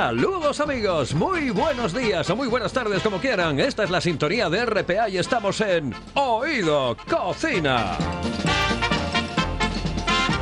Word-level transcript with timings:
Saludos 0.00 0.60
amigos, 0.60 1.14
muy 1.14 1.50
buenos 1.50 1.92
días 1.92 2.30
o 2.30 2.34
muy 2.34 2.48
buenas 2.48 2.72
tardes 2.72 3.02
como 3.02 3.20
quieran. 3.20 3.60
Esta 3.60 3.84
es 3.84 3.90
la 3.90 4.00
sintonía 4.00 4.48
de 4.48 4.64
RPA 4.64 5.10
y 5.10 5.18
estamos 5.18 5.60
en 5.60 5.94
Oído 6.14 6.96
Cocina. 7.06 7.98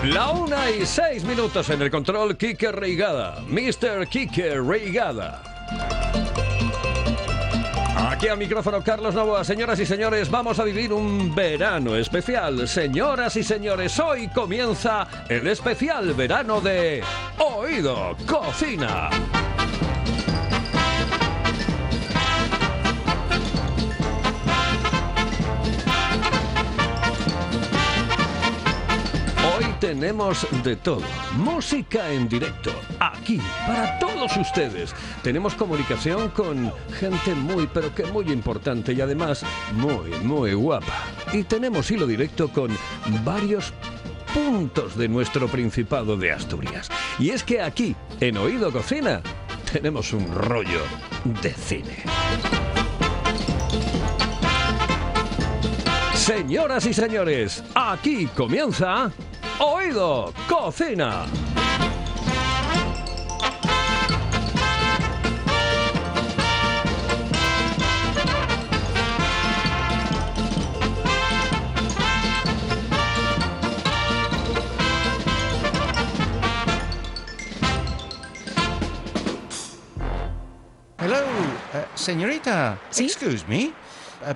La 0.04 0.30
una 0.30 0.70
y 0.70 0.86
seis 0.86 1.24
minutos 1.24 1.68
en 1.70 1.82
el 1.82 1.90
control 1.90 2.36
Kike 2.36 2.70
Reigada, 2.70 3.42
Mr. 3.48 4.06
Kike 4.06 4.60
Reigada. 4.60 5.42
Aquí 7.96 8.28
al 8.28 8.38
micrófono 8.38 8.80
Carlos 8.84 9.12
Novoa. 9.16 9.42
Señoras 9.42 9.80
y 9.80 9.86
señores, 9.86 10.30
vamos 10.30 10.60
a 10.60 10.64
vivir 10.64 10.92
un 10.92 11.34
verano 11.34 11.96
especial. 11.96 12.68
Señoras 12.68 13.34
y 13.34 13.42
señores, 13.42 13.98
hoy 13.98 14.28
comienza 14.28 15.08
el 15.28 15.48
especial 15.48 16.14
verano 16.14 16.60
de 16.60 17.02
Oído 17.38 18.16
Cocina. 18.24 19.10
Tenemos 29.98 30.46
de 30.62 30.76
todo. 30.76 31.02
Música 31.38 32.12
en 32.12 32.28
directo, 32.28 32.70
aquí, 33.00 33.40
para 33.66 33.98
todos 33.98 34.36
ustedes. 34.36 34.94
Tenemos 35.24 35.56
comunicación 35.56 36.28
con 36.28 36.72
gente 37.00 37.34
muy, 37.34 37.66
pero 37.66 37.92
que 37.92 38.04
muy 38.04 38.30
importante 38.30 38.92
y 38.92 39.00
además 39.00 39.44
muy, 39.72 40.10
muy 40.22 40.54
guapa. 40.54 40.94
Y 41.32 41.42
tenemos 41.42 41.90
hilo 41.90 42.06
directo 42.06 42.48
con 42.48 42.70
varios 43.24 43.72
puntos 44.32 44.96
de 44.96 45.08
nuestro 45.08 45.48
Principado 45.48 46.16
de 46.16 46.30
Asturias. 46.30 46.88
Y 47.18 47.30
es 47.30 47.42
que 47.42 47.60
aquí, 47.60 47.96
en 48.20 48.36
Oído 48.36 48.70
Cocina, 48.70 49.20
tenemos 49.72 50.12
un 50.12 50.32
rollo 50.32 50.82
de 51.42 51.52
cine. 51.54 52.04
Señoras 56.14 56.86
y 56.86 56.94
señores, 56.94 57.64
aquí 57.74 58.26
comienza 58.26 59.10
Oído 59.60 60.32
Cocina. 60.48 61.26
Hello, 81.00 81.16
eh, 81.74 81.86
señorita. 81.94 82.78
¿Sí? 82.90 83.06
Excuse 83.06 83.44
me. 83.48 83.64
Eh, 83.64 83.72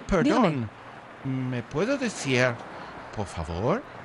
perdón. 0.04 0.68
¿Me 1.24 1.62
puedo 1.62 1.96
decir, 1.96 2.52
por 3.14 3.26
favor, 3.26 3.82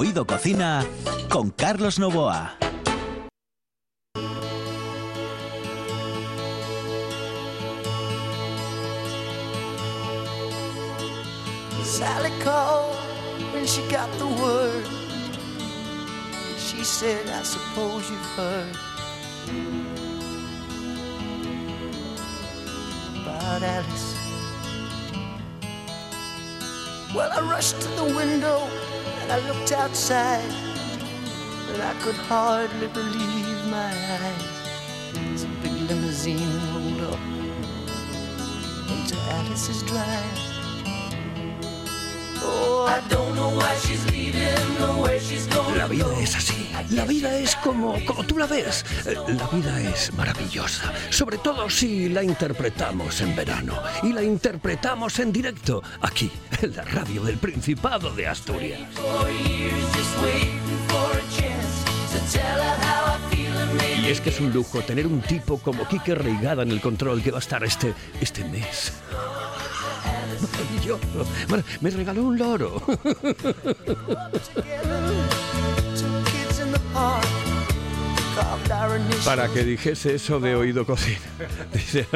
Oído 0.00 0.26
Cocina 0.26 0.82
con 1.28 1.50
Carlos 1.50 1.98
Novoa. 1.98 2.56
Sally 11.84 12.30
called 12.42 12.96
when 13.52 13.66
she 13.66 13.82
got 13.90 14.10
the 14.16 14.26
word. 14.42 14.86
She 16.56 16.82
said, 16.82 17.28
I 17.28 17.42
suppose 17.42 18.08
you've 18.08 18.30
heard 18.38 18.74
about 23.20 23.62
Alice. 23.62 24.16
Well, 27.14 27.30
I 27.30 27.40
rushed 27.42 27.78
to 27.82 27.88
the 27.88 28.04
window 28.16 28.66
I 29.30 29.38
looked 29.46 29.70
outside, 29.70 30.42
and 31.72 31.80
I 31.80 31.94
could 32.02 32.16
hardly 32.16 32.88
believe 32.88 33.64
my 33.70 33.92
eyes. 34.18 35.40
Some 35.40 35.54
big 35.62 35.70
limousine 35.88 36.60
rolled 36.74 37.14
up 37.14 37.20
into 38.90 39.16
Alice's 39.30 39.84
drive. 39.84 40.49
La 45.76 45.86
vida 45.86 46.06
es 46.20 46.36
así. 46.36 46.70
La 46.90 47.04
vida 47.04 47.38
es 47.38 47.56
como, 47.56 47.94
como 48.04 48.24
tú 48.24 48.38
la 48.38 48.46
ves. 48.46 48.84
La 49.04 49.46
vida 49.48 49.80
es 49.80 50.12
maravillosa. 50.14 50.92
Sobre 51.10 51.38
todo 51.38 51.70
si 51.70 52.08
la 52.08 52.22
interpretamos 52.22 53.20
en 53.20 53.34
verano. 53.34 53.74
Y 54.02 54.12
la 54.12 54.22
interpretamos 54.22 55.18
en 55.18 55.32
directo. 55.32 55.82
Aquí, 56.00 56.30
en 56.60 56.76
la 56.76 56.84
radio 56.84 57.24
del 57.24 57.38
Principado 57.38 58.14
de 58.14 58.26
Asturias. 58.26 58.80
Y 64.02 64.08
es 64.08 64.20
que 64.20 64.30
es 64.30 64.40
un 64.40 64.52
lujo 64.52 64.80
tener 64.82 65.06
un 65.06 65.20
tipo 65.22 65.58
como 65.58 65.86
Quique 65.86 66.14
Reigada 66.14 66.62
en 66.62 66.70
el 66.70 66.80
control 66.80 67.22
que 67.22 67.30
va 67.30 67.38
a 67.38 67.40
estar 67.40 67.62
este, 67.64 67.94
este 68.20 68.44
mes. 68.44 68.92
Maravilloso. 70.40 71.26
Mar- 71.48 71.64
Me 71.80 71.90
regaló 71.90 72.24
un 72.24 72.38
loro. 72.38 72.80
together. 72.80 73.04
Two 75.96 76.22
kids 76.24 76.60
in 76.60 76.72
the 76.72 76.80
park 76.92 77.24
carved 78.34 78.70
our 78.72 78.96
initials. 78.96 79.24
Para 79.24 79.48
que 79.48 79.64
dijese 79.64 80.14
eso 80.14 80.38
de 80.40 80.54
oído 80.54 80.84
cocina. 80.86 81.18
Dice, 81.72 82.06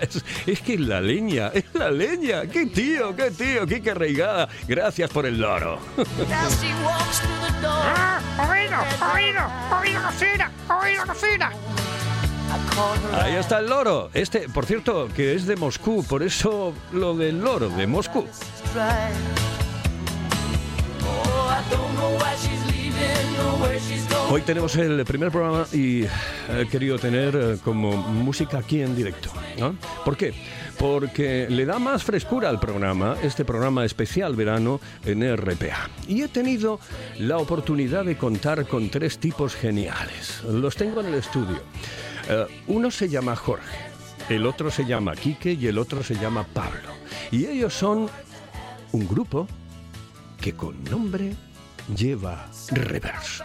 es, 0.00 0.24
es 0.46 0.60
que 0.60 0.74
es 0.74 0.80
la 0.80 1.00
leña, 1.00 1.48
es 1.54 1.64
la 1.74 1.90
leña. 1.90 2.46
¡Qué 2.46 2.66
tío, 2.66 3.14
qué 3.16 3.30
tío! 3.30 3.66
¡Quique 3.66 3.94
Reigada! 3.94 4.48
Gracias 4.68 5.10
por 5.10 5.24
el 5.26 5.40
loro. 5.40 5.78
Door. 5.96 6.02
Oído, 8.50 8.78
oído, 9.14 9.42
oído 9.80 10.02
cocina, 10.02 10.50
oído 10.82 11.06
cocina. 11.06 11.52
Ahí 13.14 13.34
está 13.34 13.58
el 13.58 13.66
loro. 13.66 14.10
Este, 14.14 14.48
por 14.48 14.66
cierto, 14.66 15.08
que 15.14 15.34
es 15.34 15.46
de 15.46 15.56
Moscú, 15.56 16.04
por 16.04 16.22
eso 16.22 16.72
lo 16.92 17.14
del 17.14 17.40
loro 17.40 17.68
de 17.68 17.86
Moscú. 17.86 18.26
Hoy 24.30 24.40
tenemos 24.42 24.74
el 24.76 25.04
primer 25.04 25.30
programa 25.30 25.66
y 25.72 26.04
he 26.04 26.66
querido 26.70 26.98
tener 26.98 27.36
eh, 27.36 27.58
como 27.62 27.96
música 27.96 28.58
aquí 28.58 28.80
en 28.80 28.96
directo. 28.96 29.30
¿no? 29.58 29.76
¿Por 30.04 30.16
qué? 30.16 30.32
Porque 30.78 31.46
le 31.50 31.66
da 31.66 31.78
más 31.78 32.02
frescura 32.02 32.48
al 32.48 32.58
programa, 32.58 33.16
este 33.22 33.44
programa 33.44 33.84
especial 33.84 34.34
verano 34.34 34.80
en 35.04 35.36
RPA. 35.36 35.90
Y 36.08 36.22
he 36.22 36.28
tenido 36.28 36.80
la 37.18 37.38
oportunidad 37.38 38.04
de 38.04 38.16
contar 38.16 38.66
con 38.66 38.88
tres 38.88 39.18
tipos 39.18 39.54
geniales. 39.54 40.42
Los 40.44 40.76
tengo 40.76 41.00
en 41.00 41.08
el 41.08 41.14
estudio. 41.14 41.60
Eh, 42.28 42.46
uno 42.68 42.90
se 42.90 43.08
llama 43.08 43.36
Jorge, 43.36 43.78
el 44.28 44.46
otro 44.46 44.70
se 44.70 44.84
llama 44.84 45.14
Quique 45.14 45.52
y 45.52 45.66
el 45.66 45.78
otro 45.78 46.02
se 46.02 46.14
llama 46.14 46.44
Pablo. 46.44 46.90
Y 47.30 47.46
ellos 47.46 47.74
son 47.74 48.08
un 48.92 49.08
grupo 49.08 49.46
que 50.40 50.54
con 50.54 50.82
nombre 50.84 51.34
lleva 51.96 52.48
reverso. 52.70 53.44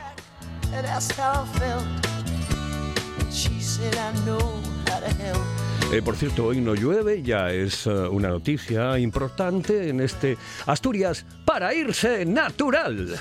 Eh, 5.92 6.02
por 6.02 6.18
cierto, 6.18 6.46
hoy 6.46 6.60
no 6.60 6.76
llueve, 6.76 7.22
ya 7.24 7.50
es 7.50 7.88
eh, 7.88 7.92
una 7.92 8.28
noticia 8.28 9.00
importante 9.00 9.90
en 9.90 10.02
este 10.02 10.38
Asturias 10.66 11.26
para 11.46 11.74
irse 11.74 12.26
natural. 12.26 13.18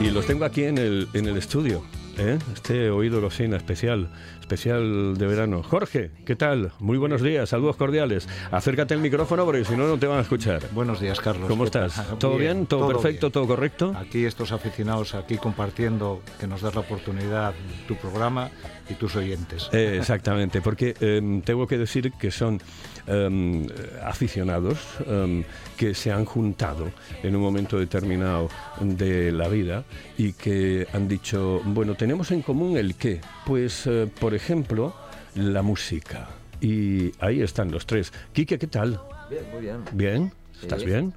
Y 0.00 0.10
los 0.10 0.26
tengo 0.26 0.44
aquí 0.44 0.64
en 0.64 0.78
el, 0.78 1.08
en 1.14 1.26
el 1.26 1.36
estudio. 1.36 1.82
¿eh? 2.18 2.38
Este 2.52 2.90
oído 2.90 3.20
cocina 3.20 3.56
especial, 3.56 4.10
especial 4.40 5.16
de 5.16 5.26
verano. 5.26 5.62
Jorge, 5.62 6.10
¿qué 6.26 6.36
tal? 6.36 6.72
Muy 6.80 6.98
buenos 6.98 7.22
días, 7.22 7.48
saludos 7.48 7.76
cordiales. 7.76 8.28
Acércate 8.50 8.94
al 8.94 9.00
micrófono 9.00 9.44
porque 9.44 9.64
si 9.64 9.76
no, 9.76 9.86
no 9.86 9.98
te 9.98 10.06
van 10.06 10.18
a 10.18 10.22
escuchar. 10.22 10.62
Buenos 10.72 11.00
días, 11.00 11.20
Carlos. 11.20 11.48
¿Cómo 11.48 11.64
estás? 11.64 12.02
¿Todo 12.18 12.36
bien? 12.36 12.66
¿Todo 12.66 12.88
perfecto? 12.88 13.26
bien. 13.26 13.32
¿Todo 13.32 13.46
correcto? 13.46 13.94
Aquí 13.96 14.24
estos 14.24 14.52
aficionados, 14.52 15.14
aquí 15.14 15.38
compartiendo, 15.38 16.22
que 16.38 16.46
nos 16.46 16.60
das 16.60 16.74
la 16.74 16.80
oportunidad, 16.80 17.54
tu 17.86 17.96
programa 17.96 18.50
y 18.90 18.94
tus 18.94 19.16
oyentes. 19.16 19.68
Eh, 19.72 19.96
exactamente, 19.98 20.60
porque 20.60 20.94
em, 21.00 21.40
tengo 21.42 21.66
que 21.66 21.78
decir 21.78 22.12
que 22.12 22.30
son 22.30 22.60
em, 23.08 23.66
aficionados 24.04 24.78
em, 25.06 25.42
que 25.76 25.94
se 25.94 26.12
han 26.12 26.24
juntado 26.24 26.90
en 27.22 27.34
un 27.34 27.42
momento 27.42 27.78
determinado 27.78 28.48
de 28.80 29.32
la 29.32 29.48
vida 29.48 29.84
y 30.16 30.32
que 30.34 30.86
han 30.92 31.08
dicho, 31.08 31.60
bueno, 31.64 31.94
tenemos 31.94 32.30
en 32.30 32.42
común 32.42 32.76
el 32.76 32.94
qué. 32.94 33.20
Pues, 33.46 33.86
eh, 33.86 34.08
por 34.20 34.34
ejemplo, 34.34 34.94
la 35.34 35.62
música. 35.62 36.28
Y 36.60 37.12
ahí 37.20 37.40
están 37.42 37.70
los 37.70 37.86
tres. 37.86 38.12
Quique, 38.32 38.58
¿qué 38.58 38.66
tal? 38.66 39.00
Bien, 39.30 39.44
muy 39.52 39.60
bien. 39.60 39.76
¿Bien? 39.92 40.32
¿Estás 40.60 40.80
Sí. 40.80 40.86
bien? 40.86 41.14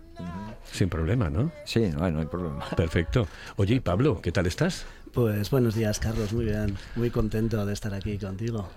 Sin 0.72 0.88
problema, 0.88 1.30
¿no? 1.30 1.52
Sí, 1.66 1.80
no 1.98 2.06
hay, 2.06 2.12
no 2.12 2.20
hay 2.20 2.28
problema. 2.28 2.64
Perfecto. 2.78 3.28
Oye, 3.58 3.76
y 3.76 3.80
Pablo, 3.80 4.22
¿qué 4.22 4.32
tal 4.32 4.46
estás? 4.46 4.86
Pues 5.14 5.50
buenos 5.50 5.76
días, 5.76 6.00
Carlos. 6.00 6.32
Muy 6.32 6.46
bien. 6.46 6.78
Muy 6.96 7.10
contento 7.10 7.66
de 7.66 7.74
estar 7.74 7.94
aquí 7.94 8.18
contigo. 8.18 8.70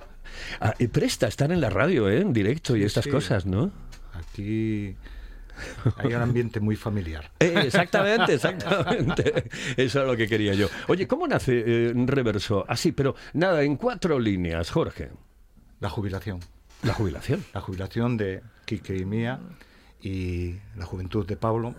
Ah, 0.60 0.74
y 0.78 0.86
presta 0.88 1.26
estar 1.26 1.50
en 1.52 1.60
la 1.60 1.70
radio, 1.70 2.08
¿eh? 2.08 2.20
En 2.20 2.32
directo 2.32 2.76
y 2.76 2.80
Sí, 2.80 2.86
estas 2.86 3.04
sí. 3.04 3.10
cosas, 3.10 3.46
¿no? 3.46 3.70
Aquí 4.12 4.96
hay 5.96 6.14
un 6.14 6.22
ambiente 6.22 6.60
muy 6.60 6.76
familiar. 6.76 7.30
Eh, 7.40 7.54
exactamente, 7.64 8.34
exactamente. 8.34 9.44
Eso 9.76 10.00
es 10.02 10.06
lo 10.06 10.16
que 10.16 10.26
quería 10.28 10.54
yo. 10.54 10.68
Oye, 10.88 11.06
¿cómo 11.06 11.26
nace 11.26 11.62
eh, 11.66 11.92
Reverso? 11.94 12.64
Así, 12.68 12.92
pero 12.92 13.14
nada, 13.32 13.62
en 13.62 13.76
cuatro 13.76 14.18
líneas, 14.18 14.70
Jorge. 14.70 15.10
La 15.80 15.90
jubilación. 15.90 16.40
La 16.82 16.92
jubilación. 16.94 17.44
La 17.54 17.60
jubilación 17.60 18.16
de 18.16 18.42
Quique 18.64 18.96
y 18.96 19.04
mía 19.04 19.40
y 20.00 20.56
la 20.76 20.84
juventud 20.84 21.26
de 21.26 21.36
Pablo. 21.36 21.74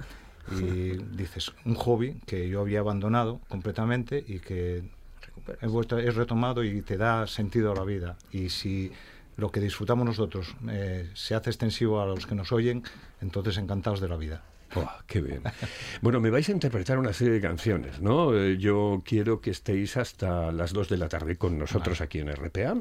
Y 0.51 0.97
dices, 1.15 1.51
un 1.65 1.73
hobby 1.73 2.21
que 2.27 2.47
yo 2.47 2.61
había 2.61 2.79
abandonado 2.79 3.41
completamente 3.47 4.23
y 4.27 4.39
que 4.39 4.83
vuelto, 5.67 5.97
he 5.97 6.11
retomado 6.11 6.63
y 6.63 6.81
te 6.81 6.97
da 6.97 7.27
sentido 7.27 7.71
a 7.71 7.75
la 7.75 7.83
vida. 7.83 8.17
Y 8.31 8.49
si 8.49 8.91
lo 9.37 9.51
que 9.51 9.59
disfrutamos 9.59 10.05
nosotros 10.05 10.55
eh, 10.69 11.09
se 11.13 11.35
hace 11.35 11.49
extensivo 11.49 12.01
a 12.01 12.05
los 12.05 12.25
que 12.25 12.35
nos 12.35 12.51
oyen, 12.51 12.83
entonces 13.21 13.57
encantados 13.57 13.99
de 13.99 14.07
la 14.07 14.17
vida. 14.17 14.43
Oh, 14.75 14.89
qué 15.07 15.21
bien. 15.21 15.41
Bueno, 16.01 16.19
me 16.19 16.29
vais 16.29 16.47
a 16.49 16.51
interpretar 16.51 16.97
una 16.97 17.13
serie 17.13 17.33
de 17.33 17.41
canciones, 17.41 18.01
¿no? 18.01 18.35
Eh, 18.35 18.57
yo 18.57 19.01
quiero 19.05 19.41
que 19.41 19.51
estéis 19.51 19.97
hasta 19.97 20.51
las 20.51 20.73
2 20.73 20.89
de 20.89 20.97
la 20.97 21.07
tarde 21.07 21.37
con 21.37 21.57
nosotros 21.57 22.01
aquí 22.01 22.19
en 22.19 22.35
RPA. 22.35 22.75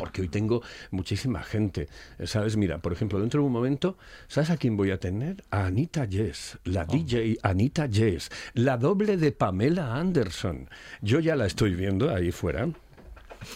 Porque 0.00 0.22
hoy 0.22 0.28
tengo 0.28 0.62
muchísima 0.90 1.42
gente, 1.42 1.86
¿sabes? 2.24 2.56
Mira, 2.56 2.78
por 2.78 2.94
ejemplo, 2.94 3.20
dentro 3.20 3.42
de 3.42 3.46
un 3.46 3.52
momento, 3.52 3.98
¿sabes 4.28 4.48
a 4.48 4.56
quién 4.56 4.74
voy 4.74 4.92
a 4.92 4.98
tener? 4.98 5.44
A 5.50 5.66
Anita 5.66 6.06
Yes, 6.06 6.58
la 6.64 6.86
DJ 6.86 7.36
Anita 7.42 7.84
Yes, 7.84 8.30
la 8.54 8.78
doble 8.78 9.18
de 9.18 9.30
Pamela 9.30 9.96
Anderson. 9.96 10.70
Yo 11.02 11.20
ya 11.20 11.36
la 11.36 11.44
estoy 11.44 11.74
viendo 11.74 12.14
ahí 12.14 12.32
fuera. 12.32 12.70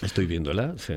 Estoy 0.03 0.27
viéndola, 0.27 0.75
sí. 0.77 0.93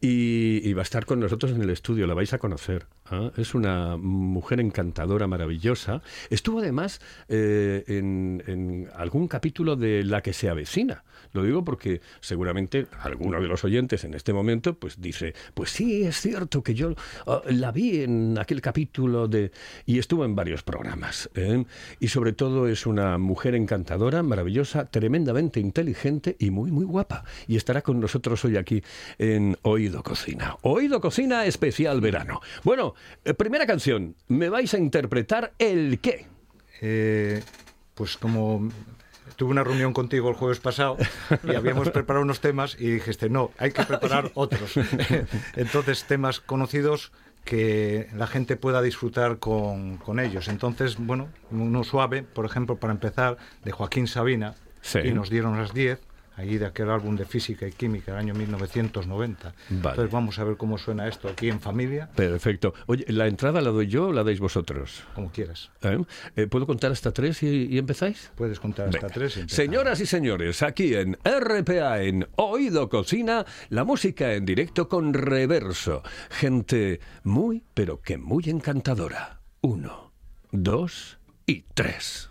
Y, 0.00 0.68
y 0.68 0.72
va 0.72 0.82
a 0.82 0.88
estar 0.90 1.06
con 1.06 1.20
nosotros 1.20 1.52
en 1.52 1.62
el 1.62 1.70
estudio, 1.70 2.08
la 2.08 2.14
vais 2.14 2.32
a 2.32 2.38
conocer. 2.38 2.88
¿Ah? 3.10 3.32
Es 3.36 3.54
una 3.54 3.96
mujer 3.96 4.60
encantadora, 4.60 5.26
maravillosa. 5.26 6.02
Estuvo 6.30 6.60
además 6.60 7.00
eh, 7.28 7.84
en, 7.86 8.42
en 8.46 8.88
algún 8.94 9.28
capítulo 9.28 9.76
de 9.76 10.04
La 10.04 10.22
que 10.22 10.32
se 10.32 10.48
avecina. 10.48 11.04
Lo 11.32 11.44
digo 11.44 11.64
porque 11.64 12.00
seguramente 12.20 12.86
alguno 13.02 13.40
de 13.40 13.46
los 13.46 13.64
oyentes 13.64 14.04
en 14.04 14.14
este 14.14 14.32
momento 14.32 14.74
pues 14.74 15.00
dice, 15.00 15.34
pues 15.54 15.70
sí, 15.70 16.02
es 16.02 16.20
cierto 16.20 16.62
que 16.62 16.74
yo 16.74 16.94
ah, 17.26 17.42
la 17.46 17.70
vi 17.70 18.02
en 18.02 18.36
aquel 18.38 18.60
capítulo 18.60 19.28
de... 19.28 19.52
y 19.86 19.98
estuvo 19.98 20.24
en 20.24 20.34
varios 20.34 20.62
programas. 20.62 21.30
¿eh? 21.34 21.64
Y 22.00 22.08
sobre 22.08 22.32
todo 22.32 22.66
es 22.68 22.86
una 22.86 23.18
mujer 23.18 23.54
encantadora, 23.54 24.22
maravillosa, 24.22 24.86
tremendamente 24.86 25.60
inteligente 25.60 26.36
y 26.38 26.50
muy, 26.50 26.70
muy 26.72 26.84
guapa. 26.84 27.24
Y 27.46 27.56
estará 27.56 27.82
con 27.82 28.00
nosotros 28.00 28.44
hoy 28.44 28.56
aquí 28.56 28.82
en 29.18 29.56
Oído 29.62 30.02
Cocina. 30.02 30.56
Oído 30.62 31.00
Cocina 31.00 31.46
especial 31.46 32.00
verano. 32.00 32.40
Bueno, 32.64 32.94
eh, 33.24 33.34
primera 33.34 33.66
canción. 33.66 34.16
Me 34.28 34.48
vais 34.48 34.72
a 34.74 34.78
interpretar 34.78 35.52
el 35.58 36.00
qué. 36.00 36.26
Eh, 36.80 37.42
pues 37.94 38.16
como 38.16 38.70
tuve 39.36 39.50
una 39.50 39.64
reunión 39.64 39.92
contigo 39.92 40.28
el 40.28 40.34
jueves 40.34 40.60
pasado 40.60 40.96
y 41.44 41.54
habíamos 41.54 41.90
preparado 41.92 42.24
unos 42.24 42.40
temas 42.40 42.76
y 42.78 42.90
dijiste, 42.90 43.28
no, 43.30 43.50
hay 43.58 43.72
que 43.72 43.84
preparar 43.84 44.30
otros. 44.34 44.74
Entonces, 45.56 46.04
temas 46.04 46.40
conocidos 46.40 47.12
que 47.44 48.08
la 48.14 48.26
gente 48.26 48.56
pueda 48.56 48.82
disfrutar 48.82 49.38
con, 49.38 49.96
con 49.96 50.20
ellos. 50.20 50.48
Entonces, 50.48 50.96
bueno, 50.98 51.28
uno 51.50 51.84
suave, 51.84 52.22
por 52.22 52.44
ejemplo, 52.44 52.76
para 52.76 52.92
empezar, 52.92 53.38
de 53.64 53.72
Joaquín 53.72 54.06
Sabina, 54.08 54.54
Sí. 54.82 54.98
y 55.04 55.12
nos 55.12 55.28
dieron 55.28 55.58
las 55.58 55.74
10, 55.74 56.00
ahí 56.40 56.58
de 56.58 56.66
aquel 56.66 56.90
álbum 56.90 57.16
de 57.16 57.24
Física 57.24 57.66
y 57.66 57.72
Química 57.72 58.12
del 58.12 58.20
año 58.20 58.34
1990. 58.34 59.42
Vale. 59.52 59.54
Entonces, 59.90 60.10
vamos 60.12 60.38
a 60.38 60.44
ver 60.44 60.56
cómo 60.56 60.78
suena 60.78 61.06
esto 61.08 61.28
aquí 61.28 61.48
en 61.48 61.60
familia, 61.60 62.08
Perfecto. 62.14 62.74
Oye, 62.86 63.04
¿la 63.08 63.26
entrada 63.26 63.60
la 63.60 63.70
doy 63.70 63.86
yo 63.86 64.08
o 64.08 64.12
la 64.12 64.24
dais 64.24 64.40
vosotros? 64.40 65.04
como 65.14 65.30
quieras. 65.30 65.70
¿Eh? 65.82 65.98
Eh, 66.36 66.46
¿Puedo 66.46 66.66
contar 66.66 66.92
hasta 66.92 67.12
tres 67.12 67.42
y, 67.42 67.66
y 67.66 67.78
empezáis? 67.78 68.30
Puedes 68.34 68.58
contar 68.60 68.86
hasta 68.88 68.98
Venga. 69.06 69.14
tres. 69.14 69.36
y. 69.36 69.48
Señoras 69.48 70.00
y 70.00 70.06
señores, 70.06 70.62
aquí 70.62 70.94
en 70.94 71.16
RPA, 71.24 72.02
en 72.02 72.26
Oído 72.36 72.88
Cocina, 72.88 73.44
la 73.68 73.84
música 73.84 74.32
en 74.34 74.44
directo 74.44 74.88
con 74.88 75.14
reverso. 75.14 76.02
Gente 76.30 77.00
muy, 77.22 77.62
pero 77.74 78.00
que 78.00 78.18
muy 78.18 78.44
encantadora. 78.48 79.40
Uno, 79.60 80.12
dos 80.50 81.18
y 81.46 81.64
tres. 81.74 82.30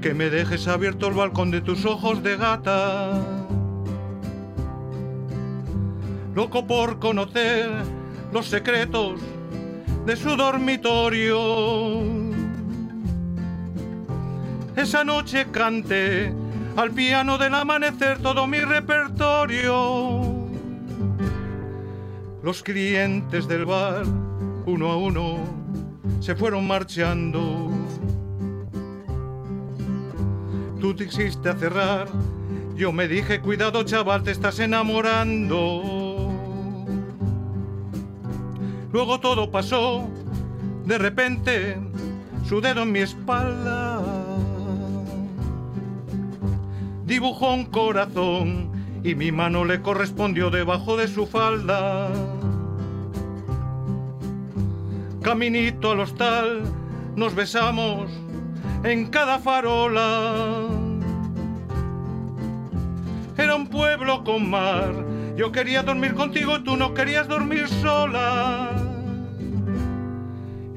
que 0.00 0.14
me 0.14 0.30
dejes 0.30 0.68
abierto 0.68 1.08
el 1.08 1.14
balcón 1.14 1.50
de 1.50 1.60
tus 1.60 1.84
ojos 1.84 2.22
de 2.22 2.36
gata. 2.36 3.20
Loco 6.34 6.66
por 6.66 6.98
conocer 6.98 7.70
los 8.32 8.46
secretos 8.46 9.20
de 10.04 10.16
su 10.16 10.36
dormitorio. 10.36 12.02
Esa 14.76 15.04
noche 15.04 15.46
canté 15.50 16.34
al 16.76 16.90
piano 16.90 17.38
del 17.38 17.54
amanecer 17.54 18.18
todo 18.18 18.46
mi 18.46 18.60
repertorio. 18.60 20.46
Los 22.42 22.62
clientes 22.62 23.48
del 23.48 23.64
bar, 23.64 24.04
uno 24.66 24.92
a 24.92 24.96
uno, 24.96 25.38
se 26.20 26.36
fueron 26.36 26.66
marchando. 26.66 27.75
Tú 30.86 30.94
te 30.94 31.02
hiciste 31.02 31.48
a 31.48 31.54
cerrar, 31.56 32.06
yo 32.76 32.92
me 32.92 33.08
dije, 33.08 33.40
cuidado 33.40 33.82
chaval, 33.82 34.22
te 34.22 34.30
estás 34.30 34.60
enamorando. 34.60 36.30
Luego 38.92 39.18
todo 39.18 39.50
pasó, 39.50 40.08
de 40.84 40.96
repente, 40.96 41.76
su 42.48 42.60
dedo 42.60 42.84
en 42.84 42.92
mi 42.92 43.00
espalda. 43.00 44.00
Dibujó 47.04 47.52
un 47.52 47.64
corazón 47.64 48.70
y 49.02 49.16
mi 49.16 49.32
mano 49.32 49.64
le 49.64 49.82
correspondió 49.82 50.50
debajo 50.50 50.96
de 50.96 51.08
su 51.08 51.26
falda. 51.26 52.10
Caminito 55.20 55.90
al 55.90 55.98
hostal, 55.98 56.62
nos 57.16 57.34
besamos 57.34 58.08
en 58.86 59.06
cada 59.06 59.38
farola. 59.38 60.68
Era 63.36 63.54
un 63.54 63.66
pueblo 63.66 64.22
con 64.24 64.48
mar, 64.48 64.94
Yo 65.36 65.52
quería 65.52 65.82
dormir 65.82 66.14
contigo, 66.14 66.62
tú 66.62 66.76
no 66.76 66.94
querías 66.94 67.28
dormir 67.28 67.68
sola. 67.68 68.70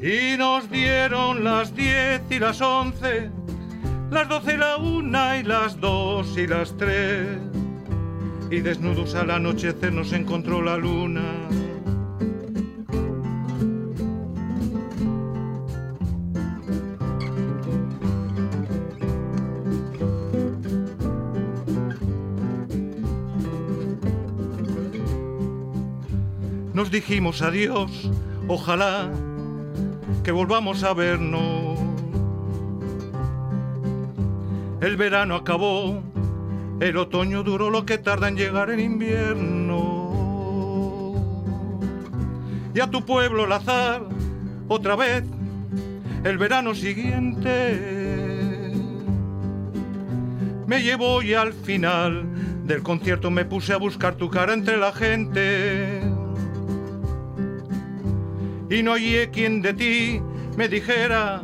Y 0.02 0.38
nos 0.38 0.70
dieron 0.70 1.44
las 1.46 1.74
diez 1.74 2.22
y 2.30 2.40
las 2.40 2.60
once, 2.60 3.30
las 4.12 4.28
doce 4.28 4.56
y 4.56 4.58
la 4.58 4.76
una 4.78 5.38
y 5.38 5.44
las 5.44 5.80
dos 5.80 6.38
y 6.38 6.46
las 6.46 6.76
tres. 6.76 7.38
Y 8.52 8.60
desnudos 8.60 9.16
al 9.16 9.32
anochecer 9.32 9.94
nos 9.94 10.12
encontró 10.12 10.62
la 10.62 10.76
luna. 10.76 11.22
Dijimos 26.92 27.44
adiós, 27.44 28.10
ojalá 28.48 29.12
que 30.24 30.32
volvamos 30.32 30.84
a 30.84 30.96
vernos. 30.96 31.78
El 34.82 34.98
verano 34.98 35.36
acabó, 35.36 36.02
el 36.80 36.98
otoño 36.98 37.44
duró 37.44 37.70
lo 37.70 37.86
que 37.86 38.00
tarda 38.00 38.28
en 38.28 38.38
llegar 38.38 38.72
el 38.72 38.80
invierno. 38.80 40.10
Y 42.74 42.80
a 42.80 42.90
tu 42.90 43.06
pueblo 43.06 43.46
el 43.46 43.52
azar, 43.52 44.02
otra 44.68 44.96
vez, 44.96 45.24
el 46.24 46.40
verano 46.40 46.74
siguiente. 46.74 48.00
Me 50.66 50.82
llevó 50.82 51.22
y 51.22 51.36
al 51.36 51.54
final 51.54 52.26
del 52.66 52.82
concierto 52.82 53.30
me 53.30 53.46
puse 53.46 53.74
a 53.74 53.78
buscar 53.78 54.16
tu 54.16 54.32
cara 54.32 54.54
entre 54.54 54.78
la 54.78 54.92
gente 54.92 56.09
y 58.70 58.84
no 58.84 58.94
hallé 58.94 59.30
quien 59.32 59.62
de 59.62 59.74
ti 59.74 60.22
me 60.56 60.68
dijera 60.68 61.44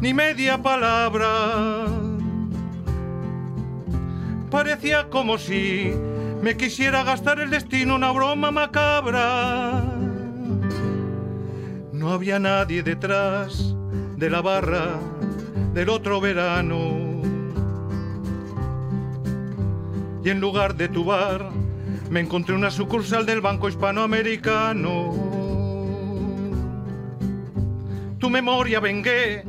ni 0.00 0.14
media 0.14 0.60
palabra. 0.60 1.86
Parecía 4.50 5.10
como 5.10 5.38
si 5.38 5.92
me 6.42 6.56
quisiera 6.56 7.02
gastar 7.02 7.40
el 7.40 7.50
destino 7.50 7.96
una 7.96 8.12
broma 8.12 8.50
macabra. 8.50 9.82
No 11.92 12.12
había 12.12 12.38
nadie 12.38 12.82
detrás 12.82 13.74
de 14.16 14.30
la 14.30 14.40
barra 14.40 14.98
del 15.74 15.88
otro 15.90 16.20
verano. 16.20 17.06
Y 20.24 20.30
en 20.30 20.40
lugar 20.40 20.74
de 20.74 20.88
tu 20.88 21.04
bar 21.04 21.50
me 22.10 22.20
encontré 22.20 22.54
una 22.54 22.70
sucursal 22.70 23.26
del 23.26 23.40
Banco 23.40 23.68
Hispanoamericano 23.68 25.25
tu 28.18 28.30
memoria 28.30 28.80
vengué 28.80 29.44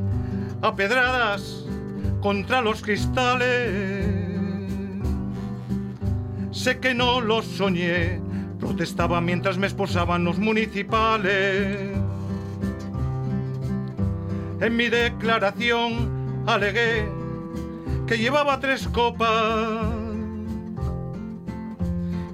a 0.62 0.74
pedradas 0.74 1.64
contra 2.20 2.60
los 2.60 2.82
cristales. 2.82 4.06
Sé 6.50 6.78
que 6.80 6.94
no 6.94 7.20
lo 7.20 7.42
soñé, 7.42 8.20
protestaba 8.58 9.20
mientras 9.20 9.58
me 9.58 9.66
esposaban 9.66 10.24
los 10.24 10.38
municipales. 10.38 11.96
En 14.60 14.76
mi 14.76 14.88
declaración 14.88 16.44
alegué 16.46 17.08
que 18.06 18.18
llevaba 18.18 18.58
tres 18.58 18.88
copas. 18.88 19.86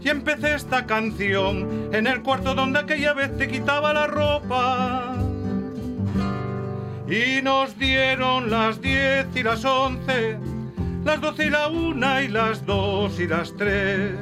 Y 0.03 0.09
empecé 0.09 0.55
esta 0.55 0.87
canción 0.87 1.89
en 1.93 2.07
el 2.07 2.23
cuarto 2.23 2.55
donde 2.55 2.79
aquella 2.79 3.15
vez 3.15 3.37
te 3.37 3.49
quitaba 3.49 3.93
la 3.93 4.07
ropa 4.07 5.14
y 7.15 7.43
nos 7.43 7.79
dieron 7.79 8.51
las 8.51 8.81
diez 8.81 9.27
y 9.37 9.45
las 9.45 9.65
once, 9.65 10.37
las 11.05 11.21
doce 11.21 11.47
y 11.47 11.51
la 11.51 11.69
una 11.69 12.23
y 12.23 12.29
las 12.29 12.67
dos 12.67 13.21
y 13.21 13.29
las 13.29 13.55
tres. 13.57 14.17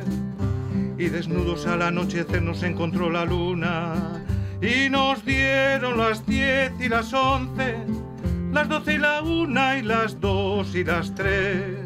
Y 0.99 1.09
desnudos 1.09 1.67
al 1.67 1.81
anochecer 1.83 2.43
nos 2.43 2.63
encontró 2.63 3.09
la 3.09 3.25
luna 3.25 3.95
y 4.61 4.91
nos 4.91 5.25
dieron 5.25 5.97
las 5.97 6.27
diez 6.27 6.71
y 6.79 6.89
las 6.91 7.15
once, 7.15 7.77
las 8.53 8.69
doce 8.69 8.95
y 8.95 8.99
la 8.99 9.23
una 9.23 9.79
y 9.79 9.83
las 9.83 10.21
dos 10.21 10.75
y 10.75 10.85
las 10.85 11.15
tres. 11.15 11.79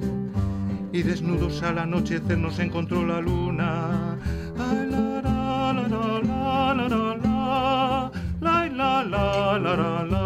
Y 0.93 1.03
desnudos 1.03 1.63
al 1.63 1.79
anochecer 1.79 2.39
nos 2.39 2.59
encontró 2.59 3.07
la 3.07 3.21
luna. 3.21 4.17
La, 4.57 4.73
la, 4.73 5.21
la, 5.23 5.73
la, 5.73 5.89
la, 5.89 6.75
la, 6.75 6.75
la, 6.75 8.11
la, 8.41 9.05
la, 9.05 9.59
la, 9.59 10.05
la, 10.05 10.26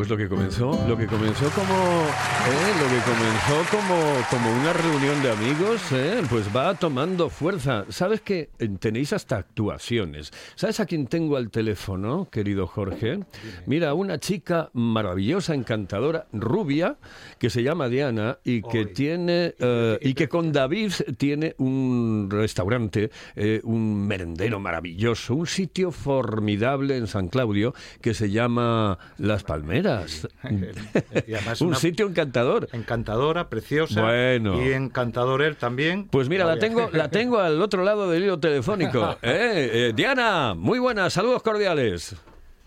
Pues 0.00 0.08
lo 0.08 0.16
que 0.16 0.30
comenzó, 0.30 0.82
lo 0.88 0.96
que 0.96 1.06
comenzó 1.06 1.50
como, 1.50 1.74
¿eh? 1.74 2.72
lo 2.80 2.88
que 2.88 3.02
comenzó 3.04 3.76
como, 3.76 4.00
como 4.30 4.58
una 4.58 4.72
reunión 4.72 5.22
de 5.22 5.30
amigos, 5.30 5.92
¿eh? 5.92 6.22
pues 6.30 6.46
va 6.56 6.72
tomando 6.72 7.28
fuerza. 7.28 7.84
Sabes 7.90 8.22
que 8.22 8.48
eh, 8.58 8.68
tenéis 8.78 9.12
hasta 9.12 9.36
actuaciones. 9.36 10.32
¿Sabes 10.54 10.80
a 10.80 10.86
quién 10.86 11.06
tengo 11.06 11.36
al 11.36 11.50
teléfono, 11.50 12.30
querido 12.30 12.66
Jorge? 12.66 13.20
Mira, 13.66 13.92
una 13.92 14.18
chica 14.18 14.70
maravillosa, 14.72 15.52
encantadora, 15.52 16.28
rubia, 16.32 16.96
que 17.38 17.50
se 17.50 17.62
llama 17.62 17.90
Diana 17.90 18.38
y 18.42 18.62
que 18.62 18.86
tiene 18.86 19.54
eh, 19.58 19.98
y 20.00 20.14
que 20.14 20.30
con 20.30 20.50
David 20.50 20.92
tiene 21.18 21.54
un 21.58 22.28
restaurante, 22.30 23.10
eh, 23.36 23.60
un 23.64 24.06
merendero 24.06 24.60
maravilloso, 24.60 25.34
un 25.34 25.46
sitio 25.46 25.92
formidable 25.92 26.96
en 26.96 27.06
San 27.06 27.28
Claudio 27.28 27.74
que 28.00 28.14
se 28.14 28.30
llama 28.30 28.98
Las 29.18 29.44
Palmeras. 29.44 29.89
Y 31.26 31.34
además 31.34 31.60
un 31.60 31.74
sitio 31.76 32.06
encantador. 32.06 32.68
Encantadora, 32.72 33.48
preciosa. 33.48 34.02
Bueno. 34.02 34.62
Y 34.62 34.72
encantador 34.72 35.42
él 35.42 35.56
también. 35.56 36.06
Pues 36.08 36.28
mira, 36.28 36.44
la 36.44 36.50
Vaya. 36.54 36.60
tengo, 36.60 36.88
la 36.92 37.08
tengo 37.10 37.38
al 37.38 37.60
otro 37.60 37.82
lado 37.84 38.10
del 38.10 38.24
hilo 38.24 38.38
telefónico. 38.38 39.16
¿eh? 39.22 39.70
Eh, 39.72 39.92
Diana, 39.94 40.54
muy 40.54 40.78
buenas, 40.78 41.12
saludos 41.12 41.42
cordiales. 41.42 42.16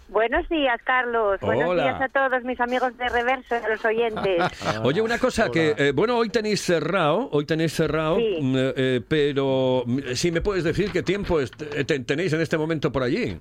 Buenos 0.09 0.47
días, 0.47 0.79
Carlos. 0.85 1.39
Buenos 1.41 1.69
Hola. 1.71 1.83
días 1.85 2.01
a 2.01 2.07
todos 2.09 2.43
mis 2.43 2.59
amigos 2.59 2.95
de 2.97 3.09
Reverso 3.09 3.55
a 3.55 3.67
los 3.67 3.83
oyentes. 3.83 4.43
Oye, 4.83 5.01
una 5.01 5.17
cosa 5.17 5.49
que, 5.49 5.73
eh, 5.75 5.91
bueno, 5.91 6.17
hoy 6.17 6.29
tenéis 6.29 6.61
cerrado, 6.61 7.29
hoy 7.31 7.45
tenéis 7.45 7.73
cerrado, 7.73 8.17
Sí. 8.17 8.37
mm, 8.39 8.55
eh, 8.57 9.01
pero 9.07 9.81
mm, 9.87 9.99
si 10.13 10.31
me 10.31 10.41
puedes 10.41 10.63
decir 10.63 10.91
qué 10.91 11.01
tiempo 11.01 11.39
tenéis 12.05 12.31
en 12.33 12.41
este 12.41 12.59
momento 12.59 12.91
por 12.91 13.01
allí. 13.01 13.39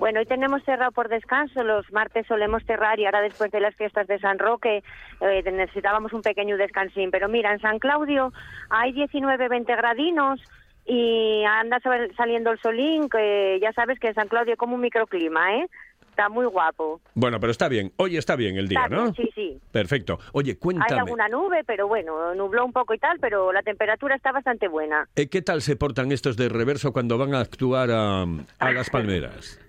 Bueno, 0.00 0.18
hoy 0.20 0.26
tenemos 0.26 0.62
cerrado 0.64 0.90
por 0.92 1.08
descanso. 1.08 1.62
Los 1.62 1.90
martes 1.92 2.26
solemos 2.26 2.64
cerrar 2.64 2.98
y 2.98 3.04
ahora 3.06 3.20
después 3.20 3.50
de 3.52 3.60
las 3.60 3.74
fiestas 3.76 4.06
de 4.08 4.18
San 4.18 4.38
Roque 4.38 4.82
eh, 5.20 5.42
necesitábamos 5.52 6.12
un 6.12 6.22
pequeño 6.22 6.56
descansín. 6.56 7.10
Pero 7.10 7.28
mira, 7.28 7.52
en 7.52 7.60
San 7.60 7.78
Claudio 7.78 8.32
hay 8.70 8.92
19, 8.92 9.48
20 9.48 9.76
gradinos 9.76 10.40
y 10.86 11.44
anda 11.44 11.78
sal- 11.80 12.10
saliendo 12.16 12.50
el 12.50 12.58
solín, 12.60 13.08
que 13.08 13.58
ya 13.60 13.72
sabes 13.72 14.00
que 14.00 14.08
en 14.08 14.14
San 14.14 14.28
Claudio 14.28 14.54
es 14.54 14.58
como 14.58 14.74
un 14.74 14.80
microclima, 14.80 15.56
¿eh? 15.56 15.66
Está 16.08 16.28
muy 16.28 16.46
guapo. 16.46 17.00
Bueno, 17.14 17.38
pero 17.38 17.52
está 17.52 17.68
bien, 17.68 17.92
hoy 17.96 18.16
está 18.16 18.34
bien 18.36 18.56
el 18.56 18.68
día, 18.68 18.80
Está 18.84 18.96
¿no? 18.96 19.02
bien, 19.04 19.14
sí, 19.14 19.30
sí. 19.34 19.60
Perfecto. 19.70 20.18
Oye, 20.32 20.50
Hay 20.52 20.56
cuéntame, 20.56 20.98
alguna 21.02 21.28
nube, 21.28 21.62
pero 21.64 21.86
bueno, 21.86 22.34
nubló 22.34 22.64
un 22.64 22.72
poco 22.72 22.94
y 22.94 22.98
tal, 22.98 23.18
pero 23.20 23.52
la 23.52 23.62
temperatura 23.62 24.16
está 24.16 24.32
bastante 24.32 24.66
buena. 24.66 25.06
eh, 25.14 25.28
¿qué 25.28 25.40
tal 25.42 25.62
se 25.62 25.76
portan 25.76 26.10
estos 26.10 26.36
de 26.36 26.48
reverso 26.48 26.92
cuando 26.92 27.16
van 27.16 27.34
a 27.34 27.40
actuar 27.40 27.90
a, 27.92 28.22
a 28.58 28.72
las 28.72 28.90
palmeras? 28.90 29.60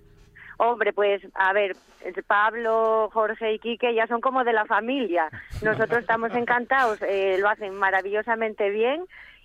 Hombre, 0.63 0.93
pues 0.93 1.23
a 1.33 1.53
ver, 1.53 1.75
Pablo, 2.27 3.09
Jorge 3.13 3.53
y 3.53 3.59
Quique 3.59 3.95
ya 3.95 4.05
son 4.05 4.21
como 4.21 4.43
de 4.43 4.53
la 4.53 4.65
familia. 4.65 5.27
Nosotros 5.63 6.01
estamos 6.01 6.31
encantados, 6.35 6.99
eh, 7.01 7.37
lo 7.39 7.49
hacen 7.49 7.73
maravillosamente 7.75 8.69
bien 8.69 9.03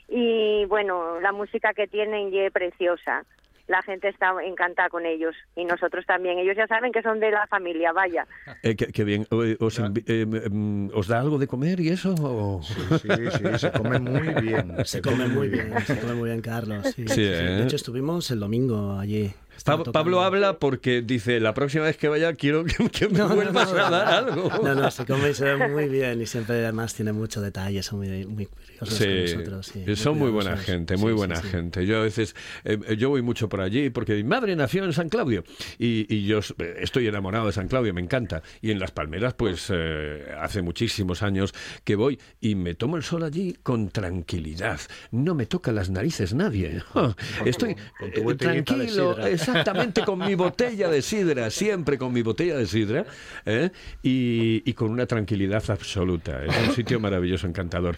y 0.08 0.66
bueno, 0.66 1.18
la 1.20 1.32
música 1.32 1.72
que 1.74 1.86
tienen 1.86 2.30
ya 2.30 2.42
es 2.42 2.52
preciosa. 2.52 3.24
La 3.66 3.82
gente 3.82 4.08
está 4.08 4.32
encantada 4.44 4.88
con 4.90 5.06
ellos 5.06 5.34
y 5.56 5.64
nosotros 5.64 6.04
también. 6.06 6.38
Ellos 6.38 6.54
ya 6.56 6.68
saben 6.68 6.92
que 6.92 7.02
son 7.02 7.18
de 7.18 7.30
la 7.32 7.46
familia, 7.48 7.90
vaya. 7.92 8.24
Eh, 8.62 8.76
qué, 8.76 8.86
qué 8.92 9.02
bien. 9.02 9.26
¿Os, 9.58 9.80
eh, 9.80 10.26
mm, 10.48 10.90
¿Os 10.94 11.08
da 11.08 11.18
algo 11.18 11.36
de 11.38 11.48
comer 11.48 11.80
y 11.80 11.88
eso? 11.88 12.14
o- 12.20 12.62
Sí, 12.62 12.78
sí, 13.08 13.58
se 13.58 13.72
come 13.72 13.98
muy 13.98 14.34
bien. 14.40 14.84
Se 14.84 15.00
come 15.02 15.26
muy 15.26 15.48
bien, 15.48 15.72
se 15.84 15.98
come 15.98 16.14
muy 16.14 16.28
bien, 16.28 16.42
Carlos. 16.42 16.86
Sí, 16.94 17.08
Sí, 17.08 17.14
sí. 17.14 17.22
¿eh? 17.24 17.56
De 17.56 17.62
hecho, 17.64 17.74
estuvimos 17.74 18.30
el 18.30 18.38
domingo 18.38 18.98
allí. 19.00 19.32
Pa- 19.64 19.82
Pablo 19.84 20.22
habla 20.22 20.58
porque 20.58 21.02
dice, 21.02 21.40
la 21.40 21.54
próxima 21.54 21.84
vez 21.84 21.96
que 21.96 22.08
vaya 22.08 22.34
quiero 22.34 22.64
que, 22.64 22.88
que 22.90 23.08
me 23.08 23.18
No, 23.18 23.28
vuelvas 23.34 23.72
no. 23.72 23.78
a 23.84 23.90
dar 23.90 24.06
algo. 24.24 24.50
No, 24.62 24.74
no, 24.74 24.90
se 24.90 25.04
come 25.06 25.30
y 25.30 25.34
se 25.34 25.44
ve 25.44 25.68
muy 25.72 25.88
bien 25.88 26.20
y 26.22 26.26
siempre 26.26 26.56
además 26.62 26.94
tiene 26.94 27.12
mucho 27.12 27.40
detalle, 27.40 27.82
son 27.82 27.98
muy, 28.00 28.26
muy 28.26 28.46
curiosos 28.46 28.88
con 28.88 28.98
Sí, 28.98 29.32
nosotros. 29.34 29.66
sí, 29.66 29.96
son 29.96 30.18
muy 30.18 30.30
buena 30.30 30.56
gente, 30.56 30.96
muy 30.96 31.12
Sí, 31.12 31.16
buena 31.16 31.40
gente. 31.42 31.86
Yo 31.86 31.98
a 31.98 32.02
veces, 32.02 32.36
eh, 32.64 32.78
yo 32.98 33.08
voy 33.10 33.22
mucho 33.22 33.48
por 33.48 33.60
allí 33.60 33.90
porque 33.90 34.14
mi 34.14 34.24
madre 34.24 34.54
nació 34.56 34.84
en 34.84 34.92
San 34.92 35.08
Claudio 35.08 35.44
y, 35.78 36.06
y 36.14 36.26
yo 36.26 36.40
eh, 36.58 36.76
estoy 36.80 37.06
enamorado 37.08 37.46
de 37.46 37.52
San 37.52 37.68
Claudio, 37.68 37.92
me 37.94 38.00
encanta. 38.00 38.42
Y 38.60 38.70
en 38.70 38.78
Las 38.78 38.90
Palmeras, 38.92 39.34
pues 39.34 39.66
eh, 39.72 40.26
hace 40.40 40.62
muchísimos 40.62 41.22
años 41.22 41.54
que 41.84 41.96
voy 41.96 42.18
y 42.40 42.54
me 42.54 42.74
tomo 42.74 42.96
el 42.96 43.02
sol 43.02 43.22
allí 43.24 43.56
con 43.62 43.88
tranquilidad. 43.90 44.80
No 45.10 45.34
me 45.34 45.46
toca 45.46 45.72
las 45.72 45.90
narices 45.90 46.34
nadie. 46.34 46.82
Ah, 46.94 47.14
Estoy 47.44 47.74
con 47.98 48.30
eh, 48.30 48.34
tranquilo. 48.34 49.16
Exactamente 49.48 50.04
con 50.04 50.18
mi 50.18 50.34
botella 50.34 50.88
de 50.88 51.02
sidra, 51.02 51.50
siempre 51.50 51.98
con 51.98 52.12
mi 52.12 52.22
botella 52.22 52.56
de 52.56 52.66
sidra 52.66 53.04
¿eh? 53.44 53.70
y, 54.02 54.62
y 54.68 54.72
con 54.74 54.90
una 54.90 55.06
tranquilidad 55.06 55.62
absoluta. 55.68 56.44
Es 56.44 56.68
un 56.68 56.74
sitio 56.74 57.00
maravilloso, 57.00 57.46
encantador. 57.46 57.96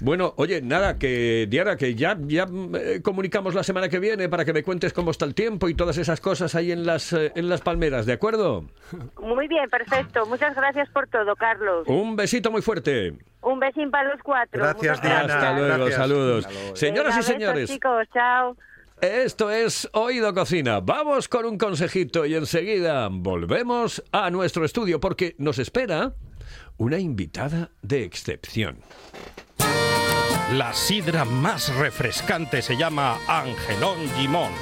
Bueno, 0.00 0.32
oye, 0.36 0.62
nada, 0.62 0.98
que 0.98 1.46
Diana, 1.50 1.76
que 1.76 1.94
ya, 1.94 2.16
ya 2.20 2.46
eh, 2.74 3.00
comunicamos 3.02 3.54
la 3.54 3.62
semana 3.62 3.90
que 3.90 3.98
viene 3.98 4.30
para 4.30 4.46
que 4.46 4.52
me 4.54 4.62
cuentes 4.62 4.94
cómo 4.94 5.10
está 5.10 5.26
el 5.26 5.34
tiempo 5.34 5.68
y 5.68 5.74
todas 5.74 5.98
esas 5.98 6.20
cosas 6.20 6.54
ahí 6.54 6.72
en 6.72 6.86
las, 6.86 7.12
eh, 7.12 7.32
en 7.34 7.50
las 7.50 7.60
palmeras, 7.60 8.06
¿de 8.06 8.14
acuerdo? 8.14 8.64
Muy 9.20 9.46
bien, 9.46 9.68
perfecto. 9.68 10.24
Muchas 10.24 10.54
gracias 10.56 10.88
por 10.88 11.06
todo, 11.08 11.36
Carlos. 11.36 11.86
Un 11.86 12.16
besito 12.16 12.50
muy 12.50 12.62
fuerte. 12.62 13.12
Un 13.42 13.58
besín 13.58 13.90
para 13.90 14.10
los 14.10 14.22
cuatro. 14.22 14.62
Gracias, 14.62 14.98
Muchas 14.98 15.02
Diana. 15.02 15.34
Hasta 15.34 15.52
luego, 15.52 15.74
gracias. 15.76 15.96
saludos. 15.96 16.46
Hasta 16.46 16.58
luego. 16.58 16.76
Señoras 16.76 17.04
Venga, 17.04 17.14
y 17.14 17.18
besos, 17.18 17.26
señores, 17.26 17.70
chicos, 17.70 18.06
chao. 18.14 18.56
Esto 19.00 19.50
es 19.50 19.88
Oído 19.94 20.34
Cocina. 20.34 20.80
Vamos 20.80 21.26
con 21.26 21.46
un 21.46 21.56
consejito 21.56 22.26
y 22.26 22.34
enseguida 22.34 23.08
volvemos 23.10 24.04
a 24.12 24.28
nuestro 24.28 24.66
estudio 24.66 25.00
porque 25.00 25.34
nos 25.38 25.58
espera 25.58 26.12
una 26.76 26.98
invitada 26.98 27.70
de 27.80 28.04
excepción. 28.04 28.80
La 30.52 30.74
sidra 30.74 31.24
más 31.24 31.74
refrescante 31.76 32.60
se 32.60 32.76
llama 32.76 33.18
Angelón 33.26 33.96
Gimón. 34.18 34.52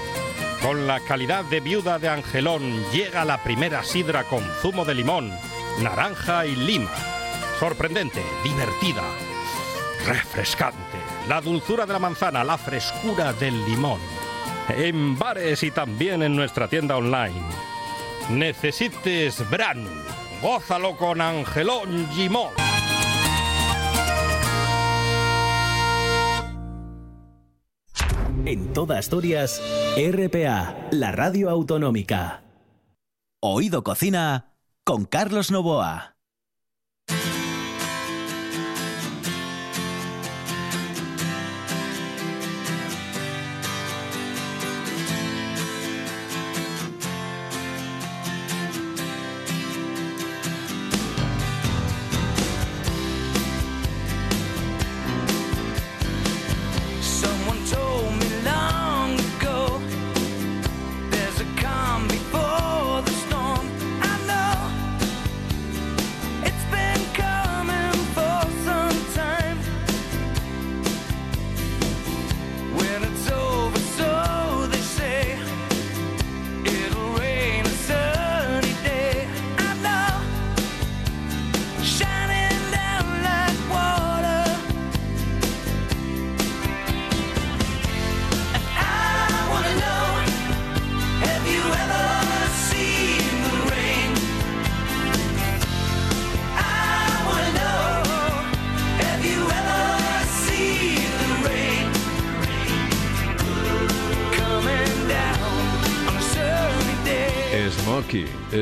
Con 0.62 0.86
la 0.86 1.00
calidad 1.00 1.44
de 1.46 1.58
viuda 1.58 1.98
de 1.98 2.08
Angelón 2.08 2.62
llega 2.92 3.24
la 3.24 3.42
primera 3.42 3.82
sidra 3.82 4.22
con 4.22 4.44
zumo 4.62 4.84
de 4.84 4.94
limón, 4.94 5.32
naranja 5.82 6.46
y 6.46 6.54
lima. 6.54 6.92
Sorprendente, 7.58 8.22
divertida, 8.44 9.02
refrescante. 10.06 10.78
La 11.28 11.40
dulzura 11.40 11.86
de 11.86 11.92
la 11.92 11.98
manzana, 11.98 12.44
la 12.44 12.56
frescura 12.56 13.32
del 13.32 13.64
limón. 13.66 14.17
En 14.68 15.18
bares 15.18 15.62
y 15.62 15.70
también 15.70 16.22
en 16.22 16.36
nuestra 16.36 16.68
tienda 16.68 16.96
online. 16.96 17.40
Necesites 18.30 19.48
Branu. 19.50 19.88
Gózalo 20.42 20.96
con 20.96 21.20
Angelón 21.20 22.06
Gimón. 22.10 22.52
En 28.44 28.72
toda 28.72 28.98
Asturias, 28.98 29.60
RPA, 29.96 30.76
la 30.90 31.12
radio 31.12 31.50
autonómica. 31.50 32.42
Oído 33.40 33.82
Cocina 33.82 34.54
con 34.84 35.04
Carlos 35.04 35.50
Novoa. 35.50 36.17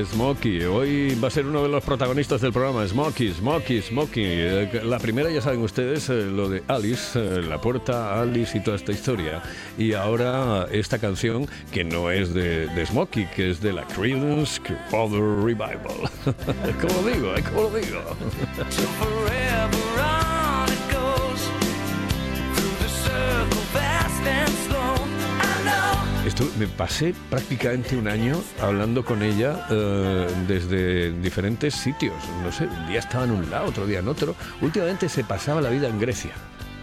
Smokey. 0.05 0.65
Hoy 0.65 1.15
va 1.23 1.29
a 1.29 1.31
ser 1.31 1.47
uno 1.47 1.63
de 1.63 1.69
los 1.69 1.83
protagonistas 1.85 2.41
del 2.41 2.53
programa. 2.53 2.87
Smokey, 2.87 3.33
Smokey, 3.33 3.83
Smokey. 3.83 4.25
Eh, 4.27 4.81
La 4.85 4.99
primera, 4.99 5.31
ya 5.31 5.41
saben 5.41 5.61
ustedes, 5.63 6.09
eh, 6.11 6.25
lo 6.27 6.49
de 6.49 6.63
Alice, 6.69 7.19
eh, 7.19 7.43
la 7.43 7.61
puerta 7.61 8.21
Alice 8.21 8.57
y 8.59 8.61
toda 8.61 8.77
esta 8.77 8.93
historia. 8.93 9.43
Y 9.79 9.93
ahora 9.95 10.67
esta 10.71 10.99
canción, 10.99 11.49
que 11.73 11.85
no 11.85 12.11
es 12.11 12.35
de, 12.35 12.67
de 12.67 12.87
Smokey, 12.87 13.27
que 13.35 13.51
es 13.51 13.61
de 13.61 13.73
la 13.73 13.85
Creedence 13.85 14.61
Clearwater 14.61 15.23
Revival. 15.45 16.11
¿Cómo 16.81 17.03
lo 17.03 17.15
digo? 17.15 17.35
¿Cómo 17.53 17.63
lo 17.63 17.79
digo? 17.79 18.01
Me 26.59 26.67
pasé 26.67 27.15
prácticamente 27.31 27.97
un 27.97 28.09
año 28.09 28.41
hablando 28.61 29.05
con 29.05 29.23
ella 29.23 29.67
eh, 29.71 30.29
desde 30.47 31.13
diferentes 31.13 31.75
sitios. 31.75 32.15
No 32.43 32.53
sé, 32.53 32.67
un 32.67 32.89
día 32.89 32.99
estaba 32.99 33.25
en 33.25 33.31
un 33.31 33.51
lado, 33.51 33.67
otro 33.67 33.87
día 33.87 34.01
en 34.01 34.09
otro. 34.09 34.35
Últimamente 34.61 35.09
se 35.09 35.25
pasaba 35.25 35.61
la 35.61 35.71
vida 35.71 35.89
en 35.89 35.99
Grecia. 35.99 36.33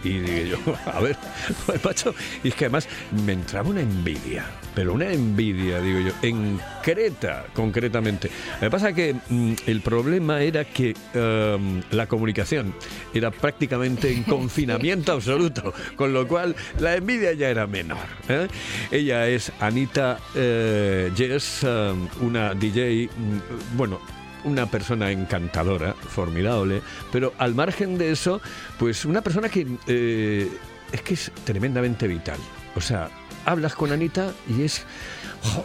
Y 0.04 0.18
dije 0.18 0.48
yo, 0.50 0.58
a 0.86 1.00
ver, 1.00 1.16
macho, 1.84 2.14
y 2.42 2.48
es 2.48 2.54
que 2.54 2.66
además 2.66 2.88
me 3.24 3.32
entraba 3.32 3.70
una 3.70 3.80
envidia, 3.80 4.44
pero 4.74 4.92
una 4.92 5.10
envidia, 5.10 5.80
digo 5.80 6.00
yo, 6.00 6.12
en 6.22 6.60
Creta 6.82 7.46
concretamente. 7.54 8.30
Me 8.60 8.70
pasa 8.70 8.92
que 8.92 9.14
mm, 9.14 9.54
el 9.66 9.80
problema 9.80 10.42
era 10.42 10.64
que 10.64 10.94
em, 11.14 11.82
la 11.90 12.06
comunicación 12.06 12.74
era 13.14 13.30
prácticamente 13.30 14.12
en 14.12 14.22
confinamiento 14.24 15.12
absoluto, 15.12 15.72
con 15.96 16.12
lo 16.12 16.28
cual 16.28 16.54
la 16.78 16.96
envidia 16.96 17.32
ya 17.32 17.48
era 17.48 17.66
menor. 17.66 18.06
¿eh? 18.28 18.48
Ella 18.90 19.26
es 19.28 19.50
Anita 19.60 20.18
eh, 20.34 21.10
Jess, 21.16 21.62
em, 21.64 22.08
una 22.20 22.54
DJ, 22.54 23.08
mm, 23.08 23.76
bueno, 23.76 24.00
una 24.44 24.66
persona 24.66 25.10
encantadora, 25.10 25.94
formidable, 25.94 26.82
pero 27.12 27.32
al 27.38 27.54
margen 27.54 27.98
de 27.98 28.12
eso, 28.12 28.40
pues 28.78 29.04
una 29.04 29.22
persona 29.22 29.48
que 29.48 29.66
eh, 29.86 30.48
es 30.92 31.02
que 31.02 31.14
es 31.14 31.32
tremendamente 31.44 32.06
vital. 32.06 32.38
O 32.76 32.80
sea, 32.80 33.10
hablas 33.44 33.74
con 33.74 33.92
Anita 33.92 34.32
y 34.48 34.62
es... 34.62 34.84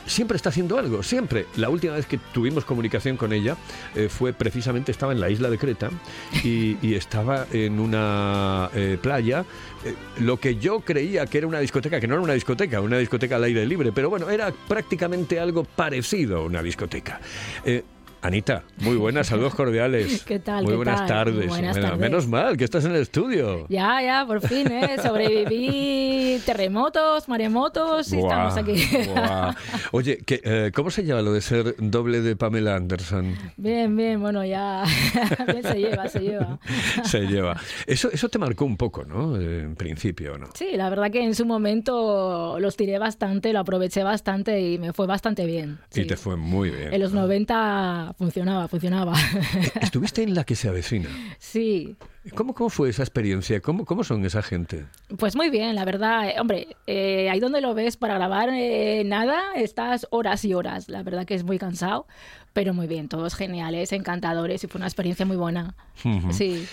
siempre 0.05 0.35
está 0.35 0.49
haciendo 0.49 0.77
algo, 0.77 1.03
siempre. 1.03 1.45
La 1.55 1.69
última 1.69 1.93
vez 1.93 2.05
que 2.05 2.17
tuvimos 2.17 2.65
comunicación 2.65 3.17
con 3.17 3.33
ella 3.33 3.55
eh, 3.95 4.09
fue 4.09 4.33
precisamente, 4.33 4.91
estaba 4.91 5.13
en 5.13 5.19
la 5.19 5.29
isla 5.29 5.49
de 5.49 5.57
Creta 5.57 5.89
y, 6.43 6.93
estaba 6.93 7.45
en 7.51 7.79
una 7.79 8.69
eh, 8.73 8.97
playa, 9.01 9.45
lo 10.19 10.37
que 10.37 10.57
yo 10.57 10.81
creía 10.81 11.25
que 11.27 11.37
era 11.37 11.47
una 11.47 11.59
discoteca, 11.59 11.99
que 11.99 12.07
no 12.07 12.15
era 12.15 12.23
una 12.23 12.33
discoteca, 12.33 12.81
una 12.81 12.97
discoteca 12.97 13.37
al 13.37 13.43
aire 13.43 13.65
libre, 13.65 13.91
pero 13.91 14.09
bueno, 14.09 14.29
era 14.29 14.51
prácticamente 14.51 15.39
algo 15.39 15.63
parecido 15.63 16.39
a 16.39 16.43
una 16.43 16.61
discoteca. 16.61 17.21
Anita, 18.21 18.63
muy 18.79 18.97
buenas, 18.97 19.27
saludos 19.27 19.55
cordiales. 19.55 20.23
¿Qué 20.25 20.39
tal, 20.39 20.63
Muy 20.65 20.71
qué 20.73 20.75
buenas 20.77 20.97
tal? 20.99 21.07
tardes. 21.07 21.47
Buenas 21.47 21.71
Bueno, 21.77 21.87
tardes. 21.91 21.99
Menos 22.01 22.27
mal 22.27 22.57
que 22.57 22.65
estás 22.65 22.83
en 22.83 22.91
el 22.91 23.01
estudio. 23.01 23.65
Ya, 23.69 24.01
ya, 24.03 24.25
por 24.27 24.41
fin, 24.45 24.69
¿eh? 24.69 24.97
Sobreviví 25.01 26.41
terremotos, 26.45 27.29
maremotos 27.29 28.11
y 28.11 28.17
Buah, 28.17 28.49
estamos 28.49 28.57
aquí. 28.57 29.07
buah. 29.07 29.55
Oye, 29.93 30.17
¿qué, 30.25 30.41
eh, 30.43 30.71
¿cómo 30.75 30.91
se 30.91 31.05
llama 31.05 31.21
lo 31.21 31.31
de 31.31 31.39
ser 31.39 31.75
doble 31.77 32.19
de 32.19 32.35
Pamela 32.35 32.75
Anderson? 32.75 33.35
Bien, 33.55 33.95
bien, 33.95 34.19
bueno, 34.19 34.43
ya. 34.43 34.83
bien 35.47 35.63
se 35.63 35.75
lleva, 35.79 36.09
se 36.09 36.19
lleva. 36.19 36.59
se 37.05 37.21
lleva. 37.21 37.55
Eso, 37.87 38.09
eso 38.11 38.27
te 38.27 38.37
marcó 38.37 38.65
un 38.65 38.75
poco, 38.75 39.05
¿no? 39.05 39.37
Eh, 39.39 39.61
En 39.61 39.75
principio, 39.75 40.37
¿no? 40.37 40.47
Sí, 40.55 40.71
la 40.73 40.89
verdad 40.89 41.09
que 41.09 41.23
en 41.23 41.35
su 41.35 41.45
momento 41.45 42.57
los 42.59 42.75
tiré 42.75 42.99
bastante, 42.99 43.53
lo 43.53 43.59
aproveché 43.59 44.03
bastante 44.03 44.59
y 44.59 44.77
me 44.77 44.91
fue 44.91 45.07
bastante 45.07 45.45
bien. 45.45 45.79
Y 45.95 46.03
te 46.03 46.17
fue 46.17 46.35
muy 46.35 46.69
bien. 46.69 46.93
En 46.93 46.99
los 46.99 47.13
90 47.13 48.08
funcionaba, 48.17 48.67
funcionaba. 48.67 49.13
Estuviste 49.81 50.23
en 50.23 50.33
la 50.35 50.43
que 50.43 50.55
se 50.55 50.67
avecina. 50.69 51.09
sí, 51.37 51.95
¿Cómo, 52.35 52.53
cómo 52.53 52.69
fue 52.69 52.89
esa 52.89 53.01
experiencia? 53.01 53.59
¿Cómo, 53.61 53.85
¿Cómo 53.85 54.03
son 54.03 54.23
esa 54.25 54.41
gente? 54.43 54.85
Pues 55.17 55.35
muy 55.35 55.49
bien, 55.49 55.73
la 55.73 55.85
verdad. 55.85 56.29
eh, 56.29 56.35
Hombre, 56.39 56.67
eh, 56.85 57.29
ahí 57.29 57.39
donde 57.39 57.61
lo 57.61 57.73
ves 57.73 57.97
para 57.97 58.15
grabar 58.15 58.49
eh, 58.51 59.03
nada, 59.05 59.39
estás 59.55 60.05
horas 60.11 60.43
y 60.45 60.53
horas. 60.53 60.89
La 60.89 61.01
verdad 61.01 61.25
que 61.25 61.33
es 61.33 61.43
muy 61.43 61.57
cansado, 61.57 62.05
pero 62.53 62.73
muy 62.73 62.87
bien. 62.87 63.07
Todos 63.07 63.35
geniales, 63.35 63.91
encantadores 63.91 64.63
y 64.63 64.67
fue 64.67 64.79
una 64.79 64.87
experiencia 64.87 65.25
muy 65.25 65.37
buena. 65.37 65.75
Ujú. 66.03 66.31
Sí. 66.33 66.65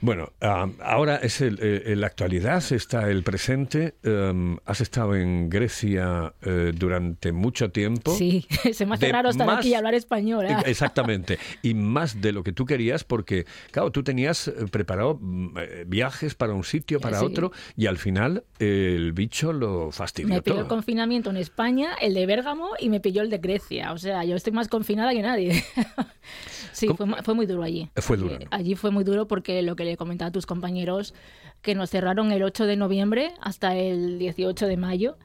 Bueno, 0.00 0.32
ah, 0.40 0.68
ahora 0.82 1.16
es 1.16 1.40
el, 1.40 1.58
en 1.60 2.00
la 2.00 2.06
actualidad, 2.06 2.62
está 2.72 3.08
el 3.10 3.22
presente. 3.22 3.94
em, 4.02 4.56
has 4.66 4.80
estado 4.80 5.14
en 5.16 5.48
Grecia 5.50 6.34
eh, 6.42 6.72
durante 6.74 7.32
mucho 7.32 7.70
tiempo. 7.70 8.14
Sí, 8.14 8.46
se 8.72 8.86
me 8.86 8.94
hace 8.94 9.10
raro 9.10 9.30
estar 9.30 9.46
más- 9.46 9.58
aquí 9.58 9.68
y 9.70 9.74
hablar 9.74 9.94
español. 9.94 10.46
¿eh? 10.46 10.56
Exactamente. 10.66 11.38
Y 11.62 11.74
más 11.74 12.20
de 12.20 12.32
lo 12.32 12.42
que 12.42 12.52
tú 12.52 12.66
querías, 12.66 13.04
porque, 13.04 13.46
claro, 13.70 13.90
tú 13.90 14.02
tenías 14.02 14.48
eh, 14.48 14.54
preparado 14.70 15.18
mm, 15.20 15.58
eh, 15.58 15.84
viajes 15.86 16.34
para 16.34 16.52
un 16.52 16.64
sitio, 16.64 17.00
para 17.00 17.18
Sí. 17.20 17.24
otro, 17.26 17.52
y 17.76 17.86
al 17.86 17.96
final 17.98 18.44
el 18.58 19.12
bicho 19.12 19.52
lo 19.52 19.90
fastidió 19.92 20.28
Me 20.28 20.42
pilló 20.42 20.56
el 20.56 20.62
todo. 20.62 20.68
confinamiento 20.68 21.30
en 21.30 21.36
España, 21.36 21.90
el 22.00 22.12
de 22.14 22.26
Bérgamo 22.26 22.70
y 22.78 22.88
me 22.88 23.00
pilló 23.00 23.22
el 23.22 23.30
de 23.30 23.38
Grecia. 23.38 23.92
O 23.92 23.98
sea, 23.98 24.24
yo 24.24 24.36
estoy 24.36 24.52
más 24.52 24.68
confinada 24.68 25.12
que 25.12 25.22
nadie. 25.24 25.64
sí, 26.72 26.88
fue, 26.96 27.06
mu- 27.06 27.16
fue 27.22 27.34
muy 27.34 27.46
duro 27.46 27.62
allí. 27.62 27.90
Fue 27.96 28.16
duro, 28.16 28.34
Allí- 28.36 28.46
Allí 28.50 28.74
fue 28.76 28.90
muy 28.90 29.04
duro 29.04 29.26
porque 29.26 29.60
lo 29.62 29.76
que 29.76 29.84
le 29.84 29.96
comentaba 29.96 30.28
a 30.28 30.32
tus 30.32 30.46
compañeros, 30.46 31.14
que 31.62 31.74
nos 31.74 31.90
cerraron 31.90 32.30
el 32.32 32.42
8 32.42 32.66
de 32.66 32.76
noviembre 32.76 33.32
hasta 33.40 33.74
el 33.76 34.18
18 34.18 34.66
de 34.66 34.76
mayo 34.76 35.16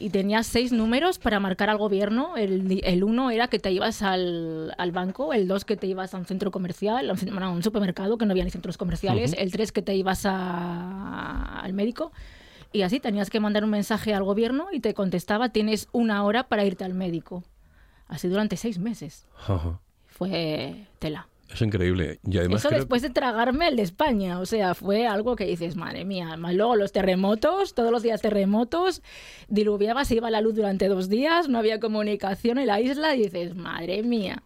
y 0.00 0.10
tenías 0.10 0.46
seis 0.48 0.72
números 0.72 1.18
para 1.20 1.38
marcar 1.38 1.70
al 1.70 1.78
gobierno. 1.78 2.36
El, 2.36 3.04
uno 3.04 3.30
era 3.30 3.46
que 3.48 3.58
te 3.60 3.70
ibas 3.70 4.02
al, 4.02 4.74
al 4.76 4.90
banco, 4.92 5.32
el 5.32 5.46
dos 5.46 5.64
que 5.64 5.76
te 5.76 5.86
ibas 5.86 6.14
a 6.14 6.18
un 6.18 6.24
centro 6.26 6.50
comercial, 6.50 7.08
a 7.08 7.12
un, 7.12 7.18
cen- 7.18 7.30
bueno, 7.30 7.46
a 7.46 7.50
un 7.50 7.62
supermercado 7.62 8.18
que 8.18 8.26
no 8.26 8.32
había 8.32 8.44
ni 8.44 8.50
centros 8.50 8.76
comerciales, 8.76 9.34
el 9.38 9.52
tres 9.52 9.70
que 9.72 9.82
te 9.82 9.94
ibas 9.94 10.26
a- 10.26 11.60
al 11.60 11.72
médico. 11.74 12.12
Y 12.72 12.82
así 12.82 12.98
tenías 12.98 13.30
que 13.30 13.38
mandar 13.38 13.62
un 13.62 13.70
mensaje 13.70 14.14
al 14.14 14.24
gobierno 14.24 14.66
y 14.72 14.80
te 14.80 14.94
contestaba, 14.94 15.50
tienes 15.50 15.86
una 15.92 16.24
hora 16.24 16.48
para 16.48 16.64
irte 16.64 16.82
al 16.84 16.92
médico. 16.94 17.44
Así 18.08 18.28
durante 18.28 18.56
seis 18.56 18.78
meses. 18.78 19.26
Ajá. 19.46 19.80
Fue 20.06 20.86
tela. 20.98 21.26
Es 21.52 21.60
increíble. 21.62 22.18
Y 22.24 22.38
además 22.38 22.60
Eso 22.62 22.68
creo- 22.68 22.80
después 22.80 23.02
de 23.02 23.10
tragarme 23.10 23.68
el 23.68 23.76
de 23.76 23.82
España. 23.82 24.40
O 24.40 24.46
sea, 24.46 24.74
fue 24.74 25.06
algo 25.06 25.36
que 25.36 25.44
dices, 25.44 25.76
madre 25.76 26.04
mía. 26.04 26.36
Más 26.36 26.54
luego 26.54 26.74
los 26.76 26.90
terremotos, 26.92 27.74
todos 27.74 27.90
los 27.92 28.02
días 28.02 28.22
terremotos, 28.22 29.02
diluviaba, 29.48 30.04
se 30.04 30.16
iba 30.16 30.30
la 30.30 30.40
luz 30.40 30.54
durante 30.54 30.88
dos 30.88 31.08
días, 31.08 31.48
no 31.48 31.58
había 31.58 31.78
comunicación 31.80 32.58
en 32.58 32.66
la 32.68 32.80
isla 32.80 33.14
y 33.14 33.24
dices, 33.24 33.54
madre 33.54 34.02
mía. 34.02 34.42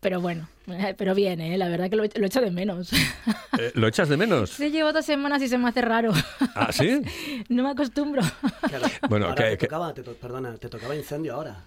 Pero 0.00 0.20
bueno, 0.20 0.48
eh, 0.68 0.94
pero 0.96 1.14
bien, 1.14 1.40
¿eh? 1.40 1.58
la 1.58 1.68
verdad 1.68 1.90
que 1.90 1.96
lo, 1.96 2.04
lo 2.04 2.26
echo 2.26 2.40
de 2.40 2.50
menos. 2.52 2.92
Eh, 3.58 3.72
¿Lo 3.74 3.88
echas 3.88 4.08
de 4.08 4.16
menos? 4.16 4.50
Se 4.50 4.70
llevo 4.70 4.92
dos 4.92 5.04
semanas 5.04 5.42
y 5.42 5.48
se 5.48 5.58
me 5.58 5.68
hace 5.68 5.80
raro. 5.82 6.12
¿Ah, 6.54 6.70
sí? 6.72 7.02
No 7.48 7.64
me 7.64 7.70
acostumbro. 7.70 8.22
Bueno, 9.08 9.26
Ahora 9.26 9.44
que- 9.44 9.50
te 9.50 9.58
que- 9.58 9.66
tocaba, 9.66 9.92
te 9.94 10.02
to- 10.02 10.14
perdona, 10.14 10.54
te 10.56 10.68
tocaba 10.68 10.94
incendio 10.94 11.34
ahora. 11.34 11.64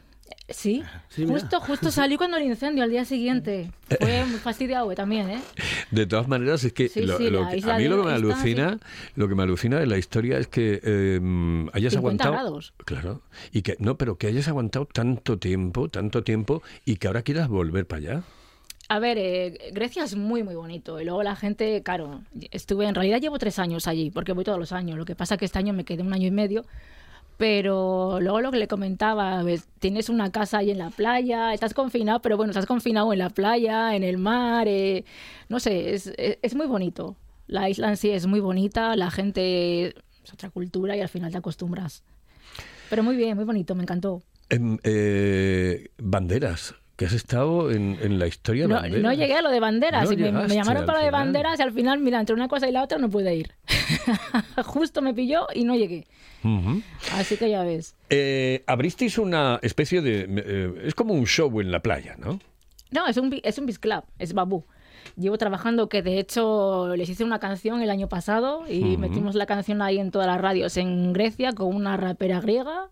Sí, 0.49 0.83
Sí, 1.09 1.21
mira. 1.25 1.33
justo, 1.39 1.59
justo 1.61 1.91
salí 1.91 2.17
cuando 2.17 2.37
el 2.37 2.43
incendio 2.43 2.83
al 2.83 2.89
día 2.89 3.05
siguiente. 3.05 3.71
Fue 3.99 4.25
muy 4.29 4.39
fastidiado 4.39 4.89
también, 4.95 5.29
¿eh? 5.29 5.39
De 5.91 6.05
todas 6.05 6.27
maneras, 6.27 6.63
es 6.63 6.73
que, 6.73 6.89
Sí, 6.89 7.01
lo- 7.01 7.17
sí, 7.17 7.29
lo 7.29 7.43
la 7.43 7.49
que- 7.51 7.71
a 7.71 7.77
mí 7.77 7.87
lo 7.87 8.01
que 8.01 8.07
me 8.07 8.13
alucina, 8.13 8.79
lo 9.15 9.27
que 9.27 9.35
me 9.35 9.43
alucina 9.43 9.79
de 9.79 9.87
la 9.87 9.97
historia 9.97 10.37
es 10.37 10.47
que 10.47 10.79
eh, 10.83 11.19
hayas 11.73 11.93
50 11.93 11.97
aguantado, 12.23 12.31
grados. 12.33 12.73
claro, 12.85 13.21
y 13.51 13.61
que 13.61 13.75
no, 13.79 13.97
pero 13.97 14.17
que 14.17 14.27
hayas 14.27 14.47
aguantado 14.47 14.85
tanto 14.85 15.37
tiempo, 15.39 15.89
tanto 15.89 16.23
tiempo, 16.23 16.61
y 16.85 16.97
que 16.97 17.07
ahora 17.07 17.21
quieras 17.21 17.47
volver 17.49 17.85
para 17.85 17.99
allá. 17.99 18.23
A 18.89 18.99
ver, 18.99 19.17
eh, 19.17 19.71
Grecia 19.71 20.03
es 20.03 20.15
muy, 20.17 20.43
muy 20.43 20.53
bonito. 20.55 20.99
Y 20.99 21.05
luego 21.05 21.23
la 21.23 21.37
gente, 21.37 21.81
claro, 21.81 22.23
estuve, 22.51 22.87
en 22.87 22.93
realidad 22.95 23.21
llevo 23.21 23.39
tres 23.39 23.57
años 23.57 23.87
allí, 23.87 24.11
porque 24.11 24.33
voy 24.33 24.43
todos 24.43 24.59
los 24.59 24.73
años. 24.73 24.97
Lo 24.97 25.05
que 25.05 25.15
pasa 25.15 25.37
que 25.37 25.45
este 25.45 25.59
año 25.59 25.71
me 25.71 25.85
quedé 25.85 26.03
un 26.03 26.11
año 26.13 26.27
y 26.27 26.31
medio. 26.31 26.65
Pero 27.41 28.19
luego 28.21 28.39
lo 28.39 28.51
que 28.51 28.59
le 28.59 28.67
comentaba, 28.67 29.43
tienes 29.79 30.09
una 30.09 30.31
casa 30.31 30.59
ahí 30.59 30.69
en 30.69 30.77
la 30.77 30.91
playa, 30.91 31.55
estás 31.55 31.73
confinado, 31.73 32.21
pero 32.21 32.37
bueno, 32.37 32.51
estás 32.51 32.67
confinado 32.67 33.11
en 33.13 33.17
la 33.17 33.31
playa, 33.31 33.95
en 33.95 34.03
el 34.03 34.19
mar, 34.19 34.67
eh, 34.67 35.05
no 35.49 35.59
sé, 35.59 35.95
es, 35.95 36.13
es, 36.19 36.37
es 36.39 36.53
muy 36.53 36.67
bonito. 36.67 37.15
La 37.47 37.67
isla 37.67 37.89
en 37.89 37.97
sí 37.97 38.11
es 38.11 38.27
muy 38.27 38.41
bonita, 38.41 38.95
la 38.95 39.09
gente 39.09 39.87
es 39.87 40.31
otra 40.31 40.51
cultura 40.51 40.95
y 40.95 41.01
al 41.01 41.09
final 41.09 41.31
te 41.31 41.39
acostumbras. 41.39 42.03
Pero 42.91 43.01
muy 43.01 43.15
bien, 43.15 43.35
muy 43.35 43.45
bonito, 43.45 43.73
me 43.73 43.81
encantó. 43.81 44.21
Em, 44.49 44.77
eh, 44.83 45.87
banderas, 45.97 46.75
que 47.01 47.07
has 47.07 47.13
estado 47.13 47.71
en, 47.71 47.97
en 47.99 48.19
la 48.19 48.27
historia 48.27 48.65
de 48.65 48.67
No, 48.69 48.75
banderas. 48.75 49.01
no 49.01 49.11
llegué 49.13 49.33
a 49.33 49.41
lo 49.41 49.49
de 49.49 49.59
banderas. 49.59 50.05
No 50.05 50.11
y 50.13 50.17
me, 50.17 50.31
me 50.31 50.53
llamaron 50.53 50.85
para 50.85 50.99
lo 50.99 51.05
de 51.05 51.09
banderas 51.09 51.59
y 51.59 51.63
al 51.63 51.71
final, 51.71 51.97
mira, 51.99 52.19
entre 52.19 52.35
una 52.35 52.47
cosa 52.47 52.69
y 52.69 52.71
la 52.71 52.83
otra 52.83 52.99
no 52.99 53.09
pude 53.09 53.33
ir. 53.33 53.55
Justo 54.65 55.01
me 55.01 55.11
pilló 55.11 55.47
y 55.55 55.63
no 55.63 55.75
llegué. 55.75 56.05
Ujú. 56.43 56.83
Así 57.15 57.37
que 57.37 57.49
ya 57.49 57.63
ves. 57.63 57.95
Eh, 58.11 58.63
abristeis 58.67 59.17
una 59.17 59.57
especie 59.63 60.01
de... 60.01 60.27
eh, 60.29 60.73
es 60.85 60.93
como 60.93 61.15
un 61.15 61.25
show 61.25 61.59
en 61.59 61.71
la 61.71 61.79
playa, 61.81 62.15
¿no? 62.19 62.39
No, 62.91 63.07
es 63.07 63.17
un, 63.17 63.35
es 63.41 63.57
un 63.57 63.65
Beach 63.65 63.79
Club, 63.79 64.03
es 64.19 64.33
Babu. 64.33 64.63
Llevo 65.17 65.39
trabajando, 65.39 65.89
que 65.89 66.03
de 66.03 66.19
hecho 66.19 66.95
les 66.95 67.09
hice 67.09 67.23
una 67.23 67.39
canción 67.39 67.81
el 67.81 67.89
año 67.89 68.09
pasado 68.09 68.65
y 68.69 68.81
Ujú. 68.91 68.97
metimos 68.99 69.33
la 69.33 69.47
canción 69.47 69.81
ahí 69.81 69.97
en 69.97 70.11
todas 70.11 70.27
las 70.27 70.39
radios 70.39 70.77
en 70.77 71.13
Grecia 71.13 71.51
con 71.53 71.75
una 71.75 71.97
rapera 71.97 72.39
griega. 72.41 72.89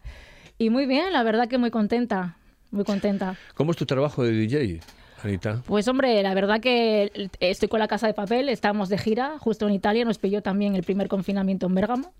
Y 0.57 0.71
muy 0.71 0.87
bien, 0.87 1.13
la 1.13 1.21
verdad 1.21 1.47
que 1.47 1.59
muy 1.59 1.69
contenta, 1.69 2.37
muy 2.71 2.83
contenta. 2.83 3.35
¿Cómo 3.55 3.71
es 3.71 3.77
tu 3.77 3.85
trabajo 3.85 4.23
de 4.23 4.31
DJ, 4.31 4.79
Anita? 5.23 5.61
Pues 5.65 5.87
hombre, 5.87 6.21
la 6.23 6.33
verdad 6.33 6.59
que 6.61 7.29
estoy 7.39 7.67
con 7.69 7.79
la 7.79 7.87
casa 7.87 8.07
de 8.07 8.13
papel, 8.13 8.49
estamos 8.49 8.89
de 8.89 8.97
gira 8.97 9.37
justo 9.39 9.67
en 9.67 9.73
Italia, 9.73 10.05
nos 10.05 10.17
pilló 10.17 10.41
también 10.41 10.75
el 10.75 10.83
primer 10.83 11.07
confinamiento 11.07 11.65
en 11.67 11.75
Bérgamo. 11.75 12.13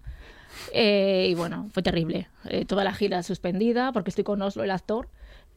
Eh, 0.74 1.28
y 1.32 1.36
bueno, 1.36 1.70
fue 1.72 1.84
terrible. 1.84 2.28
Eh, 2.46 2.66
toda 2.66 2.84
la 2.84 2.94
gira 2.94 3.22
suspendida 3.24 3.92
porque 3.92 4.10
estoy 4.10 4.24
con 4.24 4.42
Oslo, 4.42 4.64
el 4.64 4.72
actor. 4.72 5.08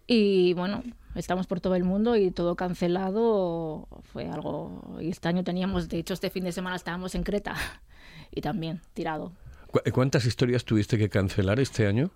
Y 0.07 0.53
bueno, 0.55 0.83
estamos 1.15 1.47
por 1.47 1.61
todo 1.61 1.75
el 1.75 1.85
mundo 1.85 2.17
y 2.17 2.31
todo 2.31 2.57
cancelado. 2.57 3.89
Fue 4.13 4.27
algo. 4.29 4.97
Y 5.01 5.09
este 5.11 5.29
año 5.29 5.45
teníamos, 5.45 5.89
de 5.89 5.99
hecho, 5.99 6.15
este 6.15 6.29
fin 6.31 6.45
de 6.45 6.53
semana 6.53 6.77
estábamos 6.77 7.15
en 7.15 7.23
Creta 7.23 7.55
y 8.31 8.41
también 8.41 8.81
tirado. 8.95 9.33
¿Cu- 9.69 9.81
¿Cuántas 9.93 10.27
historias 10.27 10.65
tuviste 10.65 10.99
que 10.99 11.09
cancelar 11.09 11.59
este 11.61 11.87
año? 11.87 12.11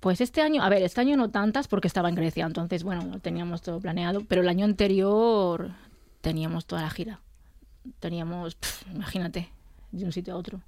Pues 0.00 0.20
este 0.20 0.42
año, 0.42 0.62
a 0.62 0.68
ver, 0.68 0.82
este 0.82 1.00
año 1.00 1.16
no 1.16 1.30
tantas 1.30 1.68
porque 1.68 1.88
estaba 1.88 2.08
en 2.08 2.14
Grecia, 2.14 2.44
entonces 2.44 2.84
bueno, 2.84 3.04
lo 3.04 3.18
teníamos 3.18 3.62
todo 3.62 3.80
planeado, 3.80 4.22
pero 4.28 4.42
el 4.42 4.48
año 4.48 4.64
anterior 4.64 5.70
teníamos 6.20 6.66
toda 6.66 6.82
la 6.82 6.90
gira. 6.90 7.20
Teníamos, 8.00 8.56
pf, 8.56 8.90
imagínate, 8.92 9.48
de 9.92 10.04
un 10.04 10.12
sitio 10.12 10.34
a 10.34 10.36
otro. 10.36 10.60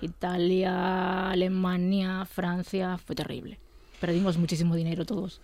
Italia, 0.00 1.30
Alemania, 1.30 2.24
Francia, 2.24 2.96
fue 2.98 3.14
terrible. 3.14 3.58
Perdimos 4.00 4.38
muchísimo 4.38 4.74
dinero 4.74 5.04
todos. 5.04 5.40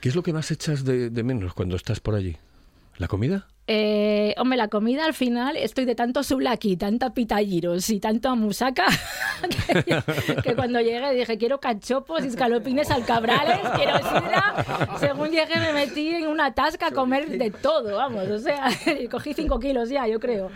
¿Qué 0.00 0.08
es 0.08 0.14
lo 0.14 0.22
que 0.22 0.32
más 0.32 0.50
echas 0.50 0.84
de, 0.84 1.10
de 1.10 1.22
menos 1.22 1.52
cuando 1.52 1.76
estás 1.76 2.00
por 2.00 2.14
allí? 2.14 2.36
¿La 2.96 3.06
comida? 3.08 3.48
Eh, 3.68 4.34
hombre, 4.38 4.58
la 4.58 4.66
comida 4.66 5.04
al 5.04 5.14
final 5.14 5.56
estoy 5.56 5.84
de 5.84 5.94
tanto 5.94 6.24
souvlaki, 6.24 6.76
tanta 6.76 7.14
pitagiros 7.14 7.88
y 7.90 8.00
tanto 8.00 8.34
musaka 8.34 8.86
que, 9.86 10.42
que 10.42 10.54
cuando 10.56 10.80
llegué 10.80 11.14
dije 11.14 11.38
quiero 11.38 11.60
cachopos, 11.60 12.24
escalopines 12.24 12.90
alcabrales, 12.90 13.58
quiero. 13.76 14.00
Según 14.98 15.30
llegué 15.30 15.60
me 15.60 15.72
metí 15.72 16.08
en 16.08 16.26
una 16.26 16.52
tasca 16.52 16.88
a 16.88 16.90
comer 16.90 17.28
de 17.28 17.50
todo, 17.52 17.96
vamos, 17.96 18.26
o 18.28 18.38
sea, 18.40 18.68
y 19.00 19.06
cogí 19.08 19.32
cinco 19.32 19.60
kilos 19.60 19.88
ya, 19.90 20.08
yo 20.08 20.18
creo. 20.18 20.50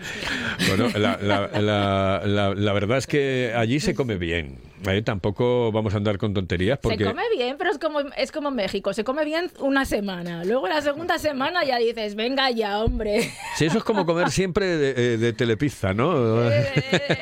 Bueno, 0.67 0.89
la- 0.99 1.17
la- 1.21 2.21
la- 2.25 2.53
la 2.53 2.73
verdad 2.73 2.97
es 2.97 3.07
que 3.07 3.53
allí 3.55 3.79
se 3.79 3.95
come 3.95 4.15
bien. 4.17 4.57
¿Eh? 4.95 5.01
Tampoco 5.01 5.71
vamos 5.71 5.93
a 5.93 5.97
andar 5.97 6.17
con 6.17 6.33
tonterías 6.33 6.79
porque... 6.79 7.03
Se 7.03 7.09
come 7.09 7.23
bien, 7.35 7.55
pero 7.57 7.71
es 7.71 7.77
como, 7.77 7.99
es 8.15 8.31
como 8.31 8.51
México, 8.51 8.93
se 8.93 9.03
come 9.03 9.25
bien 9.25 9.51
una 9.59 9.85
semana. 9.85 10.43
Luego 10.43 10.67
la 10.67 10.81
segunda 10.81 11.17
semana 11.17 11.63
ya 11.63 11.77
dices, 11.77 12.15
venga 12.15 12.49
ya, 12.51 12.83
hombre. 12.83 13.31
Sí, 13.55 13.65
eso 13.65 13.79
es 13.79 13.83
como 13.83 14.05
comer 14.05 14.29
siempre 14.29 14.65
de, 14.65 14.89
eh, 14.91 15.17
de 15.17 15.33
telepizza, 15.33 15.93
¿no? 15.93 16.41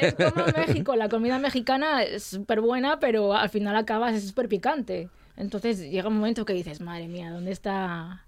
Es 0.02 0.14
como 0.16 0.46
México, 0.58 0.96
la 0.96 1.10
comida 1.10 1.40
mexicana 1.40 2.04
es 2.04 2.24
súper 2.24 2.62
buena, 2.62 3.00
pero 3.00 3.34
al 3.34 3.50
final 3.50 3.76
acabas, 3.76 4.16
es 4.16 4.28
súper 4.28 4.48
picante. 4.50 5.10
Entonces 5.38 5.80
llega 5.80 6.08
un 6.08 6.18
momento 6.18 6.46
que 6.46 6.54
dices, 6.54 6.82
madre 6.82 7.08
mía, 7.08 7.32
¿dónde 7.32 7.52
está 7.52 8.26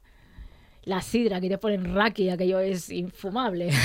la 0.87 1.01
sidra 1.01 1.41
que 1.41 1.49
te 1.49 1.57
ponen 1.57 1.93
raki, 1.93 2.29
aquello 2.29 2.59
es 2.59 2.89
infumable. 2.89 3.69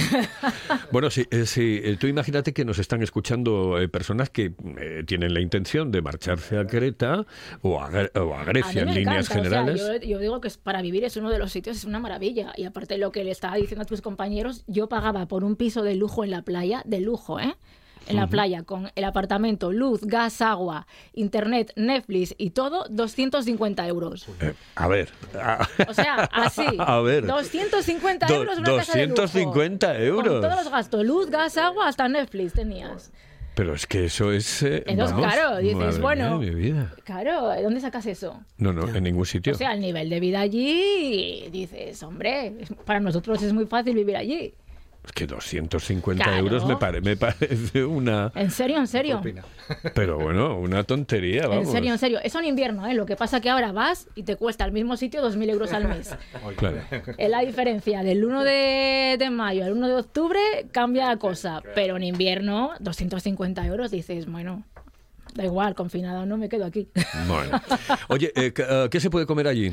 Bueno, 0.91 1.11
sí, 1.11 1.27
eh, 1.31 1.47
sí, 1.47 1.81
eh, 1.83 1.97
tú 1.99 2.07
imagínate 2.07 2.53
que 2.53 2.65
nos 2.65 2.79
están 2.79 3.03
escuchando 3.03 3.79
eh, 3.81 3.89
personas 3.89 4.31
que 4.31 4.53
tienen 5.07 5.33
la 5.33 5.41
intención 5.41 5.91
de 5.91 6.03
marcharse 6.03 6.59
a 6.59 6.67
Creta 6.67 7.25
o 7.63 7.81
a, 7.81 7.91
o 8.21 8.35
a 8.35 8.43
A 8.43 8.45
Grecia 8.45 8.85
mí 8.85 8.91
en 8.91 8.97
líneas 8.99 9.31
encanta, 9.31 9.49
o 9.49 9.51
sea, 9.51 9.65
generales. 9.65 9.81
yo, 10.03 10.09
yo 10.09 10.19
digo 10.19 10.41
que 10.41 10.51
para 10.63 10.83
vivir 10.83 11.05
es 11.05 11.17
uno 11.17 11.31
de 11.31 11.39
los 11.39 11.51
sitios, 11.51 11.79
es 11.79 11.85
una 11.85 11.99
maravilla. 11.99 12.53
Y 12.57 12.65
aparte 12.65 12.99
lo 12.99 13.11
que 13.11 13.25
le 13.25 13.31
estaba 13.31 13.57
diciendo 13.57 13.83
a 13.83 13.87
tus 13.87 14.03
compañeros, 14.03 14.65
yo 14.67 14.89
pagaba 14.89 15.27
por 15.27 15.45
un 15.45 15.57
piso 15.57 15.83
de 15.83 15.95
lujo 15.95 16.25
en 16.25 16.31
la 16.31 16.43
playa, 16.43 16.83
de 16.85 17.01
lujo, 17.01 17.41
¿eh? 17.41 17.55
En 18.09 18.17
la 18.17 18.25
Ujú. 18.25 18.31
playa, 18.33 18.63
con 18.65 18.91
el 18.95 19.05
apartamento, 19.05 19.73
luz, 19.73 20.01
gas, 20.05 20.41
agua, 20.43 20.87
internet, 21.13 21.73
Netflix 21.77 22.35
y 22.37 22.51
todo, 22.51 22.85
250 22.91 23.87
euros. 23.87 24.27
Eh, 24.41 24.55
a 24.75 24.89
ver. 24.89 25.09
a- 25.41 25.67
O 25.89 25.95
sea, 25.95 26.25
así. 26.33 26.67
A 26.79 27.01
ver. 27.01 27.27
250 27.27 28.27
Do- 28.27 28.35
euros 28.35 28.59
una 28.59 28.77
casa 28.77 28.99
de 28.99 29.07
lujo. 29.07 29.23
250 29.23 29.99
euros. 30.01 30.33
Con 30.33 30.41
todos 30.43 30.57
los 30.65 30.71
gastos, 30.73 31.05
luz, 31.07 31.31
gas, 31.31 31.57
agua, 31.59 31.89
hasta 31.89 32.09
Netflix 32.09 32.53
tenías. 32.55 33.13
Pero 33.55 33.75
es 33.75 33.87
que 33.87 34.07
eso 34.07 34.33
es. 34.33 34.63
eh, 34.63 34.83
Entonces, 34.87 35.15
vamos, 35.15 35.35
claro, 35.35 35.59
dices, 35.59 36.01
bueno. 36.01 36.39
mía 36.39 36.49
mi 36.51 36.55
vida. 36.55 36.95
Claro, 37.05 37.51
¿de 37.51 37.63
dónde 37.63 37.81
sacas 37.83 38.07
eso? 38.07 38.41
No, 38.57 38.73
no, 38.73 38.89
en 38.95 39.05
ningún 39.05 39.27
sitio. 39.27 39.53
O 39.53 39.57
sea, 39.57 39.75
el 39.75 39.81
nivel 39.81 40.09
de 40.09 40.21
vida 40.21 40.41
allí, 40.41 41.49
dices, 41.53 42.03
hombre, 42.03 42.55
para 42.87 42.99
nosotros 43.01 43.43
es 43.43 43.53
muy 43.53 43.67
fácil 43.67 43.95
vivir 43.95 44.17
allí. 44.17 44.55
Es 45.05 45.11
que 45.13 45.27
250 45.27 46.23
Claro. 46.23 46.39
euros 46.39 46.65
me, 46.65 46.77
pare- 46.77 47.01
me 47.01 47.17
parece 47.17 47.85
una. 47.85 48.31
En 48.37 48.53
serio, 48.53 48.79
en 48.79 48.87
serio. 48.87 49.21
Pero 49.95 50.17
bueno, 50.19 50.57
una 50.61 50.85
tontería, 50.85 51.49
vamos. 51.49 51.67
En 51.67 51.73
serio, 51.73 51.93
en 51.93 51.99
serio. 51.99 52.21
Eso 52.23 52.39
en 52.39 52.45
invierno, 52.45 52.87
¿eh? 52.87 52.95
Lo 52.95 53.05
que 53.05 53.17
pasa 53.17 53.41
que 53.41 53.51
ahora 53.51 53.73
vas 53.73 54.07
y 54.15 54.23
te 54.23 54.37
cuesta 54.37 54.63
al 54.63 54.71
mismo 54.71 54.97
sitio 54.97 55.21
2.000 55.29 55.51
euros 55.51 55.73
al 55.73 55.89
mes. 55.89 56.15
Claro. 56.57 56.79
Es 57.19 57.31
la 57.31 57.41
diferencia. 57.41 58.03
Del 58.05 58.25
1 58.25 58.45
de, 58.45 59.17
de 59.19 59.31
mayo 59.31 59.65
al 59.65 59.73
1 59.73 59.89
de 59.89 59.95
octubre 59.97 60.39
cambia 60.71 61.09
la 61.09 61.17
cosa. 61.17 61.63
Pero 61.75 61.97
en 61.97 62.05
invierno, 62.05 62.71
250 62.79 63.67
euros, 63.67 63.91
dices, 63.91 64.27
bueno, 64.27 64.63
da 65.35 65.45
igual, 65.45 65.75
confinado 65.75 66.27
no 66.27 66.37
me 66.37 66.49
quedo 66.49 66.65
aquí. 66.65 66.89
Bueno. 67.27 67.61
Oye, 68.09 68.33
eh, 68.37 68.53
¿qué 68.53 68.65
eh, 68.69 68.89
¿qué 68.89 69.01
se 69.01 69.11
puede 69.11 69.27
comer 69.27 69.49
allí? 69.49 69.73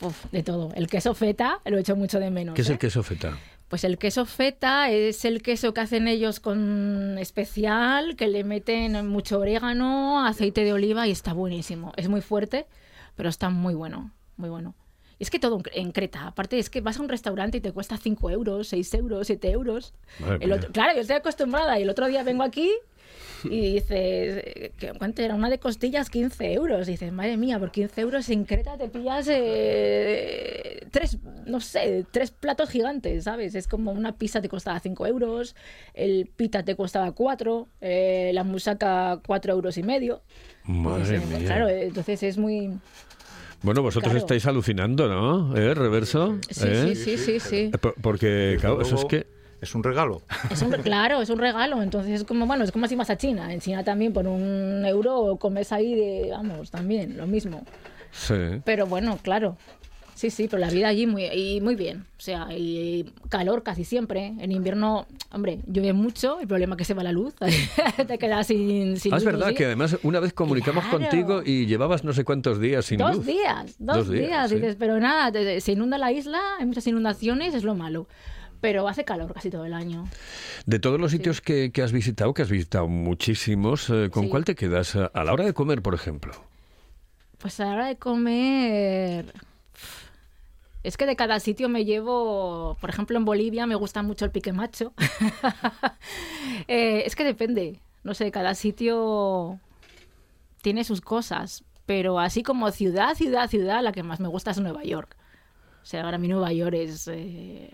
Uf, 0.00 0.24
de 0.32 0.42
todo. 0.42 0.72
El 0.74 0.86
queso 0.86 1.12
feta 1.12 1.60
lo 1.66 1.76
echo 1.76 1.96
mucho 1.96 2.18
de 2.18 2.30
menos. 2.30 2.54
¿Qué 2.54 2.62
es 2.62 2.70
¿eh? 2.70 2.72
el 2.72 2.78
queso 2.78 3.02
feta? 3.02 3.36
Pues 3.68 3.84
el 3.84 3.98
queso 3.98 4.24
feta 4.24 4.90
es 4.90 5.24
el 5.26 5.42
queso 5.42 5.74
que 5.74 5.80
hacen 5.82 6.08
ellos 6.08 6.40
con 6.40 7.16
especial, 7.18 8.16
que 8.16 8.26
le 8.28 8.42
meten 8.44 9.06
mucho 9.06 9.38
orégano, 9.40 10.24
aceite 10.24 10.64
de 10.64 10.72
oliva 10.72 11.06
y 11.06 11.10
está 11.10 11.34
buenísimo. 11.34 11.92
Es 11.96 12.08
muy 12.08 12.22
fuerte, 12.22 12.66
pero 13.14 13.28
está 13.28 13.50
muy 13.50 13.74
bueno, 13.74 14.10
muy 14.38 14.48
bueno. 14.48 14.74
Y 15.18 15.24
es 15.24 15.30
que 15.30 15.38
todo 15.38 15.60
en 15.72 15.92
Creta. 15.92 16.28
Aparte 16.28 16.58
es 16.58 16.70
que 16.70 16.80
vas 16.80 16.98
a 16.98 17.02
un 17.02 17.08
restaurante 17.08 17.58
y 17.58 17.60
te 17.60 17.72
cuesta 17.72 17.96
5 17.98 18.30
euros, 18.30 18.68
6 18.68 18.94
euros, 18.94 19.26
7 19.26 19.50
euros. 19.50 19.92
El 20.40 20.52
otro- 20.52 20.70
claro, 20.72 20.94
yo 20.94 21.00
estoy 21.00 21.16
acostumbrada 21.16 21.78
y 21.78 21.82
el 21.82 21.90
otro 21.90 22.06
día 22.06 22.22
vengo 22.22 22.44
aquí 22.44 22.70
y 23.44 23.74
dices, 23.74 23.90
eh, 24.44 24.72
¿cuánto 24.98 25.22
era? 25.22 25.34
Una 25.34 25.50
de 25.50 25.58
costillas, 25.58 26.10
15 26.10 26.52
euros. 26.52 26.88
Y 26.88 26.92
dices, 26.92 27.12
madre 27.12 27.36
mía, 27.36 27.58
por 27.58 27.70
15 27.70 28.00
euros 28.00 28.28
en 28.30 28.44
Creta 28.44 28.76
te 28.76 28.88
pillas 28.88 29.26
eh, 29.30 30.86
tres, 30.90 31.18
no 31.46 31.60
sé, 31.60 32.04
tres 32.10 32.30
platos 32.30 32.70
gigantes, 32.70 33.24
¿sabes? 33.24 33.54
Es 33.54 33.68
como 33.68 33.92
una 33.92 34.16
pizza 34.16 34.40
te 34.40 34.48
costaba 34.48 34.80
5 34.80 35.06
euros, 35.06 35.54
el 35.94 36.26
pita 36.34 36.62
te 36.64 36.76
costaba 36.76 37.12
4, 37.12 37.68
eh, 37.80 38.30
la 38.34 38.44
musaca 38.44 39.20
4 39.26 39.52
euros 39.52 39.76
y 39.78 39.82
medio. 39.82 40.22
Madre 40.64 41.18
Pues, 41.18 41.32
eh, 41.32 41.38
mía. 41.38 41.46
Claro, 41.46 41.68
eh, 41.68 41.84
entonces 41.86 42.22
es 42.22 42.38
muy... 42.38 42.70
Bueno, 43.62 43.82
vosotros 43.82 44.12
claro. 44.12 44.18
estáis 44.24 44.46
alucinando, 44.46 45.08
¿no? 45.08 45.56
¿Eh, 45.56 45.74
Reverso? 45.74 46.38
Sí, 46.48 46.64
¿Eh? 46.68 46.94
sí, 46.94 46.94
sí, 46.94 47.18
sí, 47.18 47.40
sí. 47.40 47.56
Eh, 47.74 47.78
por- 47.80 47.94
Porque, 48.00 48.56
claro, 48.60 48.80
eso 48.82 48.94
es 48.96 49.04
que... 49.06 49.26
Es 49.60 49.74
un 49.74 49.82
regalo. 49.82 50.22
Es 50.50 50.62
un, 50.62 50.70
claro, 50.72 51.20
es 51.20 51.30
un 51.30 51.38
regalo. 51.38 51.82
Entonces 51.82 52.20
es 52.20 52.24
como, 52.24 52.46
bueno, 52.46 52.64
es 52.64 52.72
como 52.72 52.86
si 52.86 52.94
vas 52.96 53.10
a 53.10 53.16
China. 53.16 53.52
En 53.52 53.60
China 53.60 53.82
también 53.84 54.12
por 54.12 54.26
un 54.26 54.84
euro 54.86 55.36
comes 55.40 55.72
ahí 55.72 55.94
de, 55.94 56.28
vamos, 56.30 56.70
también, 56.70 57.16
lo 57.16 57.26
mismo. 57.26 57.64
Sí. 58.12 58.34
Pero 58.64 58.86
bueno, 58.86 59.18
claro. 59.22 59.56
Sí, 60.14 60.30
sí, 60.30 60.48
pero 60.50 60.58
la 60.58 60.68
vida 60.68 60.88
allí 60.88 61.06
muy, 61.06 61.26
y 61.26 61.60
muy 61.60 61.76
bien. 61.76 62.04
O 62.18 62.20
sea, 62.20 62.48
y 62.50 63.08
calor 63.28 63.62
casi 63.62 63.84
siempre. 63.84 64.34
En 64.40 64.50
invierno, 64.50 65.06
hombre, 65.30 65.60
llueve 65.68 65.92
mucho. 65.92 66.40
El 66.40 66.48
problema 66.48 66.74
es 66.74 66.78
que 66.78 66.84
se 66.84 66.94
va 66.94 67.04
la 67.04 67.12
luz. 67.12 67.34
Te 68.08 68.18
quedas 68.18 68.48
sin, 68.48 68.96
sin 68.98 69.14
Ah, 69.14 69.18
es 69.18 69.24
verdad 69.24 69.50
¿sí? 69.50 69.54
que 69.54 69.66
además 69.66 69.96
una 70.02 70.18
vez 70.18 70.32
comunicamos 70.32 70.82
Claro. 70.86 70.98
contigo 70.98 71.42
y 71.44 71.66
llevabas 71.66 72.02
no 72.02 72.12
sé 72.12 72.24
cuántos 72.24 72.60
días 72.60 72.84
sin 72.86 72.98
Dos 72.98 73.16
luz. 73.18 73.26
días, 73.26 73.76
dos, 73.78 73.96
Dos 73.98 74.10
días, 74.10 74.26
días. 74.26 74.48
sí. 74.50 74.54
Dices, 74.56 74.76
pero 74.76 74.98
nada, 74.98 75.30
te- 75.30 75.60
se 75.60 75.72
inunda 75.72 75.98
la 75.98 76.10
isla, 76.10 76.40
hay 76.58 76.66
muchas 76.66 76.86
inundaciones, 76.88 77.54
es 77.54 77.62
lo 77.62 77.76
malo. 77.76 78.08
Pero 78.60 78.88
hace 78.88 79.04
calor 79.04 79.32
casi 79.32 79.50
todo 79.50 79.64
el 79.64 79.72
año. 79.74 80.08
De 80.66 80.78
todos 80.78 81.00
los 81.00 81.10
sitios 81.12 81.40
que, 81.40 81.70
que 81.72 81.82
has 81.82 81.92
visitado, 81.92 82.34
que 82.34 82.42
has 82.42 82.50
visitado 82.50 82.88
muchísimos, 82.88 83.88
eh, 83.90 84.10
¿con 84.10 84.24
Sí. 84.24 84.28
cuál 84.30 84.44
te 84.44 84.54
quedas 84.54 84.96
a, 84.96 85.06
a 85.06 85.24
la 85.24 85.32
hora 85.32 85.44
de 85.44 85.54
comer, 85.54 85.80
por 85.82 85.94
ejemplo? 85.94 86.32
Pues 87.38 87.60
a 87.60 87.66
la 87.66 87.72
hora 87.74 87.86
de 87.86 87.96
comer. 87.96 89.32
Es 90.82 90.96
que 90.96 91.06
de 91.06 91.16
cada 91.16 91.38
sitio 91.40 91.68
me 91.68 91.84
llevo. 91.84 92.76
Por 92.80 92.90
ejemplo, 92.90 93.16
en 93.16 93.24
Bolivia 93.24 93.66
me 93.66 93.74
gusta 93.74 94.02
mucho 94.02 94.24
el 94.24 94.30
pique 94.30 94.52
macho. 94.52 94.92
Eh, 96.66 97.04
es 97.06 97.14
que 97.16 97.24
depende. 97.24 97.78
No 98.02 98.14
sé, 98.14 98.30
cada 98.30 98.54
sitio 98.54 99.58
tiene 100.62 100.84
sus 100.84 101.00
cosas. 101.00 101.62
Pero 101.86 102.18
así 102.18 102.42
como 102.42 102.70
ciudad, 102.70 103.14
ciudad, 103.14 103.48
ciudad, 103.48 103.82
la 103.82 103.92
que 103.92 104.02
más 104.02 104.20
me 104.20 104.28
gusta 104.28 104.50
es 104.50 104.58
Nueva 104.60 104.82
York. 104.84 105.16
O 105.82 105.86
sea, 105.86 106.04
ahora 106.04 106.18
mi 106.18 106.28
Nueva 106.28 106.52
York 106.52 106.74
es. 106.74 107.08
eh, 107.08 107.70